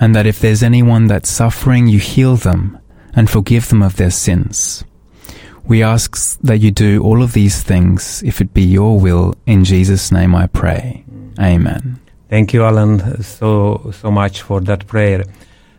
and 0.00 0.14
that 0.14 0.26
if 0.26 0.40
there's 0.40 0.62
anyone 0.62 1.06
that's 1.06 1.30
suffering, 1.30 1.86
you 1.86 1.98
heal 1.98 2.36
them 2.36 2.78
and 3.14 3.28
forgive 3.28 3.68
them 3.68 3.82
of 3.82 3.96
their 3.96 4.10
sins. 4.10 4.84
We 5.64 5.82
ask 5.82 6.40
that 6.40 6.58
you 6.58 6.70
do 6.70 7.02
all 7.02 7.22
of 7.22 7.34
these 7.34 7.62
things, 7.62 8.22
if 8.24 8.40
it 8.40 8.52
be 8.52 8.62
your 8.62 8.98
will. 8.98 9.34
In 9.46 9.64
Jesus' 9.64 10.10
name 10.10 10.34
I 10.34 10.46
pray. 10.48 11.04
Amen. 11.38 12.00
Thank 12.28 12.52
you, 12.52 12.64
Alan, 12.64 13.22
so 13.22 13.92
so 13.92 14.10
much 14.10 14.42
for 14.42 14.60
that 14.62 14.86
prayer. 14.86 15.24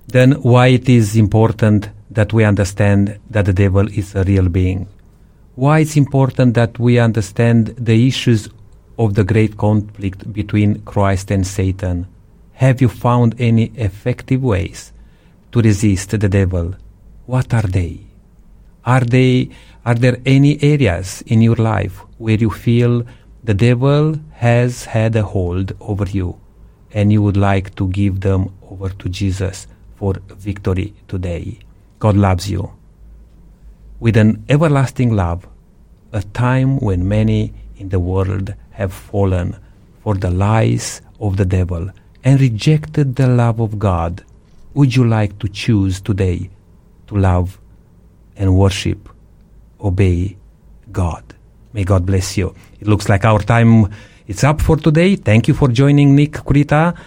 Then, 0.08 0.34
why 0.34 0.68
it 0.68 0.88
is 0.88 1.16
important 1.16 1.89
that 2.12 2.32
we 2.32 2.44
understand 2.44 3.20
that 3.30 3.46
the 3.46 3.54
devil 3.54 3.88
is 3.88 4.16
a 4.16 4.24
real 4.24 4.50
being? 4.50 4.88
Why 5.56 5.80
it's 5.80 5.98
important 5.98 6.54
that 6.54 6.80
we 6.80 7.00
understand 7.00 7.76
the 7.78 8.08
issues 8.08 8.50
of 8.98 9.16
the 9.16 9.24
great 9.24 9.58
conflict 9.58 10.32
between 10.32 10.82
Christ 10.82 11.32
and 11.32 11.46
Satan? 11.46 12.08
Have 12.54 12.82
you 12.82 12.89
found 12.89 13.36
any 13.39 13.66
effective 13.76 14.44
ways 14.44 14.94
to 15.52 15.62
resist 15.62 16.12
the 16.12 16.30
devil? 16.30 16.76
What 17.26 17.54
are 17.54 17.64
they? 17.64 18.02
Are 18.86 19.02
they 19.02 19.50
are 19.86 19.96
there 19.96 20.18
any 20.26 20.62
areas 20.64 21.24
in 21.28 21.41
your 21.41 21.56
life 21.56 22.04
where 22.18 22.38
you 22.38 22.50
feel 22.50 23.06
the 23.44 23.54
devil 23.54 24.16
has 24.34 24.86
had 24.86 25.16
a 25.16 25.24
hold 25.24 25.74
over 25.82 26.06
you 26.06 26.39
and 26.94 27.12
you 27.12 27.22
would 27.22 27.36
like 27.36 27.76
to 27.76 27.88
give 27.89 28.22
them 28.22 28.54
over 28.70 28.89
to 28.89 29.10
Jesus 29.10 29.68
for 29.96 30.14
victory 30.30 30.94
today? 31.08 31.60
God 32.00 32.16
loves 32.16 32.50
you 32.50 32.72
with 34.00 34.18
an 34.18 34.44
everlasting 34.50 35.16
love, 35.16 35.48
a 36.12 36.22
time 36.22 36.78
when 36.80 37.08
many 37.08 37.54
in 37.78 37.88
the 37.88 38.00
world 38.00 38.54
have 38.74 38.93
fallen 38.93 39.55
for 40.01 40.15
the 40.15 40.30
lies 40.30 41.01
of 41.19 41.38
the 41.38 41.45
devil 41.45 41.89
and 42.24 42.39
rejected 42.39 43.15
the 43.15 43.28
love 43.28 43.59
of 43.59 43.80
God, 43.80 44.24
would 44.74 44.95
you 44.95 45.07
like 45.07 45.39
to 45.39 45.47
choose 45.47 46.01
today 46.01 46.49
to 47.07 47.15
love 47.15 47.59
and 48.36 48.55
worship, 48.55 49.09
obey 49.80 50.36
God? 50.91 51.24
May 51.74 51.84
God 51.84 52.05
bless 52.05 52.38
you. 52.38 52.53
It 52.80 52.88
looks 52.88 53.09
like 53.09 53.26
our 53.26 53.39
time 53.39 53.93
is 54.28 54.43
up 54.43 54.61
for 54.61 54.78
today. 54.78 55.15
Thank 55.15 55.47
you 55.47 55.53
for 55.53 55.67
joining 55.67 56.15
Nick 56.15 56.34
Creta 56.34 56.97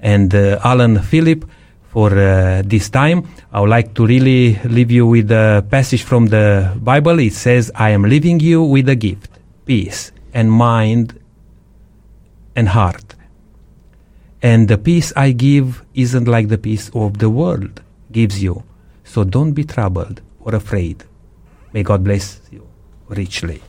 and 0.00 0.34
uh, 0.34 0.60
Alan 0.64 1.00
Philip 1.02 1.48
for 1.88 2.16
uh, 2.16 2.62
this 2.64 2.90
time. 2.90 3.26
I 3.52 3.60
would 3.60 3.70
like 3.70 3.94
to 3.94 4.06
really 4.06 4.58
leave 4.64 4.90
you 4.90 5.06
with 5.06 5.30
a 5.30 5.64
passage 5.70 6.02
from 6.02 6.26
the 6.26 6.72
Bible. 6.76 7.18
It 7.18 7.32
says, 7.32 7.72
I 7.74 7.90
am 7.90 8.02
leaving 8.02 8.40
you 8.40 8.62
with 8.62 8.88
a 8.88 8.96
gift, 8.96 9.30
peace 9.64 10.12
and 10.36 10.52
mind 10.52 11.18
and 12.54 12.68
heart. 12.68 13.14
And 14.42 14.68
the 14.68 14.76
peace 14.76 15.10
I 15.16 15.32
give 15.32 15.82
isn't 15.94 16.28
like 16.28 16.48
the 16.48 16.58
peace 16.58 16.90
of 16.94 17.18
the 17.18 17.30
world 17.30 17.80
gives 18.12 18.42
you. 18.42 18.62
So 19.02 19.24
don't 19.24 19.52
be 19.52 19.64
troubled 19.64 20.20
or 20.40 20.54
afraid. 20.54 21.04
May 21.72 21.82
God 21.82 22.04
bless 22.04 22.42
you 22.52 22.68
richly. 23.08 23.62